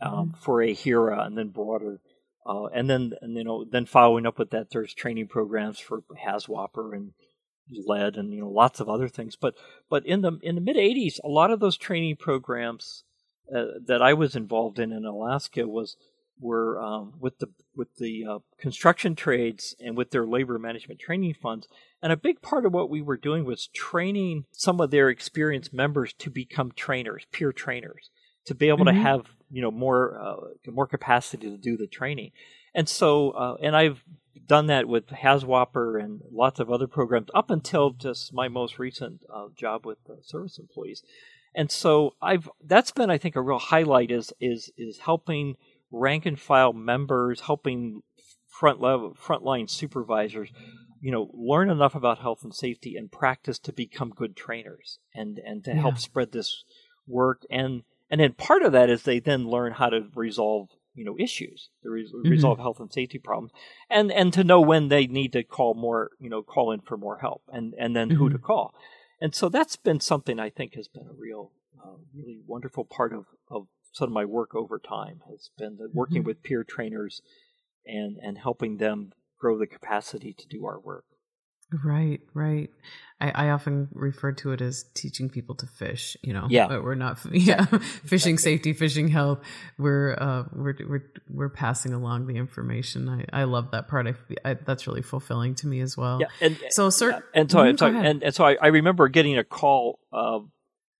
um, 0.01 0.13
mm-hmm. 0.13 0.41
for 0.41 0.59
AHERA 0.59 1.27
and 1.27 1.39
then 1.39 1.49
broader. 1.49 2.01
Uh, 2.47 2.67
and 2.67 2.91
then, 2.91 3.13
and, 3.21 3.37
you 3.37 3.45
know, 3.45 3.65
then 3.65 3.87
following 3.87 4.27
up 4.27 4.39
with 4.39 4.51
that, 4.51 4.71
there's 4.71 4.95
training 4.95 5.29
programs 5.29 5.79
for 5.79 6.03
HAZWOPER 6.17 6.95
and 6.95 7.13
lead 7.87 8.17
and 8.17 8.33
you 8.33 8.41
know 8.41 8.49
lots 8.49 8.81
of 8.81 8.89
other 8.89 9.09
things. 9.09 9.37
But 9.37 9.55
but 9.89 10.05
in 10.07 10.23
the 10.23 10.39
in 10.43 10.55
the 10.55 10.61
mid 10.61 10.77
'80s, 10.77 11.19
a 11.23 11.29
lot 11.29 11.51
of 11.51 11.61
those 11.61 11.77
training 11.77 12.17
programs 12.17 13.05
uh, 13.55 13.65
that 13.87 14.03
I 14.03 14.15
was 14.15 14.37
involved 14.37 14.79
in 14.79 14.93
in 14.93 15.05
Alaska 15.05 15.67
was 15.67 15.97
were 16.41 16.81
um, 16.81 17.15
with 17.21 17.39
the 17.39 17.49
with 17.77 17.97
the 17.97 18.25
uh, 18.29 18.39
construction 18.59 19.15
trades 19.15 19.77
and 19.81 19.97
with 19.97 20.11
their 20.11 20.27
labor 20.27 20.59
management 20.59 21.01
training 21.01 21.35
funds. 21.35 21.69
And 22.03 22.13
a 22.13 22.17
big 22.17 22.43
part 22.43 22.67
of 22.67 22.73
what 22.73 22.91
we 22.91 23.03
were 23.03 23.17
doing 23.17 23.45
was 23.45 23.69
training 23.69 24.47
some 24.51 24.81
of 24.81 24.91
their 24.91 25.09
experienced 25.09 25.73
members 25.73 26.13
to 26.15 26.31
become 26.31 26.73
trainers, 26.73 27.27
peer 27.31 27.53
trainers, 27.53 28.11
to 28.47 28.55
be 28.55 28.69
able 28.69 28.87
mm-hmm. 28.87 28.97
to 28.97 29.03
have 29.03 29.27
you 29.51 29.63
know 29.63 29.71
more 29.71 30.19
uh, 30.21 30.71
more 30.71 30.87
capacity 30.87 31.51
to 31.51 31.57
do 31.57 31.77
the 31.77 31.87
training. 31.87 32.33
And 32.75 32.89
so, 32.89 33.31
uh, 33.31 33.57
and 33.63 33.77
I've 33.77 34.03
done 34.47 34.67
that 34.67 34.89
with 34.89 35.09
HAZWOPER 35.09 36.03
and 36.03 36.21
lots 36.31 36.61
of 36.61 36.71
other 36.71 36.87
programs 36.87 37.29
up 37.35 37.51
until 37.51 37.91
just 37.91 38.33
my 38.33 38.49
most 38.49 38.79
recent 38.79 39.23
uh, 39.33 39.47
job 39.57 39.85
with 39.85 39.99
the 40.05 40.19
service 40.23 40.59
employees. 40.59 41.03
And 41.55 41.71
so 41.71 42.15
I've 42.23 42.49
that's 42.65 42.93
been 42.93 43.11
I 43.11 43.19
think 43.19 43.37
a 43.37 43.43
real 43.43 43.59
highlight 43.59 44.11
is 44.11 44.33
is 44.41 44.71
is 44.77 44.99
helping 44.99 45.57
rank 45.91 46.27
and 46.27 46.39
file 46.39 46.73
members, 46.73 47.41
helping 47.41 48.03
front 48.49 48.81
level 48.81 49.17
frontline 49.21 49.69
supervisors, 49.69 50.51
you 51.01 51.11
know, 51.11 51.31
learn 51.33 51.71
enough 51.71 51.95
about 51.95 52.19
health 52.19 52.43
and 52.43 52.55
safety 52.55 52.97
and 52.97 53.11
practice 53.11 53.59
to 53.59 53.73
become 53.73 54.11
good 54.11 54.37
trainers 54.37 54.99
and 55.15 55.39
and 55.39 55.65
to 55.65 55.71
yeah. 55.71 55.81
help 55.81 55.99
spread 55.99 56.33
this 56.33 56.65
work 57.07 57.43
and 57.51 57.83
and 58.11 58.21
then 58.21 58.33
part 58.33 58.63
of 58.63 58.73
that 58.73 58.91
is 58.91 59.03
they 59.03 59.21
then 59.21 59.49
learn 59.49 59.73
how 59.73 59.89
to 59.89 60.07
resolve 60.15 60.69
you 60.95 61.05
know 61.05 61.17
issues 61.19 61.71
to 61.83 61.91
re- 61.91 62.05
mm-hmm. 62.05 62.29
resolve 62.29 62.59
health 62.59 62.81
and 62.81 62.93
safety 62.93 63.19
problems 63.19 63.53
and 63.89 64.11
and 64.13 64.33
to 64.33 64.45
know 64.45 64.61
when 64.61 64.89
they 64.89 65.07
need 65.07 65.33
to 65.33 65.43
call 65.43 65.75
more 65.75 66.11
you 66.19 66.29
know 66.29 66.43
call 66.43 66.73
in 66.73 66.81
for 66.81 66.97
more 66.97 67.19
help 67.19 67.43
and 67.53 67.75
and 67.79 67.95
then 67.95 68.09
mm-hmm. 68.09 68.19
who 68.19 68.29
to 68.29 68.37
mm-hmm. 68.37 68.47
call 68.47 68.75
and 69.21 69.35
so 69.35 69.49
that's 69.49 69.77
been 69.77 70.01
something 70.01 70.39
i 70.39 70.51
think 70.51 70.75
has 70.75 70.89
been 70.89 71.07
a 71.07 71.19
real 71.19 71.53
uh, 71.83 71.97
really 72.15 72.41
wonderful 72.47 72.85
part 72.85 73.13
of 73.13 73.27
of 73.51 73.67
sort 73.93 74.09
of 74.09 74.15
my 74.15 74.25
work 74.25 74.55
over 74.55 74.79
time 74.79 75.23
has 75.29 75.51
been 75.59 75.77
the 75.77 75.89
working 75.93 76.19
mm-hmm. 76.19 76.29
with 76.29 76.43
peer 76.43 76.65
trainers 76.65 77.23
and 77.87 78.17
and 78.23 78.39
helping 78.39 78.77
them 78.77 79.13
grow 79.39 79.59
the 79.59 79.67
capacity 79.67 80.33
to 80.35 80.47
do 80.49 80.67
our 80.67 80.79
work. 80.79 81.05
Right, 81.85 82.21
right. 82.35 82.69
I, 83.21 83.31
I 83.31 83.51
often 83.51 83.89
refer 83.93 84.33
to 84.33 84.51
it 84.53 84.61
as 84.61 84.85
teaching 84.95 85.29
people 85.29 85.55
to 85.57 85.67
fish. 85.67 86.17
You 86.23 86.33
know, 86.33 86.47
yeah, 86.51 86.67
but 86.67 86.83
we're 86.83 86.97
not. 86.97 87.19
Yeah, 87.33 87.65
fishing 87.65 88.39
safety, 88.39 88.73
fishing 88.73 89.09
health. 89.09 89.41
We're 89.79 90.15
uh, 90.19 90.45
we're 90.53 90.75
we're 90.89 91.13
we're 91.29 91.49
passing 91.49 91.93
along 91.93 92.27
the 92.27 92.37
information. 92.37 93.09
I, 93.09 93.43
I 93.43 93.45
love 93.45 93.71
that 93.71 93.89
part. 93.89 94.09
I, 94.09 94.15
I 94.45 94.55
that's 94.55 94.87
really 94.87 95.03
fulfilling 95.03 95.55
to 95.57 95.69
me 95.69 95.81
as 95.81 95.97
well. 95.97 96.19
Yeah, 96.21 96.27
and 96.41 96.59
so 96.71 96.91
sir, 96.91 97.11
yeah, 97.11 97.21
and 97.35 97.51
so, 97.51 97.59
mm-hmm, 97.59 97.77
so 97.77 97.87
and, 97.87 98.23
and 98.23 98.35
so 98.35 98.45
I, 98.45 98.57
I 98.61 98.67
remember 98.69 99.09
getting 99.09 99.39
a 99.39 99.45
call. 99.45 100.01
Uh, 100.13 100.41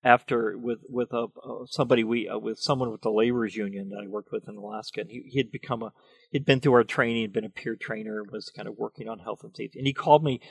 after 0.03 0.57
with 0.57 0.79
with 0.89 1.13
a 1.13 1.27
uh, 1.43 1.65
somebody 1.65 2.03
we 2.03 2.27
uh, 2.27 2.37
with 2.37 2.59
someone 2.59 2.91
with 2.91 3.01
the 3.01 3.11
laborers 3.11 3.55
union 3.55 3.89
that 3.89 4.01
I 4.03 4.07
worked 4.07 4.31
with 4.31 4.47
in 4.47 4.55
Alaska, 4.55 5.01
and 5.01 5.11
he 5.11 5.23
he 5.27 5.37
had 5.37 5.51
become 5.51 5.83
a 5.83 5.91
he'd 6.31 6.45
been 6.45 6.59
through 6.59 6.73
our 6.73 6.83
training, 6.83 7.23
had 7.23 7.33
been 7.33 7.45
a 7.45 7.49
peer 7.49 7.75
trainer, 7.75 8.23
was 8.23 8.51
kind 8.55 8.67
of 8.67 8.77
working 8.77 9.07
on 9.07 9.19
health 9.19 9.43
and 9.43 9.55
safety, 9.55 9.79
and 9.79 9.87
he 9.87 9.93
called 9.93 10.23
me 10.23 10.41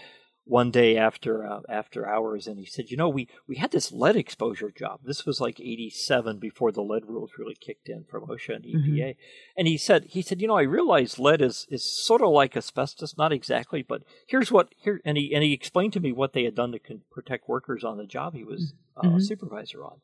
one 0.51 0.73
day 0.73 0.97
after 0.97 1.47
uh, 1.47 1.61
after 1.69 2.09
hours, 2.09 2.49
and 2.49 2.59
he 2.59 2.67
said, 2.67 2.91
"You 2.91 2.97
know, 2.97 3.09
we 3.09 3.29
we 3.47 3.57
had 3.57 3.71
this 3.71 3.93
lead 3.93 4.17
exposure 4.17 4.71
job. 4.71 5.01
This 5.05 5.25
was 5.25 5.41
like 5.41 5.61
'87 5.61 6.39
before 6.39 6.73
the 6.73 6.83
lead 6.83 7.07
rules 7.07 7.31
really 7.39 7.55
kicked 7.55 7.89
in 7.89 8.05
from 8.11 8.27
OSHA 8.27 8.57
and 8.57 8.65
EPA." 8.65 8.75
Mm-hmm. 8.75 9.21
And 9.57 9.69
he 9.69 9.79
said, 9.79 10.07
"He 10.09 10.23
said, 10.23 10.43
you 10.43 10.49
know, 10.49 10.59
I 10.59 10.63
realize 10.63 11.21
lead 11.21 11.41
is 11.41 11.67
is 11.71 11.85
sort 12.05 12.21
of 12.21 12.31
like 12.31 12.57
asbestos, 12.57 13.17
not 13.17 13.33
exactly, 13.33 13.83
but 13.83 14.03
here's 14.27 14.51
what 14.51 14.75
here." 14.77 15.01
And 15.05 15.17
he 15.17 15.33
and 15.33 15.45
he 15.45 15.53
explained 15.53 15.93
to 15.93 16.01
me 16.01 16.11
what 16.11 16.33
they 16.33 16.43
had 16.43 16.57
done 16.57 16.73
to 16.73 16.81
con- 16.81 17.03
protect 17.13 17.49
workers 17.49 17.85
on 17.85 17.97
the 17.97 18.07
job 18.07 18.35
he 18.35 18.45
was 18.45 18.75
uh, 18.97 19.03
mm-hmm. 19.03 19.21
supervisor 19.21 19.85
on, 19.85 20.01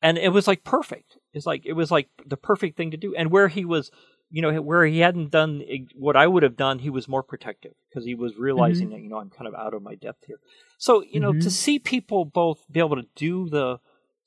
and 0.00 0.16
it 0.16 0.30
was 0.30 0.48
like 0.48 0.64
perfect. 0.64 1.18
It's 1.34 1.46
like 1.46 1.66
it 1.66 1.74
was 1.74 1.90
like 1.90 2.08
the 2.26 2.38
perfect 2.38 2.78
thing 2.78 2.90
to 2.92 2.96
do, 2.96 3.14
and 3.14 3.30
where 3.30 3.48
he 3.48 3.66
was 3.66 3.90
you 4.32 4.40
know, 4.40 4.62
where 4.62 4.86
he 4.86 5.00
hadn't 5.00 5.30
done 5.30 5.62
what 5.94 6.16
I 6.16 6.26
would 6.26 6.42
have 6.42 6.56
done, 6.56 6.78
he 6.78 6.88
was 6.88 7.06
more 7.06 7.22
protective 7.22 7.74
because 7.88 8.06
he 8.06 8.14
was 8.14 8.36
realizing 8.38 8.86
mm-hmm. 8.86 8.96
that, 8.96 9.02
you 9.02 9.10
know, 9.10 9.18
I'm 9.18 9.28
kind 9.28 9.46
of 9.46 9.54
out 9.54 9.74
of 9.74 9.82
my 9.82 9.94
depth 9.94 10.24
here. 10.26 10.40
So, 10.78 11.02
you 11.02 11.20
know, 11.20 11.32
mm-hmm. 11.32 11.40
to 11.40 11.50
see 11.50 11.78
people 11.78 12.24
both 12.24 12.64
be 12.72 12.80
able 12.80 12.96
to 12.96 13.06
do 13.14 13.50
the, 13.50 13.78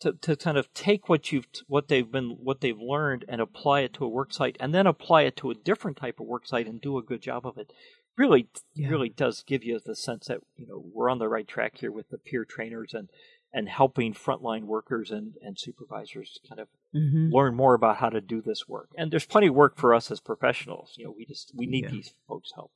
to, 0.02 0.14
to 0.14 0.36
kind 0.36 0.58
of 0.58 0.72
take 0.76 1.10
what 1.10 1.32
you've, 1.32 1.48
what 1.68 1.88
they've 1.88 2.10
been, 2.10 2.38
what 2.40 2.62
they've 2.62 2.80
learned 2.80 3.26
and 3.28 3.42
apply 3.42 3.82
it 3.82 3.94
to 3.96 4.06
a 4.06 4.08
work 4.08 4.32
site 4.32 4.58
and 4.60 4.76
then 4.76 4.86
apply 4.86 5.24
it 5.24 5.36
to 5.38 5.50
a 5.50 5.56
different 5.56 5.98
type 5.98 6.20
of 6.20 6.28
work 6.28 6.46
site 6.46 6.68
and 6.68 6.80
do 6.80 7.00
a 7.00 7.04
good 7.04 7.22
job 7.22 7.48
of 7.48 7.58
it 7.58 7.74
really, 8.16 8.48
yeah. 8.76 8.90
really 8.90 9.10
does 9.10 9.44
give 9.44 9.64
you 9.64 9.80
the 9.84 9.96
sense 9.96 10.28
that, 10.28 10.38
you 10.56 10.68
know, 10.68 10.86
we're 10.94 11.10
on 11.10 11.18
the 11.18 11.28
right 11.28 11.48
track 11.48 11.80
here 11.80 11.92
with 11.92 12.10
the 12.10 12.20
peer 12.20 12.46
trainers 12.46 12.94
and, 12.94 13.10
and 13.56 13.70
helping 13.70 14.14
frontline 14.14 14.66
workers 14.66 15.12
and, 15.12 15.34
and 15.42 15.58
supervisors 15.58 16.40
kind 16.48 16.60
of 16.60 16.68
mm-hmm. 16.94 17.34
learn 17.34 17.56
more 17.56 17.74
about 17.74 17.96
how 17.96 18.10
to 18.10 18.20
do 18.20 18.42
this 18.42 18.68
work. 18.68 18.90
And 18.98 19.10
there's 19.10 19.26
plenty 19.26 19.48
of 19.48 19.56
work 19.56 19.78
for 19.78 19.96
us 19.96 20.12
as 20.12 20.20
professionals. 20.20 20.94
You 20.98 21.06
know, 21.06 21.16
we 21.18 21.26
just 21.26 21.54
we 21.56 21.66
need 21.66 21.86
yeah. 21.86 21.92
these 21.92 22.14
folks' 22.28 22.52
help. 22.54 22.72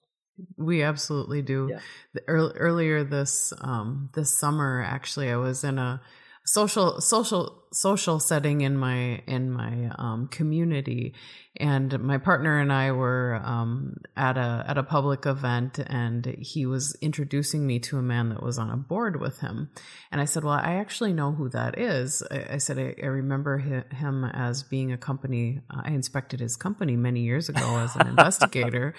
We 0.56 0.82
absolutely 0.82 1.42
do. 1.42 1.68
Yeah. 1.70 1.80
The, 2.14 2.22
earlier 2.30 3.04
this 3.04 3.52
um, 3.60 4.10
this 4.16 4.40
summer, 4.40 4.82
actually, 4.82 5.30
I 5.30 5.36
was 5.36 5.66
in 5.66 5.78
a 5.78 6.02
social 6.46 7.02
social 7.02 7.66
social 7.74 8.22
setting 8.22 8.62
in 8.62 8.78
my 8.78 9.22
in 9.28 9.52
my 9.52 9.92
um, 9.98 10.30
community 10.30 11.14
and 11.60 11.98
my 12.00 12.18
partner 12.18 12.60
and 12.60 12.72
I 12.72 12.92
were 12.92 13.42
um, 13.44 13.98
at 14.16 14.38
a 14.38 14.66
at 14.68 14.78
a 14.78 14.84
public 14.84 15.26
event 15.26 15.80
and 15.80 16.26
he 16.26 16.66
was 16.66 16.96
introducing 17.02 17.66
me 17.66 17.80
to 17.80 17.98
a 17.98 18.02
man 18.02 18.30
that 18.30 18.44
was 18.44 18.60
on 18.60 18.70
a 18.70 18.78
board 18.78 19.20
with 19.20 19.40
him. 19.40 19.70
And 20.12 20.22
I 20.22 20.26
said 20.26 20.44
well 20.44 20.54
I 20.54 20.76
actually 20.76 21.14
know 21.14 21.32
who 21.32 21.50
that 21.50 21.80
is. 21.80 22.22
I, 22.30 22.46
I 22.54 22.58
said 22.58 22.78
I, 22.78 22.96
I, 23.02 23.08
remember 23.08 23.58
him 23.58 24.24
as 24.26 24.64
being 24.64 24.92
a 24.92 24.98
company 24.98 25.62
I 25.70 25.90
inspected 25.90 26.40
his 26.40 26.56
company 26.56 26.96
many 26.96 27.22
years 27.22 27.50
ago 27.50 27.78
as 27.78 27.96
an 27.96 28.08
investigator. 28.14 28.94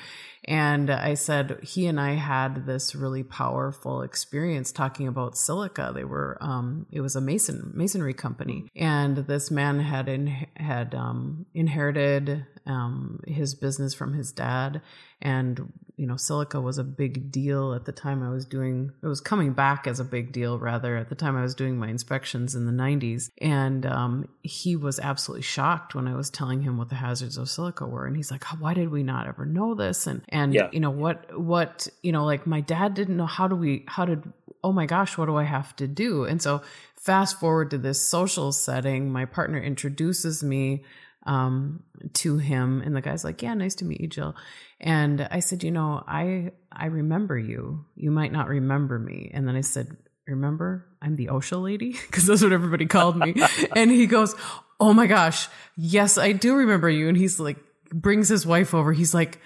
And 0.49 0.91
I 0.91 1.15
said 1.15 1.59
he 1.63 1.87
and 1.87 2.01
I 2.01 2.15
had 2.15 2.65
this 2.65 2.95
really 2.95 3.23
powerful 3.23 4.01
experience 4.01 4.73
talking 4.73 5.07
about 5.07 5.37
silica. 5.37 5.93
They 5.95 6.05
were 6.05 6.39
um, 6.41 6.87
it 6.91 7.01
was 7.01 7.15
a 7.15 7.21
mason 7.21 7.73
masonry 7.75 8.15
company. 8.15 8.31
Company, 8.31 8.71
and 8.77 9.17
this 9.17 9.51
man 9.51 9.81
had 9.81 10.09
in, 10.09 10.29
had 10.57 10.95
um, 10.95 11.47
inherited 11.53 12.47
um, 12.67 13.21
his 13.27 13.55
business 13.55 13.95
from 13.95 14.13
his 14.15 14.33
dad, 14.33 14.81
and 15.23 15.73
you 15.97 16.07
know 16.07 16.17
silica 16.17 16.61
was 16.61 16.79
a 16.79 16.85
big 16.85 17.31
deal 17.31 17.75
at 17.75 17.85
the 17.85 17.93
time 17.93 18.23
I 18.23 18.31
was 18.31 18.47
doing. 18.47 18.91
It 19.03 19.07
was 19.07 19.21
coming 19.21 19.53
back 19.53 19.87
as 19.87 20.01
a 20.01 20.05
big 20.05 20.33
deal 20.33 20.59
rather 20.59 20.97
at 20.97 21.09
the 21.09 21.15
time 21.15 21.37
I 21.37 21.43
was 21.43 21.55
doing 21.55 21.77
my 21.79 21.89
inspections 21.89 22.55
in 22.55 22.67
the 22.67 22.73
'90s, 22.73 23.31
and 23.41 23.85
um, 23.87 24.29
he 24.43 24.77
was 24.77 24.99
absolutely 24.99 25.43
shocked 25.43 25.95
when 25.95 26.09
I 26.09 26.15
was 26.15 26.31
telling 26.31 26.63
him 26.63 26.79
what 26.79 26.89
the 26.89 26.95
hazards 26.97 27.37
of 27.37 27.51
silica 27.51 27.87
were, 27.87 28.07
and 28.07 28.17
he's 28.17 28.31
like, 28.31 28.45
"Why 28.61 28.75
did 28.75 28.91
we 28.91 29.03
not 29.03 29.27
ever 29.27 29.45
know 29.45 29.75
this?" 29.75 30.07
And 30.07 30.23
and 30.29 30.55
Yeah. 30.55 30.69
you 30.73 30.81
know 30.81 30.91
what 30.91 31.39
what 31.39 31.89
you 32.03 32.13
know 32.13 32.25
like 32.25 32.47
my 32.47 32.61
dad 32.61 32.95
didn't 32.95 33.17
know 33.17 33.27
how 33.27 33.49
do 33.49 33.57
we 33.57 33.85
how 33.89 34.05
did 34.05 34.23
oh 34.63 34.73
my 34.73 34.85
gosh 34.87 35.17
what 35.17 35.27
do 35.27 35.37
I 35.37 35.45
have 35.45 35.75
to 35.77 35.89
do? 35.89 36.25
And 36.25 36.41
so 36.43 36.63
fast 36.97 37.41
forward 37.41 37.71
to 37.71 37.79
this 37.79 38.01
social 38.07 38.53
setting, 38.53 39.11
my 39.11 39.25
partner 39.25 39.59
introduces 39.59 40.43
me 40.43 40.85
um, 41.27 41.83
to 42.15 42.39
him, 42.39 42.83
and 42.83 42.97
the 42.97 43.01
guy's 43.01 43.25
like, 43.25 43.43
"Yeah, 43.43 43.55
nice 43.55 43.75
to 43.77 43.85
meet 43.85 44.01
you, 44.01 44.09
Jill." 44.09 44.35
And 44.81 45.27
I 45.31 45.41
said, 45.41 45.63
"You 45.63 45.71
know, 45.71 46.03
I 46.07 46.53
I 46.73 46.87
remember 46.87 47.39
you. 47.39 47.85
You 47.95 48.11
might 48.11 48.33
not 48.33 48.49
remember 48.49 48.99
me." 48.99 49.31
And 49.35 49.47
then 49.47 49.57
I 49.57 49.61
said, 49.61 49.97
"Remember, 50.27 50.87
I'm 51.03 51.17
the 51.17 51.27
OSHA 51.27 51.63
lady," 51.63 51.93
because 52.07 52.27
that's 52.27 52.43
what 52.43 52.53
everybody 52.53 52.87
called 52.87 53.17
me. 53.17 53.35
and 53.77 53.91
he 53.91 54.07
goes, 54.07 54.35
"Oh 54.79 54.93
my 54.93 55.07
gosh, 55.07 55.49
yes, 55.77 56.17
I 56.19 56.33
do 56.33 56.55
remember 56.57 56.89
you." 56.89 57.09
And 57.09 57.17
he's 57.17 57.39
like, 57.39 57.59
brings 57.93 58.29
his 58.29 58.47
wife 58.47 58.75
over. 58.75 58.93
He's 58.93 59.15
like, 59.15 59.39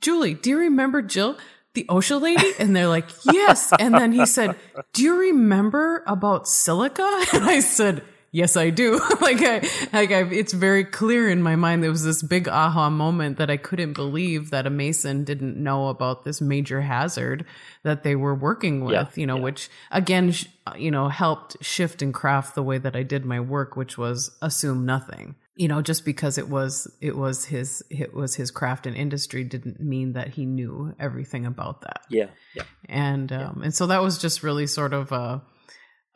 "Julie, 0.00 0.34
do 0.34 0.50
you 0.50 0.58
remember 0.58 1.02
Jill?" 1.02 1.36
The 1.74 1.84
OSHA 1.90 2.22
lady? 2.22 2.52
And 2.58 2.74
they're 2.74 2.88
like, 2.88 3.04
yes. 3.22 3.70
And 3.78 3.92
then 3.92 4.10
he 4.10 4.24
said, 4.24 4.56
do 4.94 5.02
you 5.02 5.14
remember 5.14 6.02
about 6.06 6.48
silica? 6.48 7.02
And 7.34 7.44
I 7.44 7.60
said, 7.60 8.02
yes, 8.36 8.56
I 8.56 8.68
do. 8.70 8.98
like 9.20 9.40
I, 9.40 9.56
like 9.92 10.10
I, 10.12 10.22
it's 10.40 10.52
very 10.52 10.84
clear 10.84 11.28
in 11.30 11.40
my 11.42 11.56
mind. 11.56 11.82
There 11.82 11.90
was 11.90 12.04
this 12.04 12.22
big 12.22 12.48
aha 12.48 12.90
moment 12.90 13.38
that 13.38 13.50
I 13.50 13.56
couldn't 13.56 13.94
believe 13.94 14.50
that 14.50 14.66
a 14.66 14.70
mason 14.70 15.24
didn't 15.24 15.56
know 15.56 15.88
about 15.88 16.24
this 16.24 16.40
major 16.40 16.80
hazard 16.82 17.44
that 17.82 18.02
they 18.02 18.14
were 18.16 18.34
working 18.34 18.84
with, 18.84 18.94
Yeah, 18.94 19.08
you 19.20 19.26
know, 19.26 19.36
yeah. 19.36 19.42
which 19.46 19.68
again, 19.90 20.32
sh- 20.32 20.46
you 20.76 20.90
know, 20.90 21.08
helped 21.08 21.56
shift 21.64 22.02
and 22.02 22.12
craft 22.12 22.54
the 22.54 22.62
way 22.62 22.78
that 22.78 22.94
I 22.96 23.02
did 23.02 23.24
my 23.24 23.40
work, 23.40 23.76
which 23.76 23.96
was 23.96 24.36
assume 24.42 24.84
nothing. 24.84 25.34
You 25.58 25.68
know, 25.68 25.80
just 25.80 26.04
because 26.04 26.36
it 26.36 26.48
was 26.50 26.86
it 27.00 27.16
was 27.16 27.46
his 27.46 27.82
it 27.88 28.12
was 28.12 28.34
his 28.34 28.50
craft 28.50 28.86
and 28.86 28.94
industry 28.94 29.42
didn't 29.44 29.80
mean 29.80 30.12
that 30.12 30.28
he 30.36 30.44
knew 30.44 30.94
everything 31.00 31.46
about 31.46 31.80
that 31.80 32.02
Yeah, 32.10 32.28
yeah, 32.54 32.64
and 32.90 33.32
um, 33.32 33.62
and 33.64 33.74
so 33.74 33.86
that 33.86 34.02
was 34.02 34.18
just 34.18 34.42
really 34.42 34.66
sort 34.66 34.92
of 34.92 35.12
a 35.12 35.40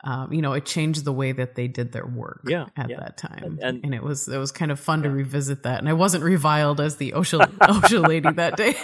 um, 0.03 0.31
you 0.33 0.41
know 0.41 0.53
it 0.53 0.65
changed 0.65 1.05
the 1.05 1.13
way 1.13 1.31
that 1.31 1.55
they 1.55 1.67
did 1.67 1.91
their 1.91 2.05
work 2.05 2.41
Yeah, 2.47 2.67
at 2.75 2.89
yeah. 2.89 2.99
that 2.99 3.17
time 3.17 3.59
And- 3.61 3.83
and, 3.85 3.93
it 3.93 4.03
was 4.03 4.27
it 4.27 4.37
was 4.37 4.51
kind 4.51 4.71
of 4.71 4.79
fun 4.79 5.03
to 5.03 5.09
revisit 5.09 5.63
that 5.63 5.79
and 5.79 5.87
I 5.89 5.93
wasn't 5.93 6.23
reviled 6.23 6.79
as 6.81 6.95
the 6.97 7.11
OSHA 7.11 7.45
OSHA 7.59 8.07
lady 8.07 8.31
that 8.31 8.57
day 8.57 8.75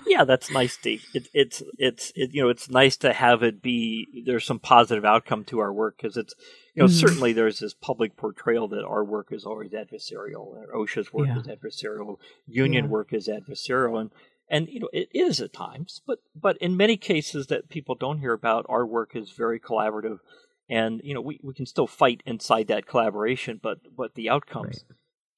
yeah. 0.06 0.24
That's 0.24 0.50
nice 0.50 0.76
to 0.78 0.90
it, 1.14 1.28
it's 1.32 1.62
it's 1.78 2.12
it, 2.14 2.34
you 2.34 2.42
know 2.42 2.48
it's 2.50 2.68
nice 2.68 2.96
to 2.98 3.12
have 3.12 3.42
it 3.42 3.62
be 3.62 4.06
there's 4.26 4.44
some 4.44 4.58
positive 4.58 5.04
outcome 5.04 5.44
to 5.44 5.60
our 5.60 5.72
work 5.72 5.96
because 6.00 6.16
it's 6.16 6.34
you 6.74 6.82
know 6.82 6.88
Mhm. 6.88 7.00
certainly 7.00 7.32
there's 7.32 7.58
this 7.60 7.74
public 7.74 8.16
portrayal 8.16 8.68
that 8.68 8.84
our 8.84 9.04
work 9.04 9.28
is 9.32 9.44
always 9.44 9.70
adversarial, 9.72 10.56
and 10.56 10.68
OSHA's 10.74 11.12
work 11.12 11.26
Yeah. 11.28 11.38
is 11.40 11.46
adversarial, 11.46 12.18
union 12.46 12.84
Yeah. 12.86 12.90
work 12.90 13.12
is 13.12 13.28
adversarial, 13.28 14.00
and 14.00 14.10
and 14.48 14.68
you 14.68 14.80
know 14.80 14.88
it 14.92 15.08
is 15.12 15.40
at 15.40 15.52
times, 15.52 16.00
but 16.06 16.18
but 16.34 16.56
in 16.58 16.76
many 16.76 16.96
cases 16.96 17.46
that 17.48 17.68
people 17.68 17.94
don't 17.94 18.18
hear 18.18 18.32
about, 18.32 18.66
our 18.68 18.84
work 18.86 19.14
is 19.16 19.30
very 19.30 19.58
collaborative, 19.60 20.18
and 20.70 21.00
you 21.04 21.12
know 21.12 21.20
we, 21.20 21.40
we 21.42 21.52
can 21.52 21.66
still 21.66 21.86
fight 21.86 22.22
inside 22.24 22.68
that 22.68 22.86
collaboration, 22.86 23.60
but 23.62 23.78
but 23.94 24.14
the 24.14 24.30
outcomes 24.30 24.84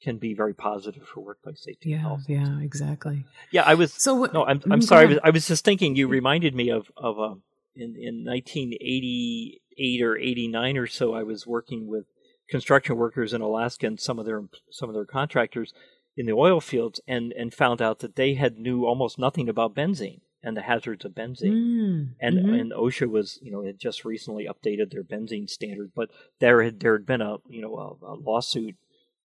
can 0.02 0.18
be 0.18 0.34
very 0.34 0.52
positive 0.52 1.06
for 1.06 1.20
workplace 1.20 1.62
safety 1.64 1.92
and 1.92 2.02
yeah 2.02 2.08
health. 2.08 2.24
yeah 2.28 2.60
exactly 2.60 3.24
Yeah, 3.50 3.62
I 3.64 3.74
was 3.74 3.92
so 3.92 4.14
what 4.14 4.34
no, 4.34 4.44
I'm 4.44 4.60
Mm, 4.60 4.72
I'm 4.72 4.82
sorry. 4.82 5.04
I 5.04 5.08
was. 5.08 5.18
I 5.24 5.30
was 5.30 5.48
just 5.48 5.64
thinking. 5.64 5.96
You 5.96 6.06
reminded 6.06 6.54
me 6.54 6.70
of 6.70 6.92
of 6.96 7.18
um, 7.18 7.42
in 7.74 7.96
in 7.96 8.24
1988 8.24 10.02
or 10.02 10.16
89 10.18 10.76
or 10.76 10.86
so. 10.86 11.14
I 11.14 11.22
was 11.22 11.46
working 11.46 11.86
with 11.86 12.04
construction 12.48 12.96
workers 12.96 13.32
in 13.32 13.40
Alaska 13.40 13.86
and 13.86 13.98
some 13.98 14.18
of 14.18 14.26
their 14.26 14.44
some 14.70 14.90
of 14.90 14.94
their 14.94 15.06
contractors 15.06 15.72
in 16.14 16.26
the 16.26 16.32
oil 16.32 16.60
fields, 16.60 17.00
and 17.08 17.32
and 17.32 17.54
found 17.54 17.80
out 17.80 18.00
that 18.00 18.16
they 18.16 18.34
had 18.34 18.58
knew 18.58 18.84
almost 18.84 19.18
nothing 19.18 19.48
about 19.48 19.74
benzene 19.74 20.20
and 20.42 20.56
the 20.56 20.62
hazards 20.62 21.04
of 21.04 21.12
benzene. 21.12 21.52
Mm, 21.52 22.08
And 22.20 22.38
mhm. 22.38 22.60
and 22.60 22.72
OSHA 22.72 23.08
was 23.08 23.38
you 23.42 23.52
know 23.52 23.64
had 23.64 23.78
just 23.78 24.04
recently 24.04 24.46
updated 24.46 24.90
their 24.92 25.04
benzene 25.04 25.48
standard, 25.48 25.92
but 25.94 26.10
there 26.40 26.62
had 26.62 26.80
there 26.80 26.94
had 26.94 27.06
been 27.06 27.22
a 27.22 27.36
you 27.48 27.62
know 27.62 27.74
a, 27.76 28.06
a 28.06 28.14
lawsuit 28.14 28.76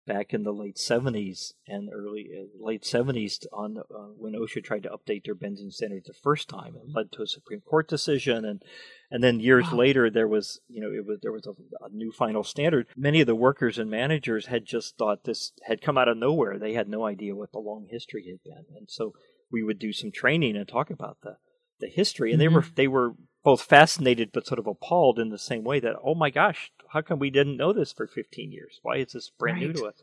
back 0.06 0.32
in 0.32 0.42
the 0.42 0.54
late 0.54 0.76
70s 0.76 1.52
and 1.66 1.90
early 1.92 2.30
uh, 2.34 2.46
late 2.64 2.82
70s 2.82 3.44
on 3.52 3.76
uh, 3.76 3.82
when 4.16 4.32
OSHA 4.32 4.64
tried 4.64 4.82
to 4.84 4.88
update 4.88 5.24
their 5.26 5.34
benzene 5.34 5.70
standard 5.70 6.04
the 6.06 6.14
first 6.14 6.48
time 6.48 6.74
and 6.76 6.94
led 6.94 7.12
to 7.12 7.22
a 7.22 7.26
Supreme 7.26 7.60
Court 7.60 7.86
decision 7.88 8.42
and 8.46 8.62
and 9.10 9.22
then 9.22 9.38
years 9.38 9.66
Wow. 9.70 9.76
later 9.76 10.08
there 10.08 10.26
was 10.26 10.60
you 10.66 10.80
know 10.80 10.90
it 10.90 11.04
was 11.06 11.18
there 11.20 11.30
was 11.30 11.46
a, 11.46 11.50
a 11.84 11.90
new 11.90 12.10
final 12.10 12.42
standard 12.42 12.86
many 12.96 13.20
of 13.20 13.26
the 13.26 13.34
workers 13.34 13.78
and 13.78 13.90
managers 13.90 14.46
had 14.46 14.64
just 14.64 14.96
thought 14.96 15.24
this 15.24 15.52
had 15.64 15.82
come 15.82 15.98
out 15.98 16.08
of 16.08 16.16
nowhere 16.16 16.58
they 16.58 16.72
had 16.72 16.88
no 16.88 17.04
idea 17.04 17.36
what 17.36 17.52
the 17.52 17.58
long 17.58 17.86
history 17.90 18.24
had 18.30 18.42
been 18.42 18.64
and 18.78 18.88
so 18.90 19.12
we 19.50 19.62
would 19.62 19.78
do 19.78 19.92
some 19.92 20.10
training 20.10 20.56
and 20.56 20.68
talk 20.68 20.90
about 20.90 21.18
the 21.22 21.36
the 21.80 21.88
history 21.88 22.32
and 22.32 22.40
they 22.40 22.48
were 22.48 22.64
they 22.74 22.88
were 22.88 23.12
both 23.44 23.62
fascinated 23.62 24.30
but 24.32 24.46
sort 24.46 24.58
of 24.58 24.66
appalled 24.66 25.18
in 25.18 25.28
the 25.28 25.38
same 25.38 25.62
way 25.62 25.78
that 25.78 25.94
oh 26.02 26.14
my 26.14 26.28
gosh 26.30 26.72
how 26.92 27.00
come 27.00 27.18
we 27.18 27.30
didn't 27.30 27.56
know 27.56 27.72
this 27.72 27.92
for 27.92 28.06
15 28.06 28.50
years 28.50 28.80
why 28.82 28.96
is 28.96 29.12
this 29.12 29.30
brand 29.38 29.60
new 29.60 29.72
to 29.72 29.86
us 29.86 29.94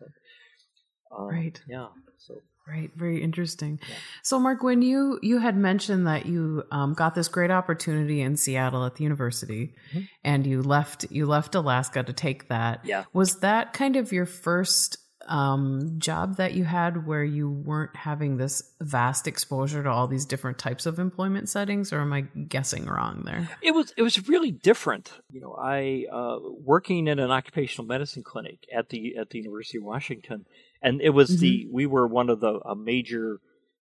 um, 1.18 1.28
Right. 1.28 1.62
yeah 1.68 1.88
so 2.18 2.42
Right, 2.68 2.90
very 2.96 3.22
interesting. 3.22 3.80
Yeah. 3.88 3.94
So, 4.24 4.40
Mark, 4.40 4.64
when 4.64 4.82
you 4.82 5.20
you 5.22 5.38
had 5.38 5.56
mentioned 5.56 6.08
that 6.08 6.26
you 6.26 6.64
um, 6.72 6.96
got 6.96 7.14
this 7.14 7.28
great 7.28 7.52
opportunity 7.52 8.22
in 8.22 8.38
Seattle 8.38 8.84
at 8.86 8.96
the 8.96 9.04
university, 9.04 9.76
Mhm. 9.94 10.08
and 10.24 10.48
you 10.48 10.64
left 10.64 11.06
you 11.12 11.28
left 11.28 11.54
Alaska 11.54 12.02
to 12.02 12.12
take 12.12 12.48
that, 12.50 12.84
yeah 12.84 13.04
was 13.14 13.42
that 13.42 13.72
kind 13.74 13.96
of 13.96 14.12
your 14.12 14.26
first 14.26 14.98
um, 15.28 15.96
job 15.98 16.38
that 16.38 16.54
you 16.54 16.64
had 16.66 17.08
where 17.08 17.24
you 17.24 17.50
weren't 17.50 17.96
having 17.96 18.38
this 18.38 18.62
vast 18.82 19.28
exposure 19.28 19.82
to 19.84 19.90
all 19.90 20.08
these 20.08 20.26
different 20.26 20.58
types 20.60 20.86
of 20.86 21.00
employment 21.00 21.50
settings, 21.50 21.92
or 21.92 22.02
am 22.02 22.14
I 22.14 22.22
guessing 22.22 22.86
wrong 22.86 23.24
there? 23.26 23.50
it 23.62 23.72
was 23.72 23.94
it 23.98 24.02
was 24.04 24.28
really 24.30 24.52
different 24.52 25.12
you 25.32 25.42
know 25.42 25.56
i 25.60 26.06
uh, 26.12 26.38
working 26.64 27.08
in 27.08 27.20
an 27.20 27.32
occupational 27.32 27.86
medicine 27.88 28.24
clinic 28.24 28.60
at 28.76 28.90
the 28.90 29.16
at 29.18 29.30
the 29.32 29.40
university 29.40 29.78
of 29.78 29.84
washington 29.84 30.46
and 30.82 31.02
it 31.02 31.10
was 31.10 31.40
the 31.40 31.68
we 31.72 31.86
were 31.86 32.08
one 32.08 32.30
of 32.30 32.40
the 32.40 32.60
a 32.66 32.76
major 32.76 33.40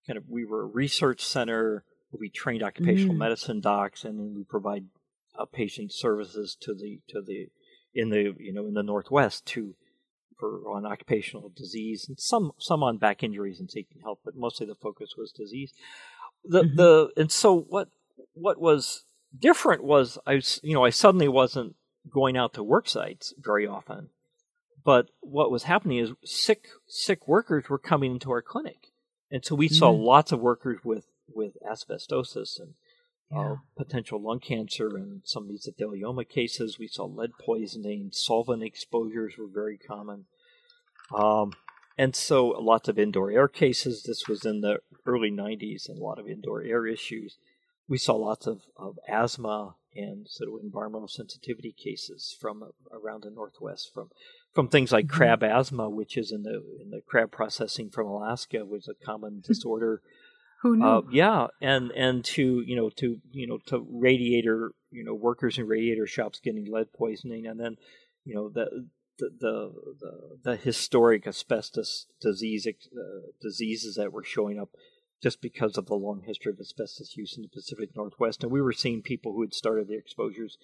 kind 0.07 0.16
of 0.16 0.24
we 0.28 0.45
were 0.45 0.62
a 0.62 0.66
research 0.66 1.24
center 1.24 1.84
we 2.18 2.28
trained 2.28 2.62
occupational 2.62 3.14
Mm. 3.14 3.18
medicine 3.18 3.61
docs 3.61 4.05
and 4.05 4.18
then 4.18 4.34
we 4.36 4.45
provide 4.45 4.84
uh, 5.38 5.45
patient 5.47 5.93
services 5.93 6.57
to 6.61 6.74
the 6.74 7.01
to 7.09 7.22
the 7.22 7.49
in 7.95 8.11
the 8.11 8.34
you 8.38 8.53
know 8.53 8.66
in 8.66 8.74
the 8.74 8.82
northwest 8.82 9.47
to 9.47 9.74
for 10.41 10.68
on 10.74 10.84
occupational 10.86 11.53
disease 11.55 12.07
and 12.09 12.18
some 12.18 12.53
some 12.59 12.82
on 12.82 12.97
back 12.97 13.22
injuries 13.22 13.61
and 13.61 13.70
seeking 13.70 14.01
help, 14.03 14.20
but 14.24 14.34
mostly 14.34 14.66
the 14.66 14.74
focus 14.74 15.14
was 15.16 15.30
disease 15.30 15.72
the 16.45 16.62
Mhm. 16.62 16.76
the 16.76 17.12
and 17.16 17.30
so 17.30 17.61
what 17.61 17.88
what 18.32 18.59
was 18.61 19.05
different 19.38 19.84
was 19.84 20.18
I 20.26 20.36
was, 20.36 20.61
you 20.62 20.74
know 20.74 20.84
I 20.84 20.91
suddenly 20.91 21.28
wasn't 21.28 21.76
going 22.11 22.36
out 22.36 22.55
to 22.55 22.62
work 22.62 22.88
sites 22.88 23.34
very 23.38 23.66
often, 23.66 24.11
but 24.84 25.11
what 25.20 25.51
was 25.51 25.64
happening 25.64 25.99
is 25.99 26.12
sick 26.24 26.68
sick 26.86 27.28
workers 27.28 27.68
were 27.68 27.78
coming 27.78 28.12
into 28.12 28.30
our 28.30 28.43
clinic, 28.43 28.93
and 29.30 29.45
so 29.45 29.55
we 29.55 29.68
saw 29.68 29.93
Mhm. 29.93 30.05
lots 30.05 30.32
of 30.32 30.41
workers 30.41 30.80
with 30.84 31.07
with 31.32 31.57
asbestosis 31.62 32.59
and 32.59 32.74
Yeah. 33.33 33.57
potential 33.76 34.20
lung 34.20 34.41
cancer 34.41 34.97
and 34.97 35.22
some 35.24 35.49
mesothelioma 35.49 36.28
cases. 36.28 36.78
We 36.78 36.89
saw 36.89 37.05
lead 37.05 37.31
poisoning, 37.41 38.11
solvent 38.12 38.62
exposures 38.62 39.35
were 39.39 39.47
very 39.47 39.78
common. 39.78 40.26
Um, 41.14 41.53
and 41.97 42.16
so 42.16 42.49
lots 42.49 42.89
of 42.89 42.99
indoor 42.99 43.31
air 43.31 43.47
cases. 43.49 44.03
This 44.03 44.26
was 44.26 44.45
in 44.45 44.61
the 44.62 44.81
early 45.07 45.31
90s 45.31 45.89
and 45.89 45.99
a 45.99 46.03
lot 46.03 46.18
of 46.18 46.28
indoor 46.28 46.62
air 46.62 46.87
issues. 46.87 47.39
We 47.89 47.99
saw 47.99 48.14
lots 48.14 48.47
of, 48.47 48.62
of 48.76 48.99
asthma 49.09 49.74
and 49.95 50.28
sort 50.28 50.49
of 50.51 50.64
environmental 50.64 51.09
sensitivity 51.09 51.72
cases 51.72 52.37
from 52.41 52.64
around 52.93 53.24
the 53.24 53.31
Northwest 53.31 53.93
from 53.93 54.11
from 54.53 54.68
things 54.68 54.91
like 54.93 55.07
Mhm. 55.07 55.11
crab 55.11 55.43
asthma, 55.43 55.89
which 55.89 56.16
is 56.16 56.33
in 56.33 56.43
the 56.43 56.62
in 56.81 56.91
the 56.91 57.01
crab 57.01 57.31
processing 57.31 57.91
from 57.91 58.07
Alaska, 58.07 58.64
was 58.64 58.89
a 58.89 58.95
common 58.95 59.41
disorder. 59.41 60.03
Who 60.62 60.76
knew? 60.76 60.86
Uh, 60.86 61.02
yeah, 61.11 61.46
and 61.61 61.90
and 61.92 62.24
to 62.26 62.62
you 62.66 62.76
know 62.76 62.90
to 62.96 63.20
you 63.30 63.46
know 63.46 63.58
to 63.66 63.86
radiator 63.90 64.72
you 64.90 65.04
know 65.04 65.14
workers 65.14 65.58
in 65.58 65.66
radiator 65.66 66.06
shops 66.06 66.40
getting 66.40 66.70
lead 66.70 66.92
poisoning, 66.92 67.46
and 67.46 67.58
then 67.58 67.76
you 68.24 68.34
know 68.34 68.48
the 68.48 68.88
the 69.18 69.30
the, 69.38 69.72
the, 70.00 70.38
the 70.42 70.56
historic 70.56 71.26
asbestos 71.26 72.06
disease 72.20 72.66
uh, 72.66 73.30
diseases 73.40 73.96
that 73.96 74.12
were 74.12 74.24
showing 74.24 74.58
up 74.58 74.70
just 75.22 75.40
because 75.42 75.76
of 75.76 75.86
the 75.86 75.94
long 75.94 76.22
history 76.26 76.52
of 76.52 76.58
asbestos 76.58 77.16
use 77.16 77.36
in 77.36 77.42
the 77.42 77.48
Pacific 77.48 77.90
Northwest, 77.94 78.42
and 78.42 78.50
we 78.50 78.62
were 78.62 78.72
seeing 78.72 79.02
people 79.02 79.32
who 79.32 79.42
had 79.42 79.54
started 79.54 79.88
their 79.88 79.98
exposures 79.98 80.56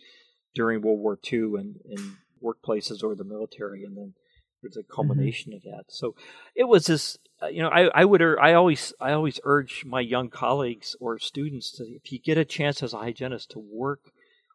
during 0.54 0.80
World 0.80 1.00
War 1.00 1.18
II 1.30 1.54
and, 1.58 1.76
in 1.84 2.16
workplaces 2.42 3.02
or 3.02 3.14
the 3.14 3.24
military, 3.24 3.84
and 3.84 3.96
then 3.96 4.14
there's 4.62 4.76
a 4.76 4.82
culmination 4.82 5.52
mm-hmm. 5.52 5.68
of 5.68 5.76
that. 5.76 5.84
So 5.88 6.14
it 6.54 6.64
was 6.64 6.86
this. 6.86 7.18
Uh, 7.42 7.48
you 7.48 7.62
know, 7.62 7.68
I, 7.68 7.90
I 7.94 8.04
would 8.04 8.22
I 8.22 8.54
always 8.54 8.94
I 9.00 9.12
always 9.12 9.40
urge 9.44 9.84
my 9.84 10.00
young 10.00 10.30
colleagues 10.30 10.96
or 11.00 11.18
students 11.18 11.70
to 11.72 11.84
if 11.84 12.10
you 12.10 12.18
get 12.18 12.38
a 12.38 12.44
chance 12.44 12.82
as 12.82 12.94
a 12.94 12.98
hygienist 12.98 13.50
to 13.50 13.58
work 13.58 14.00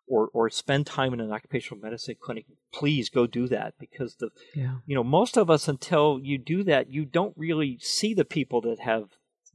or 0.08 0.30
or 0.34 0.50
spend 0.50 0.88
time 0.88 1.14
in 1.14 1.20
an 1.20 1.32
occupational 1.32 1.82
medicine 1.82 2.16
clinic, 2.20 2.46
please 2.74 3.10
go 3.10 3.28
do 3.28 3.48
that 3.48 3.76
because 3.80 4.16
the 4.16 4.30
yeah. 4.56 4.76
you 4.88 4.96
know 4.96 5.04
most 5.04 5.38
of 5.38 5.50
us 5.50 5.68
until 5.68 6.20
you 6.22 6.38
do 6.40 6.64
that 6.64 6.92
you 6.92 7.06
don't 7.06 7.38
really 7.38 7.78
see 7.80 8.14
the 8.14 8.26
people 8.26 8.62
that 8.62 8.80
have 8.80 9.10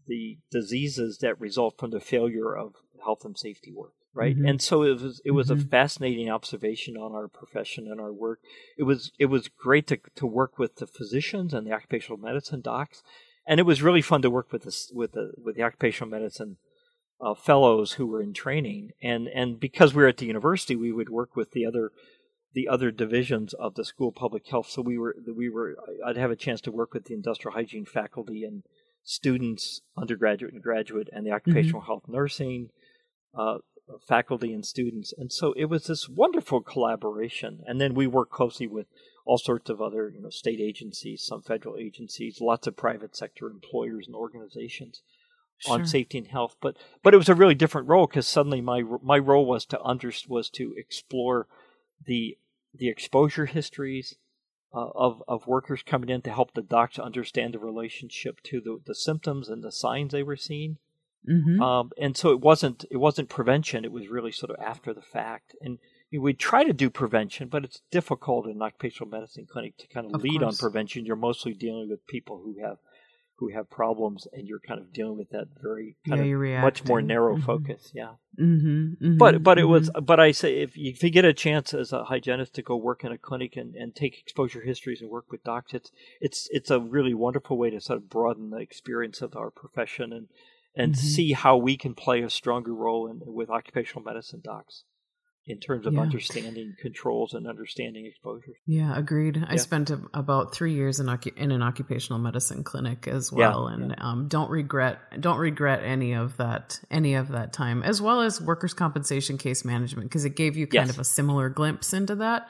the 0.07 0.39
diseases 0.53 1.19
that 1.19 1.41
result 1.41 1.77
from 1.79 1.91
the 1.91 2.01
failure 2.01 2.57
of 2.57 2.75
health 3.05 3.25
and 3.25 3.37
safety 3.37 3.73
work 3.73 3.93
right 4.17 4.37
mm-hmm. 4.37 4.47
and 4.47 4.63
so 4.63 4.83
it 4.83 5.01
was 5.01 5.21
it 5.25 5.33
was 5.33 5.49
mm-hmm. 5.49 5.61
a 5.61 5.65
fascinating 5.65 6.31
observation 6.31 6.97
on 6.97 7.13
our 7.13 7.29
profession 7.29 7.87
and 7.87 8.01
our 8.01 8.13
work 8.13 8.41
it 8.79 8.83
was 8.83 9.13
it 9.19 9.27
was 9.27 9.49
great 9.49 9.87
to 9.87 9.99
to 10.15 10.27
work 10.27 10.59
with 10.59 10.77
the 10.77 10.87
physicians 10.87 11.53
and 11.53 11.67
the 11.67 11.73
occupational 11.73 12.19
medicine 12.19 12.61
docs 12.61 13.03
and 13.47 13.61
it 13.61 13.65
was 13.65 13.83
really 13.83 14.03
fun 14.03 14.23
to 14.23 14.31
work 14.31 14.51
with 14.51 14.63
the 14.63 14.75
with 14.93 15.13
the 15.13 15.33
with 15.37 15.55
the 15.55 15.63
occupational 15.63 16.11
medicine 16.11 16.57
uh, 17.21 17.35
fellows 17.35 17.93
who 17.93 18.07
were 18.07 18.23
in 18.23 18.33
training 18.33 18.91
and 19.03 19.29
and 19.29 19.61
because 19.61 19.95
we 19.95 20.03
were 20.03 20.09
at 20.09 20.17
the 20.17 20.27
university 20.27 20.75
we 20.75 20.93
would 20.93 21.11
work 21.11 21.37
with 21.37 21.53
the 21.53 21.67
other 21.67 21.93
the 22.55 22.69
other 22.69 22.91
divisions 22.91 23.53
of 23.55 23.75
the 23.75 23.85
school 23.85 24.09
of 24.09 24.15
public 24.15 24.47
health 24.49 24.69
so 24.69 24.81
we 24.81 24.97
were 24.99 25.15
we 25.37 25.49
were 25.49 25.77
I'd 26.05 26.17
have 26.17 26.31
a 26.31 26.37
chance 26.37 26.61
to 26.63 26.73
work 26.73 26.95
with 26.95 27.05
the 27.05 27.15
industrial 27.15 27.55
hygiene 27.55 27.85
faculty 27.85 28.45
and 28.45 28.63
students 29.03 29.83
undergraduate 29.97 30.53
and 30.53 30.63
graduate 30.63 31.09
and 31.13 31.25
the 31.25 31.31
mm-hmm. 31.31 31.37
occupational 31.37 31.83
mm-hmm. 31.83 31.87
health 31.87 32.03
nursing 32.09 32.71
uh, 33.39 33.59
faculty 34.07 34.53
and 34.53 34.65
students. 34.65 35.13
And 35.17 35.33
so 35.33 35.53
it 35.53 35.67
was 35.67 35.87
this 35.87 36.09
wonderful 36.09 36.61
collaboration. 36.61 37.63
And 37.67 37.81
then 37.81 37.95
we 37.95 38.07
worked 38.07 38.33
closely 38.33 38.67
with 38.67 38.87
all 39.25 39.39
sorts 39.39 39.71
of 39.71 39.81
other, 39.81 40.09
you 40.09 40.21
know, 40.21 40.31
state 40.31 40.61
agencies, 40.61 41.25
some 41.25 41.43
federal 41.43 41.77
agencies, 41.77 42.41
lots 42.41 42.67
of 42.67 42.77
private 42.77 43.17
sector 43.17 43.49
employers 43.49 44.07
and 44.07 44.17
organizations 44.17 45.03
sure. 45.59 45.75
on 45.75 45.87
safety 45.87 46.19
and 46.19 46.29
health. 46.29 46.57
But 46.61 46.77
but 47.03 47.15
it 47.15 47.19
was 47.19 47.29
a 47.29 47.35
really 47.35 47.55
different 47.55 47.89
role 47.89 48.07
because 48.07 48.27
suddenly 48.27 48.61
my 48.61 48.83
my 49.03 49.19
role 49.19 49.47
was 49.47 49.65
to 49.67 49.83
under 49.83 50.13
was 50.29 50.51
to 50.51 50.75
explore 50.77 51.47
the 52.05 52.39
the 52.75 52.89
exposure 52.89 53.47
histories 53.47 54.17
uh, 54.75 54.89
of 54.95 55.23
of 55.27 55.47
workers 55.47 55.83
coming 55.83 56.09
in 56.09 56.23
to 56.23 56.33
help 56.33 56.55
the 56.55 56.63
docs 56.63 56.99
understand 56.99 57.55
the 57.55 57.59
relationship 57.59 58.41
to 58.43 58.61
the 58.61 58.81
the 58.85 58.95
symptoms 58.95 59.49
and 59.49 59.63
the 59.63 59.73
signs 59.73 60.13
they 60.13 60.23
were 60.23 60.37
seeing 60.37 60.79
Mm-hmm. 61.29 61.61
Um, 61.61 61.91
and 62.01 62.17
so 62.17 62.31
it 62.31 62.41
wasn't 62.41 62.85
it 62.91 62.99
wasn't 62.99 63.29
prevention. 63.29 63.85
It 63.85 63.93
was 63.93 64.09
really 64.09 64.33
sort 64.33 64.51
of 64.51 64.57
after 64.65 64.95
the 64.95 65.03
fact. 65.03 65.57
And 65.61 65.79
you 66.11 66.21
know, 66.21 66.25
we 66.25 66.35
try 66.35 66.65
to 66.65 66.73
do 66.73 66.89
prevention, 66.89 67.49
but 67.49 67.65
it's 67.65 67.83
difficult 67.91 68.47
in 68.47 68.53
an 68.53 68.63
occupational 68.63 69.11
medicine 69.11 69.47
clinic 69.51 69.77
to 69.79 69.89
kind 69.89 70.07
of, 70.07 70.15
of 70.15 70.23
lead 70.23 70.41
course. 70.41 70.63
on 70.63 70.71
prevention. 70.71 71.05
You're 71.05 71.17
mostly 71.17 71.53
dealing 71.53 71.89
with 71.89 72.07
people 72.07 72.41
who 72.45 72.63
have 72.63 72.79
who 73.39 73.51
have 73.51 73.69
problems, 73.69 74.27
and 74.33 74.49
you're 74.49 74.61
kind 74.61 74.81
of 74.81 74.93
dealing 74.93 75.19
with 75.19 75.29
that 75.31 75.49
very 75.61 75.97
kind 76.09 76.27
yeah, 76.27 76.59
of 76.59 76.63
much 76.63 76.85
more 76.87 77.03
narrow 77.03 77.35
mm-hmm. 77.35 77.45
focus. 77.45 77.91
Yeah. 77.95 78.13
Mm-hmm, 78.41 78.67
mm-hmm, 78.67 79.17
but 79.19 79.43
but 79.43 79.59
it 79.59 79.65
was 79.65 79.91
mm-hmm. 79.91 80.05
but 80.05 80.21
I 80.21 80.33
say 80.33 80.61
if 80.61 80.77
you, 80.77 80.91
if 80.91 81.03
you 81.03 81.11
get 81.11 81.25
a 81.25 81.35
chance 81.35 81.75
as 81.75 81.93
a 81.93 82.05
hygienist 82.05 82.55
to 82.55 82.63
go 82.63 82.77
work 82.77 83.05
in 83.05 83.13
a 83.13 83.19
clinic 83.19 83.57
and, 83.57 83.75
and 83.75 83.95
take 83.95 84.19
exposure 84.19 84.63
histories 84.63 85.01
and 85.01 85.11
work 85.11 85.31
with 85.31 85.45
docs, 85.45 85.75
it's 85.75 85.91
it's 86.21 86.49
it's 86.51 86.71
a 86.71 86.81
really 86.81 87.15
wonderful 87.15 87.59
way 87.59 87.71
to 87.71 87.81
sort 87.81 87.99
of 87.99 88.09
broaden 88.09 88.51
the 88.51 88.59
experience 88.59 89.21
of 89.21 89.37
our 89.37 89.51
profession 89.51 90.13
and 90.13 90.29
and 90.77 90.93
mm-hmm. 90.93 91.07
see 91.07 91.33
how 91.33 91.57
we 91.57 91.77
can 91.77 91.95
play 91.95 92.23
a 92.23 92.31
stronger 92.31 92.75
role 92.75 93.09
in, 93.11 93.21
with 93.25 93.51
occupational 93.51 94.03
medicine 94.03 94.41
docs 94.45 94.85
in 95.49 95.61
terms 95.61 95.87
of 95.87 95.95
yeah. 95.95 96.01
understanding 96.01 96.75
controls 96.81 97.33
and 97.33 97.47
understanding 97.47 98.05
exposures. 98.05 98.57
Yeah, 98.67 98.97
agreed. 98.99 99.37
Yeah. 99.37 99.45
I 99.49 99.57
spent 99.57 99.91
a, 99.91 100.01
about 100.13 100.53
three 100.53 100.75
years 100.75 100.99
in, 100.99 101.09
in 101.37 101.53
an 101.53 101.63
occupational 101.63 102.19
medicine 102.19 102.65
clinic 102.65 103.07
as 103.07 103.31
well, 103.31 103.69
yeah, 103.69 103.75
and 103.75 103.95
um, 103.99 104.29
don't 104.29 104.51
regret 104.51 104.99
don't 105.21 105.39
regret 105.39 105.83
any 105.85 106.15
of 106.15 106.37
that 106.39 106.81
any 106.91 107.15
of 107.15 107.29
that 107.29 107.53
time, 107.53 107.83
as 107.83 108.03
well 108.03 108.21
as 108.21 108.41
workers' 108.41 108.75
compensation 108.75 109.39
case 109.39 109.65
management 109.65 110.09
because 110.11 110.25
it 110.25 110.35
gave 110.37 110.57
you 110.57 110.67
kind 110.67 110.89
yes. 110.89 110.91
of 110.91 110.99
a 110.99 111.05
similar 111.05 111.49
glimpse 111.49 111.93
into 111.93 112.17
that, 112.17 112.49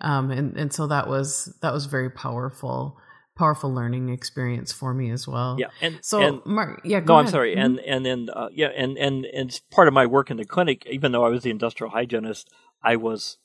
um, 0.00 0.30
and 0.30 0.56
and 0.56 0.72
so 0.72 0.86
that 0.86 1.08
was 1.08 1.52
that 1.62 1.72
was 1.72 1.86
very 1.86 2.10
powerful 2.10 2.96
powerful 3.36 3.72
learning 3.72 4.08
experience 4.08 4.72
for 4.72 4.92
me 4.92 5.10
as 5.10 5.28
well. 5.28 5.56
Yeah, 5.58 5.68
and 5.80 5.98
so 6.02 6.20
and, 6.20 6.46
Mark, 6.46 6.80
yeah, 6.84 7.00
no, 7.00 7.14
ahead. 7.14 7.26
I'm 7.26 7.30
sorry, 7.30 7.52
mm-hmm. 7.54 7.60
and 7.60 7.80
and 7.80 8.06
then 8.06 8.28
uh, 8.32 8.48
yeah, 8.52 8.68
and 8.76 8.98
and 8.98 9.24
and 9.26 9.60
part 9.70 9.86
of 9.86 9.94
my 9.94 10.06
work 10.06 10.30
in 10.30 10.38
the 10.38 10.44
clinic, 10.44 10.84
even 10.90 11.12
though 11.12 11.24
I 11.24 11.28
was 11.28 11.42
the 11.42 11.50
industrial 11.50 11.92
hygienist, 11.92 12.50
I 12.82 12.96
was. 12.96 13.38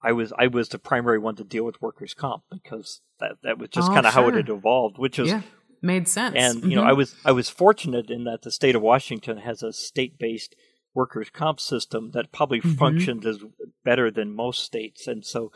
I 0.00 0.12
was 0.12 0.32
I 0.38 0.46
was 0.46 0.68
the 0.68 0.78
primary 0.78 1.18
one 1.18 1.34
to 1.34 1.42
deal 1.42 1.64
with 1.64 1.82
workers' 1.82 2.14
comp 2.14 2.44
because 2.52 3.00
that, 3.18 3.32
that 3.42 3.58
was 3.58 3.70
just 3.70 3.90
oh, 3.90 3.94
kind 3.94 4.06
of 4.06 4.12
sure. 4.12 4.22
how 4.22 4.28
it 4.28 4.34
had 4.36 4.48
evolved, 4.48 4.96
which 4.96 5.18
is 5.18 5.26
yeah, 5.26 5.42
made 5.82 6.06
sense. 6.06 6.36
And 6.38 6.58
mm-hmm. 6.58 6.70
you 6.70 6.76
know, 6.76 6.84
I 6.84 6.92
was 6.92 7.16
I 7.24 7.32
was 7.32 7.48
fortunate 7.48 8.08
in 8.08 8.22
that 8.22 8.42
the 8.42 8.52
state 8.52 8.76
of 8.76 8.82
Washington 8.82 9.38
has 9.38 9.60
a 9.60 9.72
state 9.72 10.16
based 10.16 10.54
workers' 10.94 11.30
comp 11.30 11.58
system 11.58 12.12
that 12.12 12.30
probably 12.30 12.60
mm-hmm. 12.60 12.74
functions 12.74 13.26
as 13.26 13.38
better 13.84 14.08
than 14.08 14.36
most 14.36 14.62
states, 14.62 15.08
and 15.08 15.24
so 15.26 15.50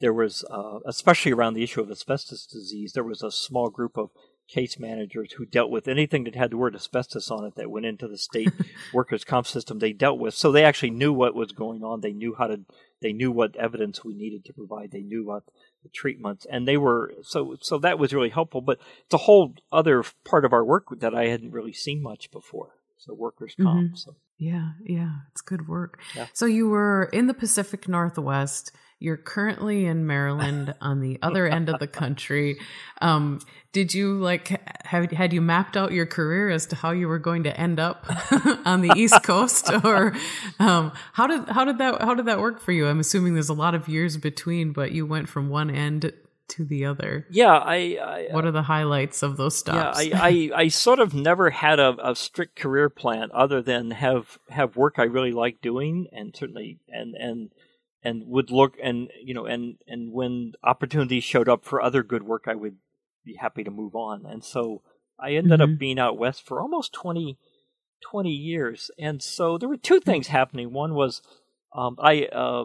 there 0.00 0.12
was, 0.12 0.44
uh, 0.50 0.78
especially 0.86 1.32
around 1.32 1.54
the 1.54 1.62
issue 1.62 1.80
of 1.80 1.90
asbestos 1.90 2.46
disease, 2.46 2.92
there 2.92 3.04
was 3.04 3.22
a 3.22 3.30
small 3.30 3.70
group 3.70 3.96
of 3.96 4.10
case 4.48 4.78
managers 4.78 5.32
who 5.32 5.44
dealt 5.44 5.70
with 5.70 5.88
anything 5.88 6.24
that 6.24 6.36
had 6.36 6.50
the 6.50 6.56
word 6.56 6.74
asbestos 6.74 7.30
on 7.30 7.44
it 7.44 7.56
that 7.56 7.70
went 7.70 7.86
into 7.86 8.06
the 8.06 8.18
state 8.18 8.52
workers' 8.92 9.24
comp 9.24 9.46
system. 9.46 9.78
They 9.78 9.92
dealt 9.92 10.18
with, 10.18 10.34
so 10.34 10.52
they 10.52 10.64
actually 10.64 10.90
knew 10.90 11.12
what 11.12 11.34
was 11.34 11.52
going 11.52 11.82
on. 11.82 12.00
They 12.00 12.12
knew 12.12 12.34
how 12.36 12.46
to, 12.46 12.60
they 13.00 13.12
knew 13.12 13.32
what 13.32 13.56
evidence 13.56 14.04
we 14.04 14.14
needed 14.14 14.44
to 14.44 14.52
provide. 14.52 14.92
They 14.92 15.02
knew 15.02 15.24
what 15.26 15.44
the 15.82 15.88
treatments, 15.88 16.46
and 16.50 16.66
they 16.66 16.76
were 16.76 17.14
so. 17.22 17.56
So 17.60 17.78
that 17.78 17.98
was 17.98 18.14
really 18.14 18.30
helpful. 18.30 18.60
But 18.60 18.78
it's 19.04 19.14
a 19.14 19.18
whole 19.18 19.54
other 19.72 20.04
part 20.24 20.44
of 20.44 20.52
our 20.52 20.64
work 20.64 20.86
that 21.00 21.14
I 21.14 21.26
hadn't 21.26 21.52
really 21.52 21.72
seen 21.72 22.02
much 22.02 22.30
before. 22.30 22.70
So 22.98 23.14
workers' 23.14 23.54
comp. 23.60 23.86
Mm-hmm. 23.86 23.96
So. 23.96 24.16
Yeah, 24.38 24.72
yeah, 24.84 25.10
it's 25.30 25.40
good 25.40 25.66
work. 25.66 25.98
Yeah. 26.14 26.26
So 26.34 26.44
you 26.44 26.68
were 26.68 27.08
in 27.12 27.26
the 27.26 27.34
Pacific 27.34 27.88
Northwest 27.88 28.70
you're 28.98 29.16
currently 29.16 29.86
in 29.86 30.06
Maryland 30.06 30.74
on 30.80 31.00
the 31.00 31.18
other 31.22 31.46
end 31.46 31.68
of 31.68 31.78
the 31.78 31.86
country. 31.86 32.58
Um, 33.00 33.40
did 33.72 33.92
you 33.92 34.18
like 34.18 34.48
have 34.86 35.10
had 35.10 35.34
you 35.34 35.42
mapped 35.42 35.76
out 35.76 35.92
your 35.92 36.06
career 36.06 36.48
as 36.48 36.64
to 36.66 36.76
how 36.76 36.92
you 36.92 37.08
were 37.08 37.18
going 37.18 37.42
to 37.42 37.60
end 37.60 37.78
up 37.78 38.06
on 38.64 38.80
the 38.80 38.90
East 38.96 39.22
Coast, 39.22 39.70
or 39.84 40.14
um, 40.58 40.92
how 41.12 41.26
did 41.26 41.48
how 41.48 41.64
did 41.64 41.78
that 41.78 42.00
how 42.00 42.14
did 42.14 42.24
that 42.26 42.40
work 42.40 42.60
for 42.60 42.72
you? 42.72 42.86
I'm 42.86 43.00
assuming 43.00 43.34
there's 43.34 43.50
a 43.50 43.54
lot 43.54 43.74
of 43.74 43.86
years 43.86 44.16
between, 44.16 44.72
but 44.72 44.92
you 44.92 45.04
went 45.04 45.28
from 45.28 45.50
one 45.50 45.70
end 45.70 46.10
to 46.48 46.64
the 46.64 46.86
other. 46.86 47.26
Yeah, 47.28 47.52
I. 47.52 47.98
I 48.00 48.28
what 48.30 48.46
are 48.46 48.50
the 48.50 48.62
highlights 48.62 49.22
of 49.22 49.36
those 49.36 49.58
stops? 49.58 50.04
Yeah, 50.04 50.20
I, 50.22 50.50
I, 50.54 50.60
I 50.62 50.68
sort 50.68 50.98
of 50.98 51.12
never 51.12 51.50
had 51.50 51.78
a, 51.80 51.96
a, 52.02 52.14
strict 52.14 52.56
career 52.56 52.88
plan 52.88 53.28
other 53.34 53.60
than 53.60 53.90
have 53.90 54.38
have 54.48 54.76
work 54.76 54.94
I 54.98 55.04
really 55.04 55.32
like 55.32 55.60
doing, 55.60 56.06
and 56.12 56.34
certainly 56.34 56.78
and 56.88 57.14
and 57.14 57.50
and 58.06 58.22
would 58.28 58.52
look 58.52 58.74
and 58.80 59.10
you 59.20 59.34
know 59.34 59.46
and 59.46 59.78
and 59.88 60.12
when 60.12 60.52
opportunities 60.62 61.24
showed 61.24 61.48
up 61.48 61.64
for 61.64 61.82
other 61.82 62.04
good 62.04 62.22
work, 62.22 62.44
I 62.46 62.54
would 62.54 62.76
be 63.24 63.34
happy 63.34 63.64
to 63.64 63.70
move 63.70 63.96
on. 63.96 64.24
And 64.24 64.44
so 64.44 64.82
I 65.18 65.32
ended 65.32 65.60
mm-hmm. 65.60 65.74
up 65.74 65.78
being 65.78 65.98
out 65.98 66.16
west 66.16 66.46
for 66.46 66.60
almost 66.60 66.92
20, 66.92 67.36
20 68.08 68.30
years. 68.30 68.90
And 68.98 69.20
so 69.20 69.58
there 69.58 69.68
were 69.68 69.76
two 69.76 69.98
things 69.98 70.28
happening. 70.28 70.72
One 70.72 70.94
was 70.94 71.20
um, 71.76 71.96
I 72.00 72.24
uh, 72.24 72.64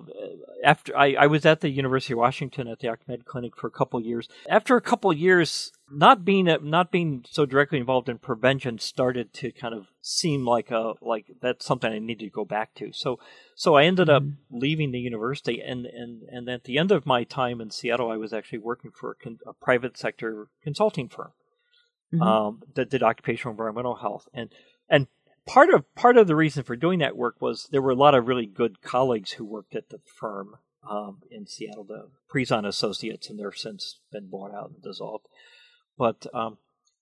after 0.64 0.98
I, 0.98 1.16
I 1.20 1.28
was 1.28 1.46
at 1.46 1.60
the 1.60 1.70
University 1.70 2.14
of 2.14 2.20
Washington 2.20 2.70
at 2.70 2.80
the 2.80 2.88
OccMed 2.88 3.26
clinic 3.26 3.58
for 3.58 3.68
a 3.68 3.72
couple 3.72 4.00
years. 4.00 4.30
After 4.50 4.78
a 4.78 4.82
couple 4.82 5.12
years, 5.12 5.74
not 5.92 6.24
being 6.24 6.46
not 6.64 6.92
being 6.92 7.26
so 7.30 7.46
directly 7.46 7.78
involved 7.78 8.08
in 8.08 8.20
prevention 8.20 8.80
started 8.80 9.34
to 9.34 9.52
kind 9.52 9.74
of 9.74 9.88
seem 10.02 10.46
like 10.46 10.72
a 10.72 10.94
like 11.02 11.26
that's 11.42 11.66
something 11.66 11.92
I 11.92 12.00
needed 12.00 12.24
to 12.24 12.30
go 12.30 12.46
back 12.46 12.74
to. 12.76 12.94
So 12.94 13.20
so 13.54 13.76
I 13.76 13.84
ended 13.84 14.08
mm-hmm. 14.08 14.30
up 14.30 14.34
leaving 14.50 14.92
the 14.92 15.00
university, 15.00 15.60
and 15.60 15.86
and 15.86 16.22
and 16.30 16.48
at 16.48 16.64
the 16.64 16.78
end 16.78 16.92
of 16.92 17.06
my 17.06 17.26
time 17.26 17.60
in 17.60 17.70
Seattle, 17.70 18.10
I 18.10 18.18
was 18.18 18.32
actually 18.32 18.60
working 18.60 18.92
for 18.92 19.12
a, 19.12 19.16
con- 19.16 19.40
a 19.46 19.54
private 19.54 19.98
sector 19.98 20.48
consulting 20.64 21.10
firm 21.10 21.34
mm-hmm. 22.14 22.22
um, 22.22 22.62
that 22.76 22.90
did 22.90 23.04
occupational 23.04 23.52
environmental 23.52 23.96
health, 23.96 24.30
and 24.34 24.50
and 24.90 25.08
part 25.48 25.70
of 25.74 25.94
part 25.96 26.18
of 26.18 26.28
the 26.28 26.36
reason 26.36 26.64
for 26.64 26.76
doing 26.76 27.00
that 27.00 27.18
work 27.18 27.42
was 27.42 27.68
there 27.72 27.82
were 27.82 27.92
a 27.92 27.96
lot 27.96 28.16
of 28.16 28.28
really 28.28 28.46
good 28.46 28.82
colleagues 28.82 29.34
who 29.34 29.46
worked 29.46 29.76
at 29.76 29.90
the 29.90 30.00
firm 30.20 30.56
um, 30.90 31.20
in 31.30 31.48
Seattle, 31.48 31.84
the 31.84 32.10
Prezant 32.34 32.68
Associates, 32.68 33.30
and 33.30 33.40
they're 33.40 33.54
since 33.54 34.00
been 34.12 34.30
bought 34.30 34.54
out 34.54 34.72
and 34.72 34.82
dissolved. 34.82 35.26
But 35.98 36.26
um, 36.34 36.58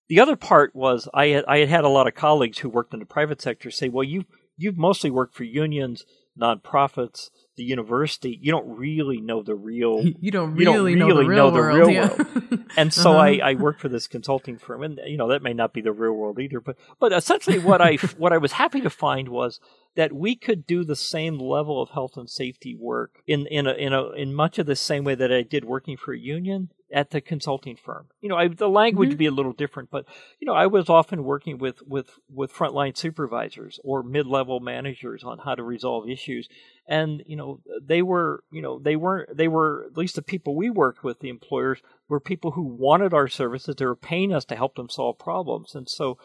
the 0.08 0.20
other 0.20 0.36
part 0.36 0.76
was 0.76 1.08
I 1.14 1.28
had 1.28 1.46
I 1.48 1.60
had 1.60 1.70
had 1.70 1.84
a 1.84 1.90
lot 1.90 2.08
of 2.08 2.16
colleagues 2.16 2.60
who 2.60 2.70
worked 2.70 2.94
in 2.94 3.00
the 3.00 3.06
private 3.06 3.42
sector 3.42 3.72
say, 3.72 3.90
"Well, 3.90 4.04
you 4.04 4.26
you've 4.58 4.78
mostly 4.78 5.10
worked 5.10 5.36
for 5.36 5.44
unions, 5.44 6.06
nonprofits, 6.40 7.30
the 7.56 7.64
university, 7.64 8.40
you 8.42 8.52
don't 8.52 8.78
really 8.78 9.22
know 9.22 9.44
the 9.44 9.56
real. 9.56 10.04
You 10.20 10.32
don't 10.32 10.56
really, 10.56 10.94
you 10.94 11.00
don't 11.00 11.08
really 11.08 11.28
know 11.28 11.52
the 11.52 11.62
real 11.62 11.92
know. 11.92 12.08
The 12.08 12.24
real 12.24 12.26
world. 12.26 12.28
And 12.78 12.94
so 12.94 13.12
uh-huh. 13.12 13.20
I, 13.20 13.40
I 13.44 13.54
work 13.56 13.80
for 13.80 13.90
this 13.90 14.08
consulting 14.08 14.58
firm, 14.58 14.84
and 14.84 15.00
you 15.06 15.18
know 15.18 15.28
that 15.30 15.42
may 15.42 15.54
not 15.54 15.74
be 15.74 15.82
the 15.82 15.92
real 15.92 16.14
world 16.14 16.40
either. 16.40 16.60
But 16.60 16.78
but 17.00 17.12
essentially, 17.12 17.60
what 17.60 17.82
I 17.82 17.96
what 18.18 18.34
I 18.34 18.38
was 18.38 18.54
happy 18.54 18.82
to 18.82 18.90
find 18.90 19.30
was 19.30 19.60
that 19.96 20.14
we 20.14 20.36
could 20.36 20.66
do 20.66 20.84
the 20.84 20.96
same 20.96 21.40
level 21.40 21.82
of 21.82 21.90
health 21.90 22.16
and 22.16 22.30
safety 22.30 22.76
work 22.76 23.22
in 23.28 23.48
in 23.48 23.68
a, 23.68 23.74
in 23.74 23.94
a, 23.94 24.12
in 24.12 24.34
much 24.34 24.60
of 24.60 24.66
the 24.66 24.76
same 24.76 25.04
way 25.04 25.16
that 25.16 25.32
I 25.32 25.42
did 25.42 25.66
working 25.66 25.98
for 25.98 26.14
a 26.14 26.20
union 26.20 26.70
at 26.92 27.12
the 27.12 27.22
consulting 27.22 27.76
firm. 27.76 28.08
You 28.22 28.30
know, 28.30 28.36
I, 28.36 28.48
the 28.48 28.70
language 28.70 29.08
mm-hmm. 29.08 29.12
would 29.12 29.18
be 29.18 29.26
a 29.28 29.32
little 29.32 29.54
different, 29.54 29.92
but 29.92 30.06
you 30.40 30.46
know, 30.48 30.54
I 30.54 30.68
was 30.68 30.90
often 30.90 31.24
working 31.24 31.58
with 31.58 31.82
with 31.84 32.12
with 32.30 32.54
frontline 32.54 32.98
supervisors 32.98 33.80
or 33.84 34.04
mid-level 34.04 34.60
managers 34.60 35.24
on 35.24 35.40
how 35.40 35.56
to 35.56 35.64
resolve 35.64 36.10
issues, 36.10 36.50
and 36.90 37.24
you 37.28 37.36
know, 37.36 37.62
they 37.82 38.02
were 38.02 38.44
you 38.52 38.62
know 38.62 38.80
they 38.80 38.96
weren't 38.96 39.38
they 39.38 39.48
were 39.48 39.86
at 39.90 39.98
least 39.98 40.16
the 40.16 40.22
people 40.24 40.56
we 40.56 40.70
worked 40.70 41.04
with, 41.04 41.20
the 41.20 41.30
employers 41.30 41.80
were 42.10 42.20
people 42.20 42.52
who 42.52 42.64
wanted 42.64 43.14
our 43.14 43.28
services. 43.28 43.76
They 43.76 43.86
were 43.86 43.96
paying 43.96 44.34
us 44.34 44.44
to 44.46 44.56
help 44.56 44.76
them 44.76 44.90
solve 44.90 45.18
problems, 45.18 45.76
and 45.76 45.88
so. 45.88 46.18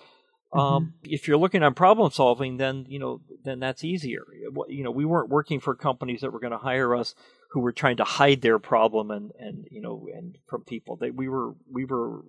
Um, 0.53 0.95
mm-hmm. 1.03 1.13
if 1.13 1.27
you're 1.27 1.37
looking 1.37 1.65
on 1.65 1.75
problem 1.75 2.13
solving, 2.13 2.59
then 2.59 2.87
you 2.87 3.01
know, 3.01 3.21
then 3.43 3.59
that's 3.59 3.83
easier. 3.83 4.23
You 4.69 4.85
know, 4.85 4.93
we 4.93 5.05
weren't 5.05 5.29
working 5.29 5.59
for 5.59 5.75
companies 5.75 6.21
that 6.21 6.33
were 6.33 6.39
going 6.39 6.53
to 6.53 6.59
hire 6.59 6.95
us 6.95 7.17
who 7.55 7.61
were 7.61 7.73
trying 7.73 7.97
to 7.97 8.05
hide 8.05 8.41
their 8.41 8.61
problem 8.61 9.11
and, 9.11 9.33
and 9.39 9.67
you 9.71 9.81
know 9.81 10.07
and 10.15 10.37
from 10.47 10.63
people. 10.63 10.97
They, 10.97 11.11
we 11.11 11.29
were 11.29 11.55
we 11.69 11.85
were 11.85 12.21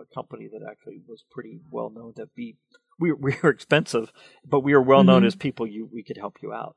a 0.00 0.14
company 0.14 0.48
that 0.52 0.64
actually 0.68 1.00
was 1.08 1.24
pretty 1.28 1.58
well 1.72 1.90
known 1.90 2.14
to 2.14 2.28
be 2.36 2.56
we 3.00 3.12
we 3.20 3.36
were 3.42 3.50
expensive, 3.50 4.12
but 4.44 4.60
we 4.60 4.74
were 4.74 4.82
well 4.82 5.02
known 5.02 5.22
mm-hmm. 5.22 5.26
as 5.28 5.34
people 5.34 5.66
you 5.66 5.88
we 5.92 6.04
could 6.04 6.18
help 6.18 6.36
you 6.40 6.52
out. 6.52 6.76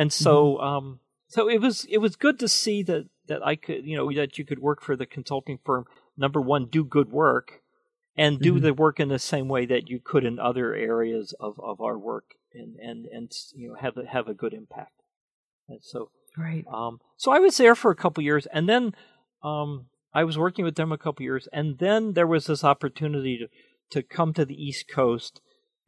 And 0.00 0.12
so 0.12 0.54
mm-hmm. 0.54 0.64
um 0.64 1.00
so 1.28 1.48
it 1.48 1.60
was 1.60 1.84
it 1.90 1.98
was 1.98 2.16
good 2.16 2.38
to 2.38 2.48
see 2.48 2.82
that 2.84 3.06
that 3.28 3.46
I 3.46 3.54
could 3.56 3.84
you 3.84 3.96
know 3.96 4.10
that 4.14 4.38
you 4.38 4.46
could 4.46 4.58
work 4.58 4.82
for 4.82 4.96
the 4.96 5.06
consulting 5.06 5.58
firm. 5.64 5.84
Number 6.16 6.40
one, 6.40 6.66
do 6.66 6.84
good 6.84 7.10
work, 7.10 7.60
and 8.16 8.40
do 8.40 8.54
mm-hmm. 8.54 8.64
the 8.64 8.74
work 8.74 8.98
in 8.98 9.08
the 9.08 9.18
same 9.18 9.48
way 9.48 9.66
that 9.66 9.88
you 9.88 10.00
could 10.02 10.24
in 10.24 10.38
other 10.38 10.74
areas 10.74 11.34
of, 11.38 11.60
of 11.60 11.80
our 11.80 11.98
work, 11.98 12.34
and 12.54 12.76
and 12.76 13.06
and 13.06 13.30
you 13.54 13.68
know 13.68 13.74
have 13.74 13.96
a, 13.98 14.06
have 14.06 14.26
a 14.26 14.34
good 14.34 14.54
impact. 14.54 15.02
And 15.68 15.80
so 15.82 16.10
Right. 16.36 16.64
Um, 16.72 17.00
so 17.16 17.32
I 17.32 17.38
was 17.38 17.56
there 17.56 17.74
for 17.74 17.90
a 17.90 17.96
couple 17.96 18.22
years, 18.22 18.46
and 18.46 18.68
then 18.68 18.94
um, 19.42 19.86
I 20.14 20.24
was 20.24 20.38
working 20.38 20.64
with 20.64 20.76
them 20.76 20.92
a 20.92 20.98
couple 20.98 21.24
years, 21.24 21.48
and 21.52 21.78
then 21.78 22.14
there 22.14 22.26
was 22.26 22.46
this 22.46 22.64
opportunity 22.64 23.38
to 23.38 23.48
to 23.90 24.02
come 24.04 24.32
to 24.32 24.44
the 24.44 24.54
East 24.54 24.86
Coast 24.88 25.40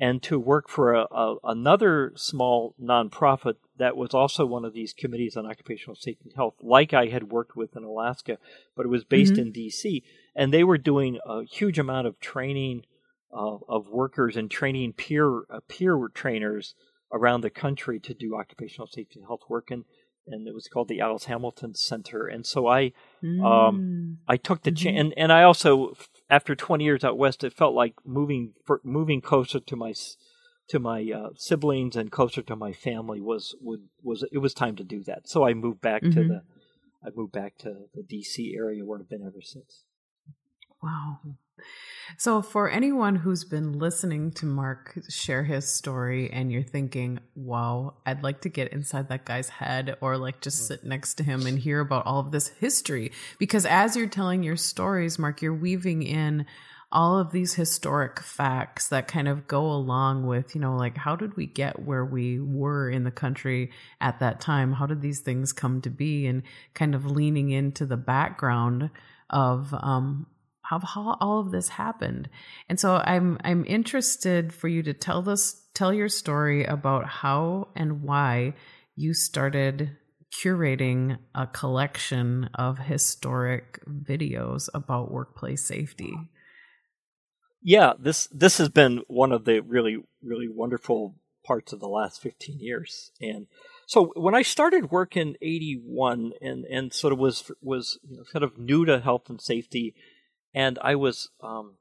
and 0.03 0.21
to 0.21 0.37
work 0.37 0.69
for 0.69 0.95
a, 0.95 1.07
a, 1.13 1.37
another 1.45 2.13
small 2.17 2.75
nonprofit 2.83 3.55
that 3.79 3.97
was 3.97 4.13
also 4.13 4.45
one 4.45 4.65
of 4.65 4.75
these 4.75 4.93
committees 4.93 5.37
on 5.37 5.47
occupational 5.47 5.95
safety 5.95 6.25
and 6.25 6.33
health, 6.35 6.55
like 6.61 6.93
I 6.93 7.07
had 7.07 7.31
worked 7.31 7.55
with 7.55 7.77
in 7.77 7.85
Alaska, 7.85 8.39
but 8.77 8.85
it 8.85 8.89
was 8.89 9.05
based 9.05 9.35
mm-hmm. 9.35 9.43
in 9.43 9.53
D.C. 9.53 10.03
and 10.35 10.53
they 10.53 10.65
were 10.65 10.77
doing 10.77 11.21
a 11.25 11.45
huge 11.45 11.79
amount 11.79 12.09
of 12.09 12.19
training 12.19 12.83
uh, 13.33 13.59
of 13.69 13.91
workers 13.91 14.37
and 14.37 14.51
training 14.51 14.95
peer 14.95 15.43
uh, 15.49 15.61
peer 15.69 15.97
trainers 16.13 16.75
around 17.13 17.43
the 17.43 17.51
country 17.51 18.01
to 18.01 18.13
do 18.13 18.35
occupational 18.35 18.89
safety 18.89 19.21
and 19.21 19.27
health 19.29 19.43
work 19.49 19.71
and 19.71 19.85
and 20.27 20.47
it 20.47 20.55
was 20.55 20.69
called 20.69 20.89
the 20.89 21.01
Alice 21.01 21.25
Hamilton 21.25 21.75
Center. 21.75 22.27
And 22.27 22.47
so 22.47 22.69
I, 22.69 22.93
um, 23.23 23.29
mm. 23.41 23.45
um, 23.45 24.19
I 24.29 24.37
took 24.37 24.63
the 24.63 24.71
mm-hmm. 24.71 24.77
chance, 24.77 24.97
and, 24.99 25.15
and 25.17 25.33
I 25.33 25.43
also, 25.43 25.95
after 26.33 26.55
20 26.55 26.83
years 26.83 27.05
out 27.05 27.19
west, 27.19 27.45
it 27.45 27.53
felt 27.53 27.75
like 27.75 27.95
moving 28.07 28.55
moving 28.83 29.21
closer 29.21 29.61
to 29.61 29.77
my 29.77 29.93
to 30.69 30.79
my 30.79 31.13
uh, 31.15 31.29
siblings 31.37 31.95
and 31.95 32.11
closer 32.11 32.41
to 32.41 32.57
my 32.57 32.73
family 32.73 33.21
was 33.21 33.55
would 33.61 33.83
was 34.03 34.25
it 34.33 34.39
was 34.39 34.55
time 34.55 34.75
to 34.77 34.83
do 34.83 35.05
that. 35.05 35.29
So 35.29 35.47
I 35.47 35.53
moved 35.53 35.83
back 35.83 36.03
mm-hmm. 36.03 36.23
to 36.23 36.29
the 36.29 36.43
I 37.05 37.11
moved 37.15 37.33
back 37.33 37.59
to 37.59 37.89
the 37.95 38.03
D.C. 38.03 38.55
area 38.57 38.83
where 38.83 38.99
I've 38.99 39.11
been 39.11 39.27
ever 39.27 39.43
since. 39.43 39.85
Wow. 40.83 41.19
So, 42.19 42.43
for 42.43 42.69
anyone 42.71 43.17
who's 43.17 43.45
been 43.45 43.79
listening 43.79 44.33
to 44.33 44.47
Mark 44.47 44.99
share 45.09 45.45
his 45.45 45.69
story 45.69 46.31
and 46.31 46.53
you're 46.53 46.63
thinking, 46.63 47.21
wow, 47.35 47.95
I'd 48.05 48.23
like 48.23 48.43
to 48.43 48.49
get 48.49 48.73
inside 48.73 49.09
that 49.09 49.25
guy's 49.25 49.49
head 49.49 49.97
or 50.01 50.17
like 50.19 50.41
just 50.41 50.67
sit 50.67 50.85
next 50.85 51.15
to 51.15 51.25
him 51.25 51.47
and 51.47 51.59
hear 51.59 51.81
about 51.81 52.07
all 52.07 52.21
of 52.21 52.31
this 52.31 52.49
history. 52.49 53.13
Because 53.39 53.65
as 53.65 53.97
you're 53.97 54.09
telling 54.09 54.43
your 54.43 54.57
stories, 54.57 55.19
Mark, 55.19 55.43
you're 55.43 55.55
weaving 55.55 56.03
in 56.03 56.47
all 56.91 57.19
of 57.19 57.33
these 57.33 57.55
historic 57.55 58.21
facts 58.21 58.89
that 58.89 59.09
kind 59.09 59.27
of 59.27 59.49
go 59.49 59.65
along 59.65 60.27
with, 60.27 60.55
you 60.55 60.61
know, 60.61 60.77
like 60.77 60.97
how 60.99 61.17
did 61.17 61.35
we 61.37 61.47
get 61.47 61.83
where 61.83 62.05
we 62.05 62.39
were 62.39 62.91
in 62.91 63.05
the 63.05 63.11
country 63.11 63.71
at 64.01 64.21
that 64.21 64.41
time? 64.41 64.73
How 64.73 64.85
did 64.85 65.01
these 65.01 65.21
things 65.21 65.53
come 65.55 65.81
to 65.83 65.91
be? 65.91 66.27
And 66.27 66.43
kind 66.75 66.95
of 66.95 67.07
leaning 67.07 67.51
into 67.51 67.87
the 67.87 67.97
background 67.97 68.91
of 69.31 69.73
um, 69.73 70.27
how, 70.81 70.81
how 70.81 71.17
all 71.21 71.41
of 71.41 71.51
this 71.51 71.69
happened. 71.69 72.29
And 72.69 72.79
so 72.79 72.97
I'm 72.97 73.39
I'm 73.45 73.65
interested 73.67 74.53
for 74.53 74.69
you 74.69 74.83
to 74.85 74.95
tell 74.95 75.23
this 75.23 75.61
tell 75.75 75.93
your 75.93 76.09
story 76.09 76.65
about 76.65 77.07
how 77.07 77.69
and 77.75 78.03
why 78.03 78.55
you 78.97 79.15
started 79.15 79.97
curating 80.43 81.19
a 81.35 81.47
collection 81.47 82.49
of 82.55 82.79
historic 82.79 83.81
videos 83.87 84.69
about 84.73 85.13
workplace 85.13 85.67
safety. 85.67 86.15
Yeah, 87.63 87.93
this 87.99 88.27
this 88.29 88.59
has 88.59 88.69
been 88.69 89.03
one 89.07 89.33
of 89.33 89.45
the 89.45 89.61
really 89.61 89.99
really 90.23 90.49
wonderful 90.49 91.17
parts 91.45 91.73
of 91.73 91.81
the 91.81 91.89
last 91.89 92.23
15 92.23 92.59
years. 92.61 93.11
And 93.21 93.47
so 93.87 94.13
when 94.15 94.35
I 94.35 94.43
started 94.43 94.91
work 94.91 95.17
in 95.17 95.37
81 95.43 96.33
and 96.41 96.65
and 96.65 96.93
sort 96.93 97.13
of 97.13 97.19
was 97.19 97.51
was 97.61 97.99
you 98.09 98.19
know, 98.19 98.25
kind 98.33 98.45
of 98.45 98.59
new 98.59 98.85
to 98.85 99.01
health 99.01 99.29
and 99.29 99.41
safety 99.41 99.95
and 100.55 100.79
I 100.83 100.95
was 100.95 101.31
um, 101.43 101.77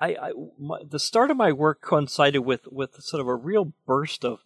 I, 0.00 0.08
I 0.08 0.32
my, 0.58 0.78
the 0.88 0.98
start 0.98 1.30
of 1.30 1.36
my 1.36 1.52
work 1.52 1.80
coincided 1.80 2.40
with 2.40 2.66
with 2.70 2.94
sort 3.00 3.20
of 3.20 3.28
a 3.28 3.34
real 3.34 3.72
burst 3.86 4.24
of 4.24 4.40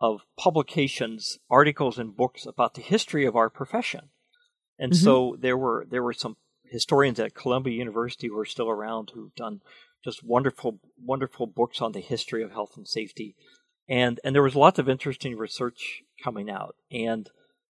of 0.00 0.22
publications, 0.36 1.38
articles, 1.48 1.98
and 1.98 2.16
books 2.16 2.44
about 2.44 2.74
the 2.74 2.82
history 2.82 3.24
of 3.24 3.36
our 3.36 3.48
profession, 3.48 4.10
and 4.78 4.92
mm-hmm. 4.92 5.04
so 5.04 5.36
there 5.38 5.56
were 5.56 5.86
there 5.88 6.02
were 6.02 6.12
some 6.12 6.36
historians 6.64 7.20
at 7.20 7.34
Columbia 7.34 7.76
University 7.76 8.28
who 8.28 8.38
are 8.38 8.46
still 8.46 8.68
around 8.68 9.12
who've 9.14 9.34
done 9.34 9.60
just 10.04 10.24
wonderful 10.24 10.80
wonderful 11.02 11.46
books 11.46 11.80
on 11.80 11.92
the 11.92 12.00
history 12.00 12.42
of 12.42 12.50
health 12.50 12.76
and 12.76 12.86
safety, 12.86 13.36
and 13.88 14.20
and 14.24 14.34
there 14.34 14.42
was 14.42 14.56
lots 14.56 14.78
of 14.78 14.88
interesting 14.88 15.36
research 15.36 16.02
coming 16.22 16.50
out, 16.50 16.76
and 16.90 17.30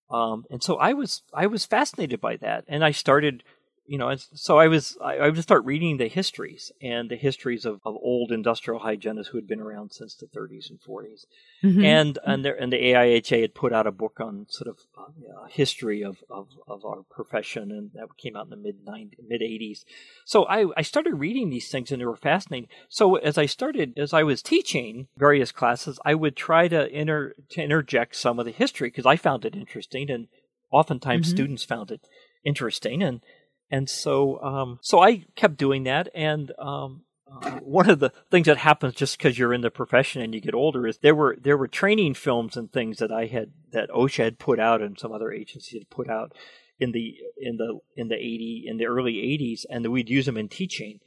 um, 0.09 0.45
and 0.49 0.61
so 0.61 0.77
I 0.77 0.93
was 0.93 1.23
I 1.33 1.47
was 1.47 1.65
fascinated 1.65 2.21
by 2.21 2.37
that, 2.37 2.65
and 2.67 2.83
I 2.83 2.91
started 2.91 3.43
you 3.87 3.97
know, 3.97 4.13
so 4.33 4.59
I 4.59 4.67
was 4.67 4.97
I, 5.01 5.15
I 5.17 5.29
would 5.29 5.41
start 5.41 5.63
reading 5.63 5.97
the 5.97 6.09
histories 6.09 6.71
and 6.81 7.09
the 7.09 7.15
histories 7.15 7.65
of, 7.65 7.79
of 7.85 7.95
old 7.95 8.31
industrial 8.31 8.81
hygienists 8.81 9.29
who 9.29 9.37
had 9.37 9.47
been 9.47 9.61
around 9.61 9.93
since 9.93 10.13
the 10.13 10.25
30s 10.25 10.69
and 10.69 10.79
40s, 10.81 11.25
mm-hmm. 11.63 11.83
and 11.83 12.15
mm-hmm. 12.15 12.29
and, 12.29 12.45
there, 12.45 12.55
and 12.61 12.71
the 12.71 12.77
AIHA 12.77 13.41
had 13.41 13.55
put 13.55 13.71
out 13.71 13.87
a 13.87 13.91
book 13.91 14.19
on 14.19 14.45
sort 14.49 14.67
of 14.67 14.79
uh, 14.97 15.47
history 15.47 16.03
of, 16.03 16.17
of, 16.29 16.49
of 16.67 16.83
our 16.83 17.03
profession, 17.09 17.71
and 17.71 17.91
that 17.93 18.09
came 18.17 18.35
out 18.35 18.45
in 18.45 18.49
the 18.49 18.57
mid 18.57 18.75
mid 18.85 19.41
80s. 19.41 19.85
So 20.25 20.45
I 20.45 20.65
I 20.75 20.81
started 20.81 21.15
reading 21.15 21.49
these 21.49 21.69
things, 21.69 21.91
and 21.91 22.01
they 22.01 22.05
were 22.05 22.17
fascinating. 22.17 22.69
So 22.89 23.15
as 23.15 23.37
I 23.37 23.45
started 23.45 23.97
as 23.97 24.13
I 24.13 24.23
was 24.23 24.41
teaching 24.41 25.07
various 25.17 25.53
classes, 25.53 25.97
I 26.03 26.13
would 26.13 26.35
try 26.35 26.67
to 26.67 26.87
inter 26.89 27.33
to 27.49 27.61
interject 27.61 28.17
some 28.17 28.37
of 28.37 28.45
the 28.45 28.51
history 28.51 28.89
because 28.89 29.05
I 29.05 29.15
found 29.15 29.45
it 29.45 29.55
interesting, 29.55 30.11
and 30.11 30.27
oftentimes 30.71 31.27
mm-hmm. 31.27 31.35
students 31.35 31.63
found 31.63 31.89
it 31.91 32.01
interesting, 32.43 33.01
and 33.01 33.21
and 33.69 33.89
so, 33.89 34.41
um, 34.41 34.79
so 34.81 34.99
I 34.99 35.25
kept 35.35 35.57
doing 35.57 35.83
that. 35.83 36.09
And 36.15 36.51
um, 36.57 37.01
uh, 37.29 37.59
one 37.59 37.89
of 37.89 37.99
the 37.99 38.11
things 38.31 38.45
that 38.47 38.57
happens 38.57 38.95
just 38.95 39.17
because 39.17 39.37
you're 39.37 39.53
in 39.53 39.61
the 39.61 39.71
profession 39.71 40.21
and 40.21 40.33
you 40.33 40.41
get 40.41 40.53
older 40.53 40.87
is 40.87 40.99
there 40.99 41.15
were 41.15 41.37
there 41.41 41.57
were 41.57 41.67
training 41.67 42.13
films 42.13 42.55
and 42.55 42.71
things 42.71 42.97
that 42.99 43.11
I 43.11 43.25
had 43.25 43.51
that 43.71 43.89
OSHA 43.89 44.23
had 44.23 44.39
put 44.39 44.59
out 44.59 44.81
and 44.81 44.97
some 44.97 45.11
other 45.11 45.31
agencies 45.31 45.81
had 45.81 45.89
put 45.89 46.09
out 46.09 46.33
in 46.79 46.91
the 46.91 47.17
in 47.37 47.57
the 47.57 47.79
in 47.95 48.07
the 48.07 48.15
eighty 48.15 48.63
in 48.65 48.77
the 48.77 48.85
early 48.85 49.15
'80s, 49.15 49.65
and 49.69 49.85
we'd 49.87 50.09
use 50.09 50.25
them 50.25 50.37
in 50.37 50.47
teaching. 50.47 50.99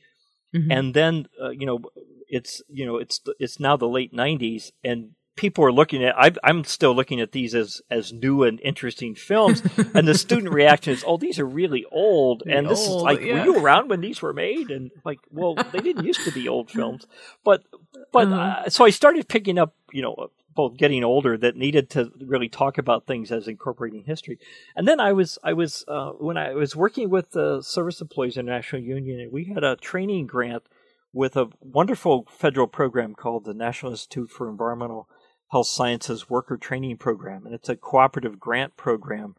Mm-hmm. 0.55 0.71
And 0.71 0.95
then 0.95 1.27
uh, 1.43 1.51
you 1.51 1.65
know 1.65 1.81
it's 2.29 2.63
you 2.69 2.85
know 2.85 2.97
it's 2.97 3.21
it's 3.39 3.61
now 3.61 3.77
the 3.77 3.89
late 3.89 4.13
'90s, 4.13 4.73
and 4.85 5.13
people 5.41 5.65
are 5.65 5.73
looking 5.73 6.05
at 6.05 6.15
i 6.19 6.31
am 6.45 6.63
still 6.65 6.95
looking 6.95 7.19
at 7.19 7.33
these 7.33 7.55
as 7.55 7.81
as 7.91 8.13
new 8.13 8.43
and 8.43 8.61
interesting 8.61 9.15
films 9.15 9.63
and 9.95 10.07
the 10.07 10.15
student 10.15 10.53
reaction 10.53 10.93
is 10.93 11.03
oh 11.07 11.17
these 11.17 11.39
are 11.39 11.47
really 11.47 11.83
old 11.91 12.43
and 12.47 12.69
this 12.69 12.87
old, 12.87 12.99
is 12.99 13.03
like 13.03 13.21
yeah. 13.23 13.33
were 13.33 13.45
you 13.47 13.65
around 13.65 13.89
when 13.89 14.03
these 14.03 14.21
were 14.21 14.35
made 14.35 14.71
and 14.71 14.91
like 15.03 15.19
well 15.31 15.55
they 15.55 15.81
didn't 15.81 16.05
used 16.05 16.23
to 16.25 16.31
be 16.33 16.47
old 16.47 16.71
films 16.79 17.07
but 17.43 17.65
but 18.13 18.29
uh-huh. 18.29 18.65
uh, 18.67 18.69
so 18.69 18.85
i 18.85 18.91
started 18.91 19.27
picking 19.29 19.59
up 19.59 19.75
you 19.93 20.03
know 20.03 20.29
both 20.55 20.77
getting 20.77 21.03
older 21.03 21.39
that 21.39 21.57
needed 21.57 21.89
to 21.89 22.13
really 22.21 22.51
talk 22.51 22.77
about 22.77 23.07
things 23.07 23.33
as 23.33 23.49
incorporating 23.49 24.05
history 24.05 24.39
and 24.77 24.87
then 24.87 25.01
i 25.01 25.11
was 25.11 25.39
i 25.43 25.55
was 25.55 25.87
uh, 25.89 26.11
when 26.11 26.37
i 26.37 26.53
was 26.53 26.77
working 26.77 27.09
with 27.09 27.31
the 27.31 27.63
service 27.63 28.03
employees 28.03 28.37
international 28.37 28.83
union 28.83 29.19
and 29.21 29.33
we 29.33 29.45
had 29.45 29.65
a 29.65 29.77
training 29.77 30.27
grant 30.27 30.65
with 31.15 31.35
a 31.35 31.49
wonderful 31.63 32.27
federal 32.31 32.67
program 32.67 33.15
called 33.15 33.47
the 33.47 33.55
national 33.55 33.93
institute 33.93 34.31
for 34.31 34.47
environmental 34.47 35.09
Health 35.51 35.67
Sciences 35.67 36.31
Worker 36.31 36.57
Training 36.57 36.97
Program, 36.97 37.45
and 37.45 37.55
it's 37.55 37.69
a 37.69 37.77
cooperative 37.77 38.39
grant 38.39 38.77
program 38.77 39.37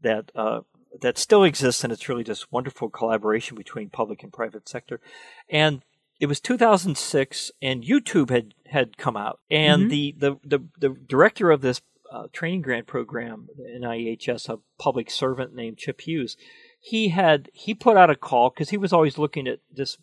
that 0.00 0.32
uh, 0.34 0.60
that 1.00 1.18
still 1.18 1.44
exists, 1.44 1.84
and 1.84 1.92
it's 1.92 2.08
really 2.08 2.24
just 2.24 2.50
wonderful 2.52 2.88
collaboration 2.88 3.56
between 3.56 3.90
public 3.90 4.22
and 4.22 4.32
private 4.32 4.68
sector. 4.68 5.00
And 5.48 5.82
it 6.18 6.26
was 6.26 6.40
2006, 6.40 7.52
and 7.62 7.84
YouTube 7.84 8.30
had 8.30 8.54
had 8.66 8.96
come 8.96 9.16
out, 9.16 9.40
and 9.50 9.82
mm-hmm. 9.82 9.88
the, 9.90 10.14
the 10.18 10.36
the 10.44 10.64
the 10.78 10.88
director 11.06 11.50
of 11.50 11.60
this 11.60 11.82
uh, 12.10 12.26
training 12.32 12.62
grant 12.62 12.86
program, 12.86 13.48
NIEHS, 13.58 14.48
a 14.48 14.58
public 14.78 15.10
servant 15.10 15.54
named 15.54 15.78
Chip 15.78 16.00
Hughes, 16.00 16.36
he 16.80 17.10
had 17.10 17.50
he 17.52 17.74
put 17.74 17.96
out 17.96 18.10
a 18.10 18.16
call 18.16 18.50
because 18.50 18.70
he 18.70 18.78
was 18.78 18.92
always 18.92 19.18
looking 19.18 19.46
at 19.46 19.60
this 19.70 19.98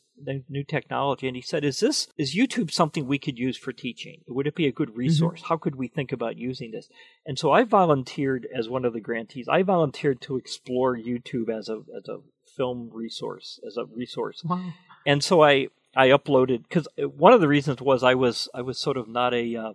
new 0.50 0.64
technology 0.64 1.28
and 1.28 1.36
he 1.36 1.42
said 1.42 1.64
is 1.64 1.80
this 1.80 2.08
is 2.18 2.36
youtube 2.36 2.72
something 2.72 3.06
we 3.06 3.20
could 3.20 3.38
use 3.38 3.58
for 3.58 3.72
teaching 3.72 4.22
would 4.28 4.48
it 4.48 4.56
be 4.56 4.68
a 4.68 4.72
good 4.72 4.90
mm-hmm. 4.90 5.00
resource 5.00 5.42
mm-hmm. 5.42 5.50
how 5.50 5.58
could 5.58 5.76
we 5.76 5.88
think 5.88 6.12
about 6.12 6.38
using 6.38 6.72
this 6.72 6.90
and 7.26 7.38
so 7.38 7.52
i 7.52 7.64
volunteered 7.64 8.48
as 8.56 8.70
one 8.70 8.86
of 8.86 8.94
the 8.94 9.00
grantees 9.00 9.48
i 9.48 9.62
volunteered 9.62 10.22
to 10.22 10.38
explore 10.38 10.96
youtube 10.96 11.50
as 11.50 11.68
a 11.70 11.82
as 11.96 12.08
a 12.08 12.20
film 12.46 12.90
resource 12.94 13.60
as 13.66 13.78
a 13.78 13.86
resource 13.86 14.44
wow. 14.44 14.74
and 15.06 15.24
so 15.24 15.44
i 15.44 15.68
i 15.96 16.08
uploaded 16.08 16.64
because 16.64 16.88
one 16.98 17.34
of 17.34 17.42
the 17.42 17.48
reasons 17.48 17.80
was 17.82 18.04
i 18.04 18.16
was 18.16 18.50
i 18.56 18.62
was 18.62 18.80
sort 18.80 18.98
of 18.98 19.08
not 19.08 19.34
a 19.34 19.56
uh, 19.56 19.74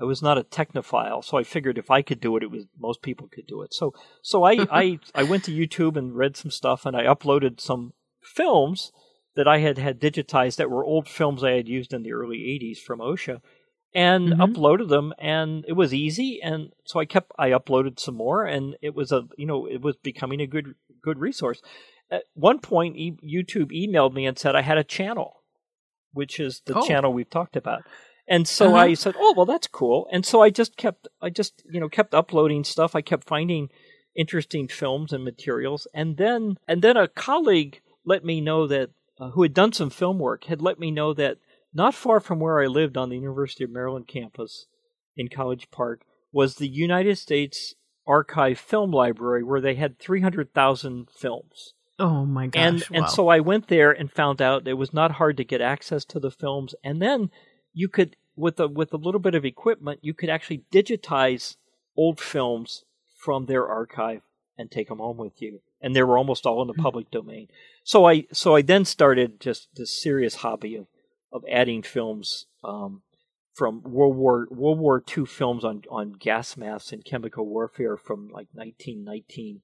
I 0.00 0.04
was 0.04 0.22
not 0.22 0.38
a 0.38 0.44
technophile, 0.44 1.24
so 1.24 1.38
I 1.38 1.42
figured 1.42 1.78
if 1.78 1.90
I 1.90 2.02
could 2.02 2.20
do 2.20 2.36
it, 2.36 2.42
it 2.42 2.50
was 2.50 2.66
most 2.78 3.02
people 3.02 3.28
could 3.28 3.46
do 3.46 3.62
it. 3.62 3.74
So, 3.74 3.92
so 4.22 4.44
I, 4.44 4.52
I, 4.70 4.98
I 5.14 5.22
went 5.24 5.44
to 5.44 5.50
YouTube 5.50 5.96
and 5.96 6.16
read 6.16 6.36
some 6.36 6.50
stuff, 6.50 6.86
and 6.86 6.96
I 6.96 7.04
uploaded 7.04 7.60
some 7.60 7.92
films 8.22 8.92
that 9.38 9.48
I 9.48 9.58
had 9.58 9.78
had 9.78 10.00
digitized 10.00 10.56
that 10.56 10.70
were 10.70 10.84
old 10.84 11.08
films 11.08 11.44
I 11.44 11.52
had 11.52 11.68
used 11.68 11.94
in 11.94 12.02
the 12.02 12.12
early 12.12 12.38
80s 12.38 12.78
from 12.78 12.98
OSHA 12.98 13.40
and 13.94 14.30
mm-hmm. 14.30 14.42
uploaded 14.42 14.88
them 14.88 15.14
and 15.18 15.64
it 15.68 15.74
was 15.74 15.94
easy 15.94 16.40
and 16.42 16.72
so 16.84 16.98
I 16.98 17.04
kept 17.04 17.32
I 17.38 17.50
uploaded 17.50 18.00
some 18.00 18.16
more 18.16 18.44
and 18.44 18.76
it 18.82 18.94
was 18.94 19.12
a 19.12 19.28
you 19.38 19.46
know 19.46 19.66
it 19.66 19.80
was 19.80 19.96
becoming 19.96 20.40
a 20.40 20.46
good 20.46 20.74
good 21.02 21.20
resource. 21.20 21.62
At 22.10 22.24
one 22.34 22.58
point 22.58 22.96
e- 22.96 23.18
YouTube 23.24 23.70
emailed 23.70 24.12
me 24.12 24.26
and 24.26 24.36
said 24.36 24.56
I 24.56 24.62
had 24.62 24.76
a 24.76 24.84
channel 24.84 25.42
which 26.12 26.40
is 26.40 26.62
the 26.66 26.74
oh. 26.74 26.86
channel 26.86 27.12
we've 27.12 27.30
talked 27.30 27.56
about. 27.56 27.82
And 28.28 28.46
so 28.46 28.68
uh-huh. 28.68 28.84
I 28.84 28.94
said, 28.94 29.14
"Oh, 29.18 29.34
well 29.36 29.46
that's 29.46 29.66
cool." 29.66 30.06
And 30.12 30.24
so 30.24 30.42
I 30.42 30.50
just 30.50 30.76
kept 30.76 31.08
I 31.20 31.30
just, 31.30 31.62
you 31.70 31.80
know, 31.80 31.88
kept 31.88 32.14
uploading 32.14 32.64
stuff. 32.64 32.94
I 32.94 33.00
kept 33.00 33.26
finding 33.26 33.68
interesting 34.16 34.68
films 34.68 35.12
and 35.12 35.24
materials 35.24 35.86
and 35.94 36.16
then 36.16 36.58
and 36.66 36.82
then 36.82 36.96
a 36.96 37.06
colleague 37.06 37.80
let 38.04 38.24
me 38.24 38.40
know 38.40 38.66
that 38.66 38.90
uh, 39.20 39.30
who 39.30 39.42
had 39.42 39.54
done 39.54 39.72
some 39.72 39.90
film 39.90 40.18
work, 40.18 40.44
had 40.44 40.62
let 40.62 40.78
me 40.78 40.90
know 40.90 41.12
that 41.14 41.38
not 41.74 41.94
far 41.94 42.20
from 42.20 42.40
where 42.40 42.60
I 42.60 42.66
lived 42.66 42.96
on 42.96 43.10
the 43.10 43.16
University 43.16 43.64
of 43.64 43.70
Maryland 43.70 44.08
campus 44.08 44.66
in 45.16 45.28
College 45.28 45.70
Park 45.70 46.02
was 46.32 46.56
the 46.56 46.68
United 46.68 47.18
States 47.18 47.74
Archive 48.06 48.58
Film 48.58 48.90
Library, 48.90 49.44
where 49.44 49.60
they 49.60 49.74
had 49.74 49.98
300,000 49.98 51.08
films. 51.10 51.74
Oh 51.98 52.24
my 52.24 52.46
gosh! 52.46 52.62
And 52.62 52.80
wow. 52.80 52.86
and 52.92 53.10
so 53.10 53.28
I 53.28 53.40
went 53.40 53.68
there 53.68 53.90
and 53.90 54.10
found 54.10 54.40
out 54.40 54.68
it 54.68 54.74
was 54.74 54.94
not 54.94 55.12
hard 55.12 55.36
to 55.36 55.44
get 55.44 55.60
access 55.60 56.04
to 56.06 56.20
the 56.20 56.30
films, 56.30 56.74
and 56.84 57.02
then 57.02 57.30
you 57.72 57.88
could 57.88 58.16
with 58.38 58.60
a 58.60 58.68
with 58.68 58.92
a 58.92 58.96
little 58.96 59.20
bit 59.20 59.34
of 59.34 59.44
equipment 59.44 59.98
you 60.02 60.14
could 60.14 60.30
actually 60.30 60.62
digitize 60.72 61.56
old 61.96 62.20
films 62.20 62.84
from 63.16 63.46
their 63.46 63.66
archive 63.66 64.22
and 64.56 64.70
take 64.70 64.88
them 64.88 64.98
home 64.98 65.16
with 65.16 65.42
you 65.42 65.60
and 65.80 65.94
they 65.94 66.02
were 66.02 66.18
almost 66.18 66.46
all 66.46 66.60
in 66.62 66.68
the 66.68 66.74
hmm. 66.74 66.82
public 66.82 67.10
domain. 67.10 67.48
So 67.84 68.06
I 68.06 68.26
so 68.32 68.56
I 68.56 68.62
then 68.62 68.84
started 68.84 69.40
just 69.40 69.68
this 69.74 70.00
serious 70.00 70.36
hobby 70.36 70.76
of 70.76 70.86
of 71.32 71.44
adding 71.50 71.82
films 71.82 72.46
um, 72.64 73.02
from 73.54 73.82
World 73.82 74.16
War 74.16 74.48
World 74.50 74.78
War 74.78 75.02
II 75.16 75.26
films 75.26 75.64
on 75.64 75.82
on 75.90 76.12
gas 76.12 76.56
masks 76.56 76.92
and 76.92 77.04
chemical 77.04 77.46
warfare 77.46 77.96
from 77.96 78.28
like 78.28 78.48
1919 78.52 79.60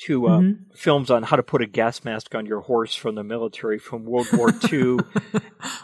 to 0.00 0.26
uh, 0.26 0.38
mm-hmm. 0.38 0.74
films 0.74 1.10
on 1.10 1.22
how 1.22 1.36
to 1.36 1.42
put 1.42 1.62
a 1.62 1.66
gas 1.66 2.04
mask 2.04 2.34
on 2.34 2.46
your 2.46 2.60
horse 2.60 2.94
from 2.94 3.14
the 3.14 3.22
military 3.22 3.78
from 3.78 4.04
World 4.04 4.26
War 4.32 4.52
II. 4.72 4.98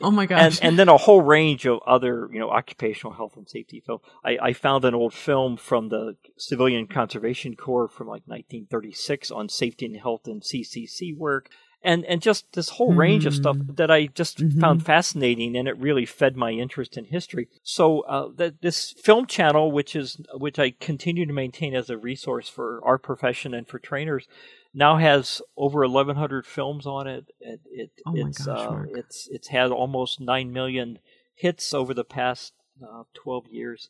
oh 0.02 0.10
my 0.10 0.26
gosh! 0.26 0.58
And, 0.58 0.70
and, 0.70 0.78
then 0.78 0.88
a 0.88 0.96
whole 0.96 1.22
range 1.22 1.66
of 1.66 1.80
other, 1.86 2.28
you 2.32 2.40
know, 2.40 2.50
occupational 2.50 3.14
health 3.14 3.36
and 3.36 3.48
safety 3.48 3.80
film. 3.80 4.00
I, 4.24 4.38
I, 4.42 4.52
found 4.52 4.84
an 4.84 4.94
old 4.94 5.14
film 5.14 5.56
from 5.56 5.88
the 5.88 6.16
Civilian 6.36 6.86
Conservation 6.86 7.54
Corps 7.54 7.88
from 7.88 8.08
like 8.08 8.22
1936 8.26 9.30
on 9.30 9.48
safety 9.48 9.86
and 9.86 9.96
health 9.96 10.26
and 10.26 10.42
CCC 10.42 11.16
work 11.16 11.50
and 11.82 12.04
and 12.04 12.20
just 12.20 12.52
this 12.52 12.70
whole 12.70 12.92
range 12.92 13.26
of 13.26 13.34
stuff 13.34 13.56
hmm. 13.56 13.74
that 13.74 13.90
I 13.90 14.06
just 14.06 14.38
mm-hmm. 14.38 14.60
found 14.60 14.84
fascinating, 14.84 15.56
and 15.56 15.66
it 15.66 15.78
really 15.78 16.06
fed 16.06 16.36
my 16.36 16.50
interest 16.50 16.96
in 16.96 17.04
history. 17.06 17.48
So 17.62 18.00
uh, 18.00 18.28
that 18.36 18.60
this 18.62 18.92
film 18.92 19.26
channel, 19.26 19.72
which 19.72 19.96
is 19.96 20.20
which 20.34 20.58
I 20.58 20.70
continue 20.70 21.26
to 21.26 21.32
maintain 21.32 21.74
as 21.74 21.88
a 21.90 21.96
resource 21.96 22.48
for 22.48 22.80
our 22.84 22.98
profession 22.98 23.54
and 23.54 23.66
for 23.66 23.78
trainers, 23.78 24.28
now 24.74 24.96
has 24.98 25.40
over 25.56 25.80
1,100 25.80 26.46
films 26.46 26.86
on 26.86 27.06
it. 27.06 27.26
it, 27.40 27.60
it 27.70 27.90
oh 28.06 28.12
it's 28.14 28.44
gosh, 28.44 28.58
uh, 28.58 28.84
it's 28.94 29.28
it's 29.30 29.48
had 29.48 29.70
almost 29.70 30.20
nine 30.20 30.52
million 30.52 30.98
hits 31.34 31.72
over 31.72 31.94
the 31.94 32.04
past 32.04 32.52
uh, 32.82 33.04
12 33.14 33.48
years 33.48 33.88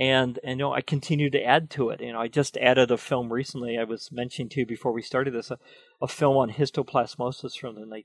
and 0.00 0.40
and 0.42 0.58
you 0.58 0.64
know 0.64 0.72
I 0.72 0.80
continue 0.80 1.30
to 1.30 1.44
add 1.44 1.70
to 1.70 1.90
it. 1.90 2.00
You 2.00 2.14
know, 2.14 2.20
I 2.20 2.26
just 2.26 2.56
added 2.56 2.90
a 2.90 2.96
film 2.96 3.30
recently. 3.30 3.78
I 3.78 3.84
was 3.84 4.10
mentioning 4.10 4.48
to 4.50 4.60
you 4.60 4.66
before 4.66 4.92
we 4.92 5.02
started 5.02 5.34
this 5.34 5.50
a, 5.50 5.58
a 6.00 6.08
film 6.08 6.38
on 6.38 6.50
histoplasmosis 6.50 7.58
from 7.58 7.74
the 7.74 8.02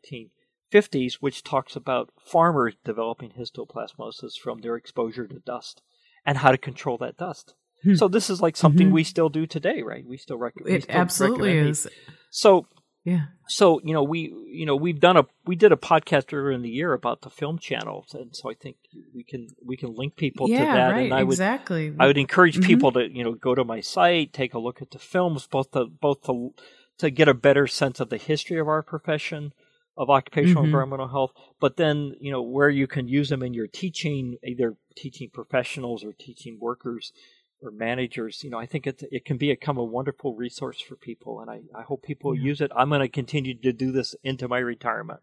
1950s, 0.73 1.13
which 1.15 1.43
talks 1.43 1.75
about 1.75 2.11
farmers 2.19 2.75
developing 2.83 3.31
histoplasmosis 3.31 4.37
from 4.37 4.59
their 4.59 4.75
exposure 4.75 5.25
to 5.25 5.39
dust 5.39 5.81
and 6.25 6.39
how 6.39 6.51
to 6.51 6.57
control 6.57 6.97
that 6.97 7.17
dust. 7.17 7.55
Hmm. 7.83 7.95
So 7.95 8.09
this 8.09 8.29
is 8.29 8.41
like 8.41 8.57
something 8.57 8.87
mm-hmm. 8.87 8.95
we 8.95 9.03
still 9.03 9.29
do 9.29 9.47
today, 9.47 9.81
right? 9.81 10.05
We 10.05 10.17
still, 10.17 10.37
rec- 10.37 10.53
it 10.65 10.83
still 10.83 10.95
absolutely 10.95 11.57
is. 11.57 11.87
So 12.29 12.67
yeah. 13.05 13.25
So 13.47 13.79
you 13.83 13.93
know 13.93 14.01
we 14.01 14.33
you 14.47 14.65
know 14.65 14.75
we've 14.75 14.99
done 14.99 15.15
a 15.15 15.27
we 15.45 15.55
did 15.55 15.71
a 15.71 15.75
podcast 15.77 16.33
earlier 16.33 16.51
in 16.51 16.63
the 16.63 16.69
year 16.69 16.91
about 16.91 17.21
the 17.21 17.29
film 17.29 17.59
channels, 17.59 18.15
and 18.15 18.35
so 18.35 18.49
I 18.49 18.55
think 18.55 18.77
we 19.13 19.23
can 19.23 19.47
we 19.63 19.77
can 19.77 19.93
link 19.93 20.15
people 20.15 20.49
yeah, 20.49 20.59
to 20.59 20.65
that. 20.65 20.91
Right, 20.91 21.03
and 21.05 21.13
I 21.13 21.21
exactly. 21.21 21.91
would 21.91 22.01
I 22.01 22.07
would 22.07 22.17
encourage 22.17 22.55
mm-hmm. 22.55 22.65
people 22.65 22.91
to 22.93 23.07
you 23.07 23.23
know 23.23 23.33
go 23.33 23.53
to 23.53 23.63
my 23.63 23.79
site, 23.79 24.33
take 24.33 24.55
a 24.55 24.59
look 24.59 24.81
at 24.81 24.89
the 24.89 24.97
films, 24.97 25.45
both 25.45 25.71
to 25.71 25.85
both 25.85 26.23
to 26.23 26.55
to 26.97 27.11
get 27.11 27.27
a 27.27 27.35
better 27.35 27.67
sense 27.67 27.99
of 27.99 28.09
the 28.09 28.17
history 28.17 28.57
of 28.57 28.67
our 28.67 28.81
profession 28.81 29.53
of 29.95 30.09
occupational 30.09 30.63
mm-hmm. 30.63 30.69
environmental 30.69 31.07
health, 31.07 31.31
but 31.59 31.77
then 31.77 32.15
you 32.19 32.31
know 32.31 32.41
where 32.41 32.71
you 32.71 32.87
can 32.87 33.07
use 33.07 33.29
them 33.29 33.43
in 33.43 33.53
your 33.53 33.67
teaching, 33.67 34.37
either 34.43 34.75
teaching 34.95 35.29
professionals 35.31 36.03
or 36.03 36.11
teaching 36.11 36.57
workers 36.59 37.13
or 37.61 37.71
managers, 37.71 38.43
you 38.43 38.49
know, 38.49 38.59
I 38.59 38.65
think 38.65 38.87
it 38.87 39.03
it 39.11 39.25
can 39.25 39.37
become 39.37 39.77
a 39.77 39.83
wonderful 39.83 40.35
resource 40.35 40.79
for 40.79 40.95
people, 40.95 41.39
and 41.39 41.49
I, 41.49 41.61
I 41.77 41.83
hope 41.83 42.03
people 42.03 42.35
yeah. 42.35 42.43
use 42.43 42.61
it. 42.61 42.71
I'm 42.75 42.89
going 42.89 43.01
to 43.01 43.09
continue 43.09 43.57
to 43.59 43.73
do 43.73 43.91
this 43.91 44.15
into 44.23 44.47
my 44.47 44.59
retirement. 44.59 45.21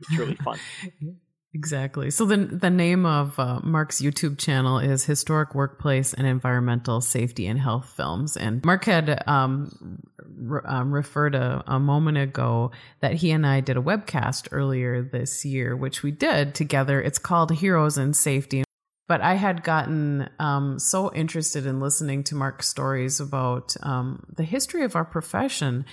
It's 0.00 0.18
really 0.18 0.36
fun. 0.36 0.58
Exactly. 1.54 2.10
So 2.10 2.24
the 2.24 2.36
the 2.36 2.68
name 2.68 3.06
of 3.06 3.38
uh, 3.38 3.60
Mark's 3.62 4.02
YouTube 4.02 4.38
channel 4.38 4.80
is 4.80 5.04
Historic 5.04 5.54
Workplace 5.54 6.12
and 6.12 6.26
Environmental 6.26 7.00
Safety 7.00 7.46
and 7.46 7.60
Health 7.60 7.92
Films, 7.96 8.36
and 8.36 8.64
Mark 8.64 8.84
had 8.86 9.22
um, 9.28 10.00
re- 10.18 10.62
um, 10.64 10.92
referred 10.92 11.36
a, 11.36 11.62
a, 11.68 11.78
moment 11.78 12.18
ago 12.18 12.72
that 13.00 13.14
he 13.14 13.30
and 13.30 13.46
I 13.46 13.60
did 13.60 13.76
a 13.76 13.80
webcast 13.80 14.48
earlier 14.50 15.00
this 15.00 15.44
year, 15.44 15.76
which 15.76 16.02
we 16.02 16.10
did 16.10 16.56
together. 16.56 17.00
It's 17.00 17.20
called 17.20 17.52
Heroes 17.52 17.98
in 17.98 18.14
Safety, 18.14 18.64
but 19.06 19.20
I 19.20 19.34
had 19.34 19.62
gotten 19.62 20.28
um, 20.38 20.78
so 20.78 21.12
interested 21.12 21.66
in 21.66 21.80
listening 21.80 22.24
to 22.24 22.34
Mark's 22.34 22.68
stories 22.68 23.20
about 23.20 23.76
um, 23.82 24.24
the 24.34 24.44
history 24.44 24.82
of 24.84 24.96
our 24.96 25.04
profession 25.04 25.84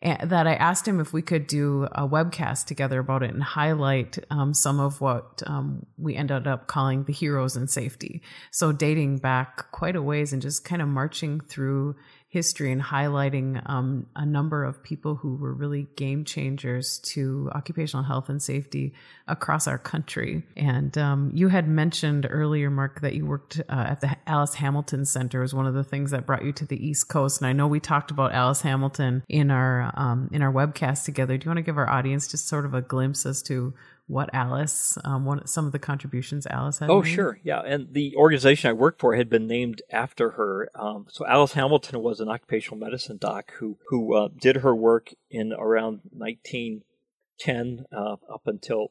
eh, 0.00 0.24
that 0.24 0.46
I 0.46 0.54
asked 0.54 0.86
him 0.86 1.00
if 1.00 1.12
we 1.12 1.22
could 1.22 1.46
do 1.46 1.88
a 1.92 2.06
webcast 2.06 2.66
together 2.66 3.00
about 3.00 3.24
it 3.24 3.34
and 3.34 3.42
highlight 3.42 4.18
um, 4.30 4.54
some 4.54 4.78
of 4.78 5.00
what 5.00 5.42
um, 5.46 5.86
we 5.98 6.14
ended 6.14 6.46
up 6.46 6.68
calling 6.68 7.04
the 7.04 7.12
heroes 7.12 7.56
in 7.56 7.66
safety. 7.66 8.22
So 8.52 8.70
dating 8.70 9.18
back 9.18 9.70
quite 9.72 9.96
a 9.96 10.02
ways 10.02 10.32
and 10.32 10.40
just 10.40 10.64
kind 10.64 10.80
of 10.80 10.88
marching 10.88 11.40
through 11.40 11.96
history 12.32 12.72
and 12.72 12.80
highlighting 12.80 13.60
um, 13.68 14.06
a 14.16 14.24
number 14.24 14.64
of 14.64 14.82
people 14.82 15.16
who 15.16 15.34
were 15.36 15.52
really 15.52 15.86
game 15.96 16.24
changers 16.24 16.98
to 17.00 17.50
occupational 17.54 18.02
health 18.02 18.30
and 18.30 18.42
safety 18.42 18.94
across 19.28 19.68
our 19.68 19.76
country. 19.76 20.42
And 20.56 20.96
um, 20.96 21.30
you 21.34 21.48
had 21.48 21.68
mentioned 21.68 22.26
earlier, 22.30 22.70
Mark, 22.70 23.02
that 23.02 23.12
you 23.12 23.26
worked 23.26 23.60
uh, 23.68 23.84
at 23.90 24.00
the 24.00 24.16
Alice 24.26 24.54
Hamilton 24.54 25.04
Center 25.04 25.42
was 25.42 25.52
one 25.52 25.66
of 25.66 25.74
the 25.74 25.84
things 25.84 26.10
that 26.12 26.24
brought 26.24 26.42
you 26.42 26.52
to 26.52 26.64
the 26.64 26.82
East 26.82 27.10
Coast. 27.10 27.42
And 27.42 27.48
I 27.48 27.52
know 27.52 27.66
we 27.66 27.80
talked 27.80 28.10
about 28.10 28.32
Alice 28.32 28.62
Hamilton 28.62 29.22
in 29.28 29.50
our 29.50 29.92
um, 29.94 30.30
in 30.32 30.40
our 30.40 30.50
webcast 30.50 31.04
together. 31.04 31.36
Do 31.36 31.44
you 31.44 31.50
want 31.50 31.58
to 31.58 31.62
give 31.62 31.76
our 31.76 31.90
audience 31.90 32.28
just 32.28 32.48
sort 32.48 32.64
of 32.64 32.72
a 32.72 32.80
glimpse 32.80 33.26
as 33.26 33.42
to 33.42 33.74
what 34.12 34.28
Alice, 34.34 34.98
um, 35.04 35.24
one, 35.24 35.46
some 35.46 35.64
of 35.64 35.72
the 35.72 35.78
contributions 35.78 36.46
Alice 36.48 36.80
had. 36.80 36.90
Oh, 36.90 37.00
made? 37.00 37.08
sure, 37.08 37.40
yeah. 37.42 37.60
And 37.60 37.94
the 37.94 38.14
organization 38.14 38.68
I 38.68 38.74
worked 38.74 39.00
for 39.00 39.16
had 39.16 39.30
been 39.30 39.46
named 39.46 39.80
after 39.90 40.32
her. 40.32 40.68
Um, 40.74 41.06
so 41.08 41.26
Alice 41.26 41.54
Hamilton 41.54 42.02
was 42.02 42.20
an 42.20 42.28
occupational 42.28 42.76
medicine 42.76 43.16
doc 43.16 43.52
who 43.58 43.78
who 43.88 44.14
uh, 44.14 44.28
did 44.38 44.56
her 44.56 44.74
work 44.74 45.14
in 45.30 45.54
around 45.54 46.00
1910 46.10 47.86
uh, 47.90 48.16
up 48.30 48.42
until 48.44 48.88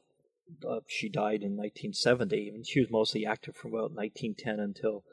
uh, 0.68 0.80
she 0.88 1.08
died 1.08 1.44
in 1.44 1.56
1970. 1.56 2.50
And 2.50 2.66
she 2.66 2.80
was 2.80 2.90
mostly 2.90 3.24
active 3.24 3.56
from 3.56 3.74
about 3.76 3.92
1910 3.94 4.60
until 4.60 5.04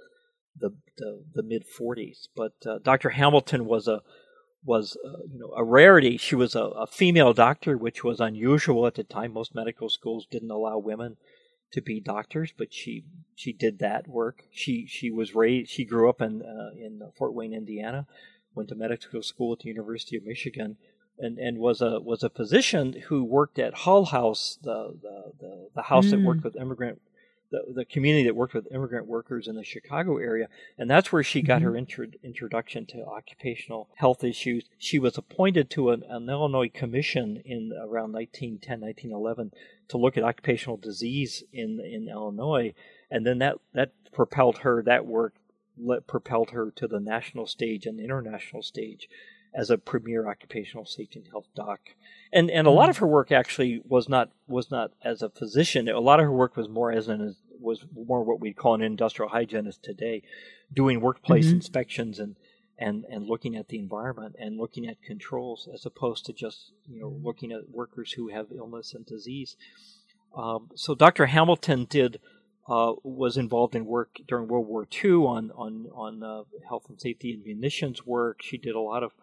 the 0.59 0.71
the, 0.97 1.23
the 1.35 1.43
mid 1.43 1.65
40s. 1.69 2.29
But 2.35 2.55
uh, 2.67 2.79
Dr. 2.83 3.11
Hamilton 3.11 3.67
was 3.67 3.87
a 3.87 4.01
was 4.69 4.97
uh, 5.05 5.23
you 5.33 5.41
know 5.41 5.53
a 5.57 5.65
rarity. 5.65 6.17
She 6.19 6.37
was 6.37 6.55
a, 6.55 6.63
a, 6.63 6.87
female 6.87 7.33
doctor, 7.33 7.77
which 7.77 8.05
was 8.05 8.21
unusual 8.21 8.87
at 8.87 8.95
the 8.95 9.03
time. 9.03 9.33
Most 9.33 9.55
medical 9.55 9.89
schools 9.89 10.27
didn't 10.31 10.51
allow 10.51 10.79
women 10.79 11.17
to 11.73 11.81
be 11.81 12.01
doctors, 12.01 12.53
but 12.57 12.73
she 12.73 13.05
she 13.35 13.53
did 13.53 13.79
that 13.81 14.07
work. 14.07 14.45
She 14.53 14.87
she 14.87 15.11
was 15.11 15.35
raised. 15.35 15.71
She 15.71 15.85
grew 15.85 16.09
up 16.09 16.21
in 16.21 16.43
uh, 16.43 16.71
in 16.77 17.01
Fort 17.17 17.35
Wayne, 17.35 17.55
Indiana. 17.55 18.07
Went 18.55 18.69
to 18.69 18.75
medical 18.75 19.23
school 19.23 19.55
at 19.55 19.61
the 19.61 19.69
University 19.69 20.17
of 20.17 20.25
Michigan. 20.25 20.77
And, 21.21 21.37
and 21.37 21.59
was 21.59 21.83
a 21.83 21.99
was 21.99 22.23
a 22.23 22.31
physician 22.31 22.95
who 23.09 23.25
worked 23.25 23.59
at 23.59 23.75
Hull 23.75 24.05
House, 24.05 24.57
the 24.63 24.97
the, 25.03 25.33
the, 25.41 25.69
the 25.75 25.83
house 25.83 26.07
mm. 26.07 26.11
that 26.13 26.21
worked 26.21 26.45
with 26.45 26.55
immigrant 26.55 27.01
the, 27.51 27.63
the 27.75 27.85
community 27.85 28.25
that 28.25 28.37
worked 28.37 28.55
with 28.55 28.73
immigrant 28.73 29.07
workers 29.07 29.49
in 29.49 29.57
the 29.57 29.65
Chicago 29.65 30.19
area. 30.19 30.49
And 30.77 30.91
that's 30.91 31.13
where 31.13 31.23
she 31.23 31.43
got 31.43 31.59
mm-hmm. 31.59 31.65
her 31.65 31.77
intro, 31.77 32.07
introduction 32.23 32.87
to 32.87 33.05
occupational 33.05 33.89
health 33.97 34.23
issues. 34.23 34.65
She 34.79 34.99
was 34.99 35.17
appointed 35.17 35.71
to 35.71 35.91
an, 35.91 36.03
an, 36.09 36.29
Illinois 36.29 36.71
commission 36.73 37.43
in 37.45 37.73
around 37.73 38.13
1910, 38.13 38.81
1911 38.81 39.53
to 39.89 39.97
look 39.97 40.17
at 40.17 40.25
occupational 40.25 40.77
disease 40.77 41.43
in, 41.53 41.81
in 41.81 42.09
Illinois. 42.09 42.75
And 43.11 43.27
then 43.27 43.39
that, 43.39 43.57
that 43.73 43.93
propelled 44.13 44.59
her, 44.59 44.83
that 44.83 45.07
work 45.07 45.35
let, 45.81 46.07
propelled 46.07 46.51
her 46.51 46.71
to 46.73 46.87
the 46.87 47.01
national 47.01 47.47
stage 47.47 47.87
and 47.87 47.99
the 47.99 48.05
international 48.05 48.63
stage 48.63 49.09
as 49.59 49.71
a 49.71 49.77
premier 49.77 50.29
occupational 50.29 50.87
safety 50.87 51.19
and 51.19 51.29
health 51.29 51.49
doc. 51.57 51.81
And 52.33 52.49
and 52.49 52.69
a 52.69 52.71
lot 52.71 52.89
of 52.89 52.99
her 52.99 53.07
work 53.07 53.33
actually 53.33 53.83
was 53.85 54.09
not 54.09 54.31
was 54.47 54.71
not 54.71 54.93
as 55.03 55.21
a 55.21 55.31
physician. 55.31 55.89
A 55.89 55.99
lot 55.99 56.21
of 56.21 56.25
her 56.25 56.33
work 56.33 56.57
was 56.57 56.69
more 56.69 56.93
as 56.93 57.09
an 57.09 57.35
was 57.61 57.85
more 57.93 58.23
what 58.23 58.39
we'd 58.39 58.57
call 58.57 58.75
an 58.75 58.83
industrial 58.83 59.31
hygienist 59.31 59.83
today, 59.83 60.23
doing 60.73 61.01
workplace 61.01 61.47
mm-hmm. 61.47 61.57
inspections 61.57 62.21
and 62.21 62.37
and 62.79 63.05
and 63.11 63.27
looking 63.27 63.57
at 63.57 63.67
the 63.67 63.81
environment 63.81 64.37
and 64.39 64.59
looking 64.59 64.87
at 64.87 65.03
controls 65.03 65.69
as 65.75 65.85
opposed 65.85 66.25
to 66.27 66.33
just 66.33 66.71
you 66.89 67.01
know 67.01 67.19
looking 67.21 67.51
at 67.51 67.69
workers 67.69 68.13
who 68.13 68.29
have 68.29 68.47
illness 68.55 68.95
and 68.95 69.07
disease. 69.07 69.57
Um, 70.37 70.69
so 70.77 70.95
Dr. 70.95 71.27
Hamilton 71.27 71.87
did 71.91 72.21
uh, 72.69 72.93
was 73.03 73.37
involved 73.37 73.75
in 73.75 73.87
work 73.87 74.19
during 74.29 74.47
World 74.47 74.69
War 74.69 74.87
II 75.03 75.15
on 75.15 75.51
on 75.57 75.87
on 75.93 76.23
uh, 76.23 76.43
health 76.69 76.85
and 76.89 77.01
safety 77.01 77.33
and 77.33 77.43
munitions 77.43 78.07
work. 78.07 78.41
She 78.41 78.57
did 78.57 78.77
a 78.77 78.81
lot 78.81 79.03
of 79.03 79.15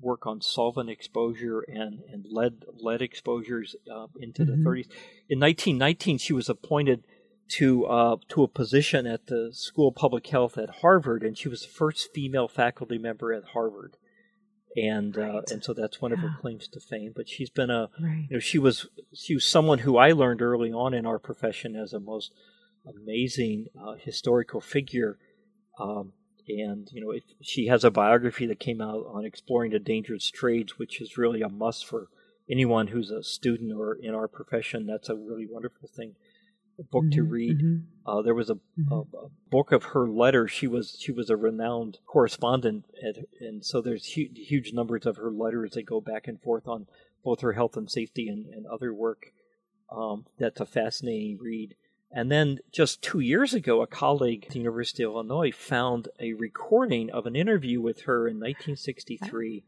work 0.00 0.26
on 0.26 0.40
solvent 0.40 0.90
exposure 0.90 1.60
and, 1.60 2.00
and 2.12 2.26
lead 2.30 2.64
lead 2.78 3.02
exposures 3.02 3.74
uh, 3.92 4.06
into 4.18 4.42
mm-hmm. 4.42 4.62
the 4.62 4.68
30s. 4.68 4.88
In 5.28 5.40
1919, 5.40 6.18
she 6.18 6.32
was 6.32 6.48
appointed 6.48 7.04
to 7.48 7.86
uh, 7.86 8.16
to 8.28 8.42
a 8.42 8.48
position 8.48 9.06
at 9.06 9.26
the 9.26 9.50
School 9.52 9.88
of 9.88 9.94
Public 9.94 10.26
Health 10.26 10.58
at 10.58 10.80
Harvard, 10.80 11.22
and 11.22 11.38
she 11.38 11.48
was 11.48 11.62
the 11.62 11.68
first 11.68 12.12
female 12.12 12.48
faculty 12.48 12.98
member 12.98 13.32
at 13.32 13.44
Harvard. 13.52 13.96
And 14.76 15.16
uh, 15.16 15.20
right. 15.20 15.34
uh, 15.36 15.42
and 15.50 15.64
so 15.64 15.72
that's 15.72 16.02
one 16.02 16.10
yeah. 16.10 16.18
of 16.18 16.22
her 16.22 16.36
claims 16.40 16.68
to 16.68 16.80
fame. 16.80 17.12
But 17.14 17.28
she's 17.28 17.50
been 17.50 17.70
a 17.70 17.88
right. 18.00 18.26
you 18.28 18.36
know 18.36 18.40
she 18.40 18.58
was 18.58 18.86
she 19.14 19.34
was 19.34 19.50
someone 19.50 19.78
who 19.80 19.96
I 19.96 20.12
learned 20.12 20.42
early 20.42 20.72
on 20.72 20.92
in 20.92 21.06
our 21.06 21.18
profession 21.18 21.76
as 21.76 21.92
a 21.92 22.00
most 22.00 22.32
amazing 22.86 23.66
uh, 23.80 23.94
historical 23.94 24.60
figure. 24.60 25.18
Um, 25.78 26.12
and 26.48 26.88
you 26.92 27.00
know 27.00 27.10
it, 27.10 27.24
she 27.40 27.66
has 27.66 27.84
a 27.84 27.90
biography 27.90 28.46
that 28.46 28.60
came 28.60 28.80
out 28.80 29.06
on 29.08 29.24
exploring 29.24 29.72
the 29.72 29.78
dangerous 29.78 30.30
trades, 30.30 30.78
which 30.78 31.00
is 31.00 31.18
really 31.18 31.42
a 31.42 31.48
must 31.48 31.86
for 31.86 32.08
anyone 32.50 32.88
who's 32.88 33.10
a 33.10 33.22
student 33.22 33.72
or 33.72 33.94
in 33.94 34.14
our 34.14 34.28
profession. 34.28 34.86
That's 34.86 35.08
a 35.08 35.16
really 35.16 35.46
wonderful 35.46 35.88
thing, 35.88 36.14
a 36.78 36.82
book 36.82 37.04
mm-hmm, 37.04 37.18
to 37.18 37.22
read. 37.24 37.58
Mm-hmm. 37.58 38.08
Uh, 38.10 38.22
there 38.22 38.34
was 38.34 38.50
a, 38.50 38.54
mm-hmm. 38.54 38.92
a, 38.92 39.00
a, 39.00 39.28
book 39.50 39.72
of 39.72 39.84
her 39.84 40.08
letters. 40.08 40.50
She 40.50 40.66
was 40.66 40.96
she 40.98 41.12
was 41.12 41.30
a 41.30 41.36
renowned 41.36 41.98
correspondent, 42.06 42.84
at, 43.06 43.16
and 43.40 43.64
so 43.64 43.80
there's 43.80 44.04
huge, 44.04 44.36
huge 44.36 44.72
numbers 44.72 45.06
of 45.06 45.16
her 45.16 45.30
letters 45.30 45.72
that 45.72 45.86
go 45.86 46.00
back 46.00 46.28
and 46.28 46.40
forth 46.40 46.68
on 46.68 46.86
both 47.24 47.40
her 47.40 47.54
health 47.54 47.76
and 47.76 47.90
safety 47.90 48.28
and, 48.28 48.46
and 48.46 48.66
other 48.66 48.94
work. 48.94 49.32
Um, 49.90 50.26
that's 50.38 50.60
a 50.60 50.66
fascinating 50.66 51.38
read. 51.40 51.74
And 52.16 52.32
then 52.32 52.60
just 52.72 53.02
two 53.02 53.20
years 53.20 53.52
ago, 53.52 53.82
a 53.82 53.86
colleague 53.86 54.46
at 54.46 54.52
the 54.52 54.58
University 54.58 55.02
of 55.02 55.12
Illinois 55.12 55.52
found 55.52 56.08
a 56.18 56.32
recording 56.32 57.10
of 57.10 57.26
an 57.26 57.36
interview 57.36 57.78
with 57.78 58.04
her 58.04 58.26
in 58.26 58.36
1963. 58.36 59.62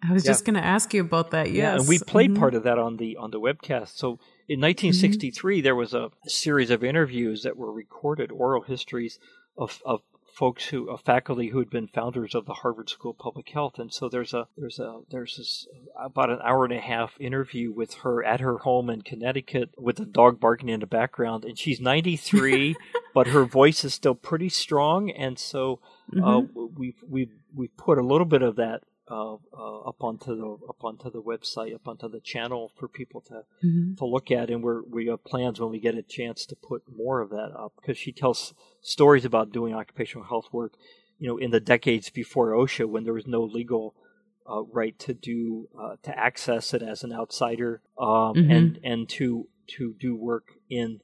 I 0.00 0.12
was 0.12 0.24
yeah. 0.24 0.30
just 0.30 0.44
going 0.44 0.54
to 0.54 0.64
ask 0.64 0.94
you 0.94 1.00
about 1.00 1.32
that. 1.32 1.50
Yes, 1.50 1.56
yeah, 1.56 1.74
and 1.74 1.88
we 1.88 1.98
played 1.98 2.30
mm-hmm. 2.30 2.38
part 2.38 2.54
of 2.54 2.62
that 2.62 2.78
on 2.78 2.98
the 2.98 3.16
on 3.16 3.32
the 3.32 3.40
webcast. 3.40 3.96
So 3.96 4.20
in 4.48 4.60
1963, 4.60 5.56
mm-hmm. 5.56 5.64
there 5.64 5.74
was 5.74 5.94
a, 5.94 6.10
a, 6.24 6.30
series 6.30 6.70
of 6.70 6.84
interviews 6.84 7.42
that 7.42 7.56
were 7.56 7.72
recorded, 7.72 8.30
oral 8.30 8.62
histories 8.62 9.18
of, 9.58 9.82
of 9.84 10.02
folks 10.34 10.66
who 10.66 10.90
a 10.90 10.98
faculty 10.98 11.48
who 11.48 11.58
had 11.58 11.70
been 11.70 11.86
founders 11.86 12.34
of 12.34 12.44
the 12.44 12.54
Harvard 12.54 12.90
School 12.90 13.12
of 13.12 13.18
Public 13.18 13.48
Health, 13.48 13.78
and 13.78 13.92
so 13.92 14.08
there's 14.08 14.34
a 14.34 14.48
there's 14.56 14.78
a 14.78 15.00
there's 15.10 15.36
this 15.36 15.66
about 15.98 16.30
an 16.30 16.40
hour 16.42 16.64
and 16.64 16.74
a 16.74 16.80
half 16.80 17.18
interview 17.20 17.72
with 17.72 17.94
her 17.94 18.24
at 18.24 18.40
her 18.40 18.58
home 18.58 18.90
in 18.90 19.02
Connecticut 19.02 19.70
with 19.78 20.00
a 20.00 20.04
dog 20.04 20.40
barking 20.40 20.68
in 20.68 20.80
the 20.80 20.86
background, 20.86 21.44
and 21.44 21.58
she's 21.58 21.80
93, 21.80 22.74
but 23.14 23.28
her 23.28 23.44
voice 23.44 23.84
is 23.84 23.94
still 23.94 24.14
pretty 24.14 24.48
strong, 24.48 25.10
and 25.10 25.38
so 25.38 25.80
uh, 26.12 26.16
mm-hmm. 26.16 26.58
uh, 26.58 26.66
we've 26.76 27.02
we've 27.08 27.32
we've 27.54 27.76
put 27.76 27.98
a 27.98 28.02
little 28.02 28.26
bit 28.26 28.42
of 28.42 28.56
that 28.56 28.82
uh, 29.10 29.34
uh, 29.34 29.80
up 29.80 30.02
onto 30.02 30.34
the 30.36 30.56
up 30.68 30.82
onto 30.82 31.10
the 31.10 31.22
website, 31.22 31.74
up 31.74 31.86
onto 31.86 32.08
the 32.08 32.20
channel 32.20 32.72
for 32.76 32.88
people 32.88 33.20
to 33.20 33.42
mm-hmm. 33.64 33.94
to 33.94 34.04
look 34.06 34.30
at, 34.30 34.50
and 34.50 34.62
we're 34.62 34.82
we 34.82 35.06
have 35.06 35.24
plans 35.24 35.60
when 35.60 35.70
we 35.70 35.80
get 35.80 35.94
a 35.94 36.02
chance 36.02 36.46
to 36.46 36.56
put 36.56 36.82
more 36.94 37.20
of 37.20 37.30
that 37.30 37.52
up 37.56 37.72
because 37.76 37.98
she 37.98 38.12
tells 38.12 38.54
stories 38.80 39.24
about 39.24 39.52
doing 39.52 39.74
occupational 39.74 40.26
health 40.26 40.48
work, 40.52 40.74
you 41.18 41.28
know, 41.28 41.36
in 41.36 41.50
the 41.50 41.60
decades 41.60 42.08
before 42.10 42.52
OSHA 42.52 42.86
when 42.86 43.04
there 43.04 43.12
was 43.12 43.26
no 43.26 43.42
legal 43.42 43.94
uh, 44.50 44.62
right 44.72 44.98
to 45.00 45.12
do 45.12 45.68
uh, 45.78 45.96
to 46.02 46.18
access 46.18 46.72
it 46.72 46.82
as 46.82 47.04
an 47.04 47.12
outsider, 47.12 47.82
um, 47.98 48.08
mm-hmm. 48.08 48.50
and 48.50 48.80
and 48.82 49.08
to 49.10 49.48
to 49.76 49.94
do 49.98 50.16
work 50.16 50.48
in 50.70 51.00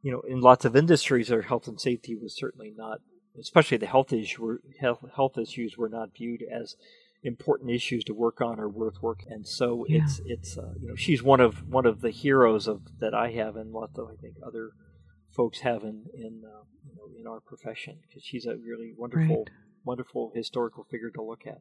you 0.00 0.12
know 0.12 0.20
in 0.20 0.40
lots 0.40 0.64
of 0.64 0.76
industries 0.76 1.30
where 1.30 1.42
health 1.42 1.66
and 1.66 1.80
safety 1.80 2.14
was 2.14 2.36
certainly 2.36 2.72
not 2.76 3.00
especially 3.40 3.78
the 3.78 3.86
health 3.86 4.12
issue 4.12 4.58
health, 4.80 5.04
health 5.16 5.38
issues 5.38 5.76
were 5.76 5.88
not 5.88 6.14
viewed 6.14 6.42
as 6.42 6.76
important 7.22 7.70
issues 7.70 8.04
to 8.04 8.14
work 8.14 8.40
on 8.40 8.58
are 8.58 8.68
worth 8.68 9.00
working. 9.00 9.32
And 9.32 9.46
so 9.46 9.84
yeah. 9.88 10.02
it's 10.02 10.20
it's 10.24 10.58
uh, 10.58 10.72
you 10.80 10.88
know 10.88 10.96
she's 10.96 11.22
one 11.22 11.40
of 11.40 11.68
one 11.68 11.86
of 11.86 12.00
the 12.00 12.10
heroes 12.10 12.66
of 12.66 12.82
that 13.00 13.14
I 13.14 13.30
have 13.32 13.56
and 13.56 13.72
lots 13.72 13.98
of 13.98 14.08
I 14.08 14.16
think 14.20 14.36
other 14.44 14.70
folks 15.30 15.60
have 15.60 15.82
in 15.82 16.04
in 16.14 16.42
uh, 16.44 16.62
you 16.84 16.94
know 16.96 17.20
in 17.20 17.26
our 17.26 17.40
profession 17.40 17.98
because 18.06 18.24
she's 18.24 18.46
a 18.46 18.56
really 18.56 18.92
wonderful 18.96 19.38
right. 19.38 19.50
wonderful 19.84 20.32
historical 20.34 20.84
figure 20.90 21.10
to 21.10 21.22
look 21.22 21.46
at. 21.46 21.60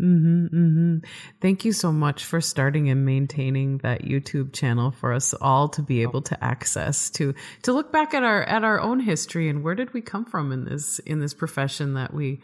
Mm-hmm, 0.00 0.46
mm-hmm. 0.46 0.96
Thank 1.42 1.66
you 1.66 1.72
so 1.72 1.92
much 1.92 2.24
for 2.24 2.40
starting 2.40 2.88
and 2.88 3.04
maintaining 3.04 3.78
that 3.78 4.02
YouTube 4.02 4.54
channel 4.54 4.92
for 4.92 5.12
us 5.12 5.34
all 5.42 5.68
to 5.70 5.82
be 5.82 6.00
able 6.00 6.22
to 6.22 6.42
access 6.42 7.10
to 7.10 7.34
to 7.62 7.72
look 7.72 7.92
back 7.92 8.14
at 8.14 8.22
our 8.22 8.42
at 8.44 8.64
our 8.64 8.80
own 8.80 9.00
history 9.00 9.48
and 9.48 9.62
where 9.62 9.74
did 9.74 9.92
we 9.92 10.00
come 10.00 10.24
from 10.24 10.52
in 10.52 10.64
this 10.64 11.00
in 11.00 11.20
this 11.20 11.34
profession 11.34 11.94
that 11.94 12.14
we 12.14 12.40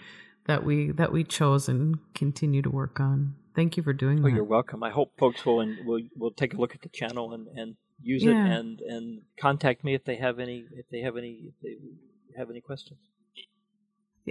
that 0.47 0.65
we 0.65 0.91
that 0.93 1.13
we 1.13 1.25
chose 1.25 1.69
and 1.69 1.99
continue 2.15 2.63
to 2.63 2.71
work 2.71 3.01
on. 3.01 3.35
Thank 3.55 3.77
you 3.77 3.83
for 3.83 3.93
doing 3.93 4.23
well, 4.23 4.31
that. 4.31 4.37
You're 4.37 4.45
welcome. 4.45 4.83
I 4.83 4.91
hope 4.91 5.13
folks 5.19 5.45
will 5.45 5.61
and 5.61 5.87
will 5.87 6.03
will 6.17 6.31
take 6.31 6.55
a 6.55 6.57
look 6.57 6.75
at 6.75 6.83
the 6.83 6.89
channel 6.89 7.33
and, 7.33 7.49
and 7.57 7.77
use 8.03 8.23
yeah. 8.23 8.31
it 8.31 8.59
and 8.59 8.81
and 8.81 9.23
contact 9.39 9.85
me 9.85 9.95
if 9.95 10.05
they 10.05 10.17
have 10.17 10.39
any 10.39 10.65
if 10.73 10.87
they 10.91 11.01
have 11.01 11.17
any 11.17 11.41
if 11.49 11.55
they 11.63 12.39
have 12.39 12.51
any 12.51 12.61
questions. 12.61 12.99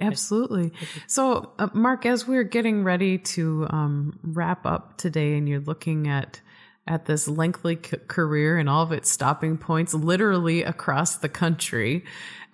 Absolutely. 0.01 0.73
So, 1.07 1.53
uh, 1.57 1.69
Mark, 1.73 2.05
as 2.05 2.27
we're 2.27 2.43
getting 2.43 2.83
ready 2.83 3.17
to 3.17 3.65
um, 3.69 4.19
wrap 4.23 4.65
up 4.65 4.97
today, 4.97 5.37
and 5.37 5.47
you're 5.47 5.61
looking 5.61 6.09
at 6.09 6.41
at 6.87 7.05
this 7.05 7.27
lengthy 7.27 7.79
c- 7.83 7.97
career 8.07 8.57
and 8.57 8.69
all 8.69 8.83
of 8.83 8.91
its 8.91 9.09
stopping 9.09 9.57
points, 9.57 9.93
literally 9.93 10.63
across 10.63 11.15
the 11.15 11.29
country, 11.29 12.03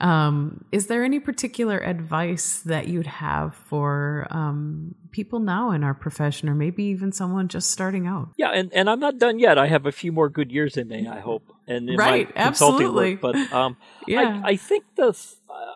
um, 0.01 0.65
is 0.71 0.87
there 0.87 1.03
any 1.03 1.19
particular 1.19 1.77
advice 1.77 2.59
that 2.61 2.87
you'd 2.87 3.05
have 3.07 3.53
for 3.53 4.27
um, 4.31 4.95
people 5.11 5.39
now 5.39 5.71
in 5.71 5.83
our 5.83 5.93
profession, 5.93 6.49
or 6.49 6.55
maybe 6.55 6.85
even 6.85 7.11
someone 7.11 7.47
just 7.47 7.69
starting 7.69 8.07
out? 8.07 8.29
Yeah, 8.35 8.49
and, 8.49 8.73
and 8.73 8.89
I'm 8.89 8.99
not 8.99 9.19
done 9.19 9.37
yet. 9.37 9.59
I 9.59 9.67
have 9.67 9.85
a 9.85 9.91
few 9.91 10.11
more 10.11 10.27
good 10.27 10.51
years 10.51 10.75
in 10.75 10.87
me, 10.87 11.07
I 11.07 11.19
hope, 11.19 11.53
and 11.67 11.87
in 11.87 11.97
right, 11.97 12.27
absolutely. 12.35 13.15
work. 13.15 13.21
But 13.21 13.53
um, 13.53 13.77
yeah, 14.07 14.41
I, 14.43 14.49
I, 14.49 14.55
think 14.55 14.85
the 14.95 15.15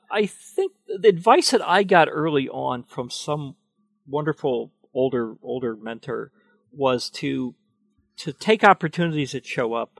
I 0.09 0.25
think 0.25 0.71
the 0.87 1.07
advice 1.07 1.51
that 1.51 1.61
I 1.61 1.83
got 1.83 2.07
early 2.09 2.49
on 2.49 2.83
from 2.83 3.11
some 3.11 3.55
wonderful 4.07 4.71
older 4.91 5.35
older 5.43 5.75
mentor 5.75 6.31
was 6.71 7.11
to 7.11 7.53
to 8.17 8.33
take 8.33 8.63
opportunities 8.63 9.33
that 9.33 9.45
show 9.45 9.73
up 9.73 9.99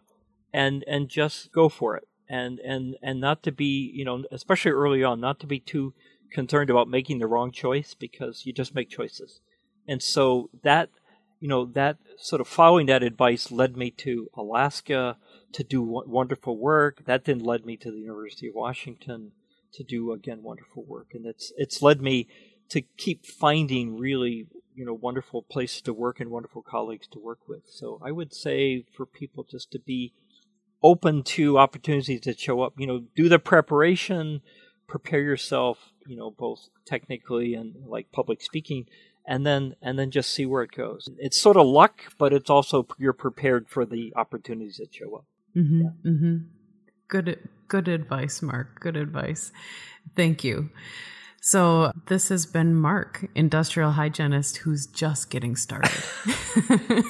and 0.54 0.84
and 0.88 1.10
just 1.10 1.52
go 1.52 1.70
for 1.70 1.96
it. 1.96 2.08
And 2.28 2.60
and 2.60 2.96
and 3.02 3.20
not 3.20 3.44
to 3.44 3.52
be 3.52 3.92
you 3.94 4.06
know 4.06 4.24
especially 4.32 4.72
early 4.72 5.04
on 5.04 5.20
not 5.20 5.40
to 5.42 5.48
be 5.48 5.60
too 5.60 5.94
concerned 6.32 6.70
about 6.70 6.90
making 6.90 7.20
the 7.20 7.28
wrong 7.28 7.52
choice 7.52 7.94
because 7.94 8.46
you 8.46 8.54
just 8.54 8.76
make 8.76 8.90
choices. 8.90 9.40
And 9.88 10.02
so 10.02 10.50
that 10.64 10.90
you 11.40 11.48
know 11.48 11.66
that 11.66 11.98
sort 12.18 12.42
of 12.42 12.48
following 12.48 12.88
that 12.88 13.04
advice 13.04 13.52
led 13.52 13.76
me 13.78 13.92
to 13.92 14.30
alaska 14.36 15.18
to 15.52 15.64
do 15.64 15.82
wonderful 15.84 16.58
work. 16.58 17.04
That 17.06 17.26
then 17.26 17.40
led 17.40 17.66
me 17.66 17.78
to 17.78 17.92
the 17.92 18.00
university 18.00 18.48
of 18.48 18.56
washington 18.56 19.32
to 19.74 19.84
do 19.84 20.12
again 20.14 20.42
wonderful 20.42 20.84
work, 20.84 21.08
and 21.14 21.26
it's 21.26 21.52
it's 21.58 21.82
led 21.82 22.02
me 22.02 22.28
to 22.70 22.82
keep 22.82 23.26
finding 23.26 23.98
really 23.98 24.48
you 24.76 24.86
know 24.86 24.94
wonderful 24.94 25.42
places 25.42 25.82
to 25.82 25.94
work 25.94 26.20
and 26.20 26.30
wonderful 26.30 26.62
colleagues 26.62 27.08
to 27.08 27.20
work 27.20 27.40
with. 27.48 27.64
So 27.66 28.00
I 28.04 28.12
would 28.12 28.34
say 28.34 28.86
for 28.96 29.06
people 29.06 29.46
just 29.50 29.72
to 29.72 29.80
be 29.80 30.14
open 30.84 31.24
to 31.24 31.58
opportunities 31.58 32.22
that 32.22 32.40
show 32.40 32.62
up. 32.62 32.74
You 32.78 32.88
know, 32.88 33.04
do 33.16 33.30
the 33.30 33.40
preparation, 33.40 34.42
prepare 34.88 35.22
yourself. 35.22 35.80
You 36.06 36.16
know, 36.16 36.32
both 36.32 36.70
technically 36.86 37.56
and 37.56 37.76
like 37.88 38.12
public 38.12 38.42
speaking, 38.42 38.86
and 39.26 39.46
then 39.46 39.76
and 39.82 39.98
then 39.98 40.12
just 40.12 40.32
see 40.32 40.46
where 40.46 40.64
it 40.64 40.72
goes. 40.72 41.10
It's 41.18 41.40
sort 41.40 41.58
of 41.58 41.66
luck, 41.66 42.02
but 42.18 42.34
it's 42.34 42.50
also 42.50 42.88
you're 42.98 43.14
prepared 43.14 43.68
for 43.68 43.86
the 43.86 44.14
opportunities 44.16 44.78
that 44.78 44.94
show 44.94 45.16
up. 45.16 45.26
Mm-hmm, 45.56 45.82
yeah. 45.82 46.12
mm-hmm. 46.12 46.38
Good, 47.08 47.50
good 47.68 47.88
advice, 47.88 48.42
Mark. 48.42 48.80
Good 48.80 48.98
advice. 48.98 49.52
Thank 50.16 50.44
you. 50.44 50.70
So 51.46 51.92
this 52.08 52.30
has 52.30 52.48
been 52.48 52.74
Mark, 52.74 53.28
industrial 53.36 53.92
hygienist 53.92 54.58
who's 54.58 54.88
just 54.88 55.30
getting 55.30 55.56
started. 55.56 55.92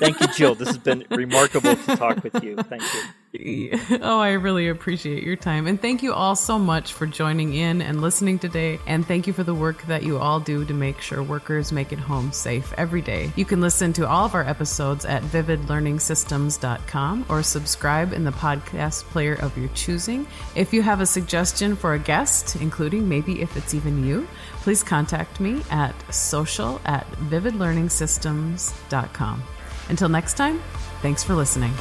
Thank 0.01 0.19
you, 0.19 0.27
Jill. 0.35 0.55
This 0.55 0.67
has 0.67 0.77
been 0.77 1.05
remarkable 1.09 1.73
to 1.73 1.95
talk 1.95 2.21
with 2.21 2.43
you. 2.43 2.57
Thank 2.57 2.81
you. 2.81 3.01
Oh, 4.01 4.19
I 4.19 4.33
really 4.33 4.67
appreciate 4.67 5.23
your 5.23 5.35
time. 5.35 5.67
And 5.67 5.81
thank 5.81 6.03
you 6.03 6.13
all 6.13 6.35
so 6.35 6.59
much 6.59 6.93
for 6.93 7.05
joining 7.05 7.53
in 7.53 7.81
and 7.81 8.01
listening 8.01 8.39
today. 8.39 8.79
And 8.85 9.05
thank 9.05 9.27
you 9.27 9.33
for 9.33 9.43
the 9.43 9.53
work 9.53 9.81
that 9.83 10.03
you 10.03 10.17
all 10.17 10.39
do 10.39 10.63
to 10.65 10.73
make 10.73 11.01
sure 11.01 11.21
workers 11.23 11.71
make 11.71 11.91
it 11.91 11.99
home 11.99 12.31
safe 12.31 12.73
every 12.77 13.01
day. 13.01 13.31
You 13.35 13.45
can 13.45 13.61
listen 13.61 13.93
to 13.93 14.07
all 14.07 14.25
of 14.25 14.35
our 14.35 14.43
episodes 14.43 15.05
at 15.05 15.23
vividlearningsystems.com 15.23 17.25
or 17.29 17.43
subscribe 17.43 18.13
in 18.13 18.23
the 18.23 18.31
podcast 18.31 19.03
player 19.05 19.35
of 19.35 19.57
your 19.57 19.69
choosing. 19.69 20.27
If 20.55 20.73
you 20.73 20.81
have 20.81 21.01
a 21.01 21.05
suggestion 21.05 21.75
for 21.75 21.93
a 21.93 21.99
guest, 21.99 22.55
including 22.57 23.07
maybe 23.07 23.41
if 23.41 23.55
it's 23.57 23.73
even 23.73 24.05
you, 24.05 24.27
please 24.61 24.83
contact 24.83 25.39
me 25.39 25.63
at 25.71 25.95
social 26.13 26.81
at 26.85 27.09
vividlearningsystems.com. 27.13 29.43
Until 29.89 30.09
next 30.09 30.37
time, 30.37 30.61
thanks 31.01 31.23
for 31.23 31.33
listening. 31.35 31.73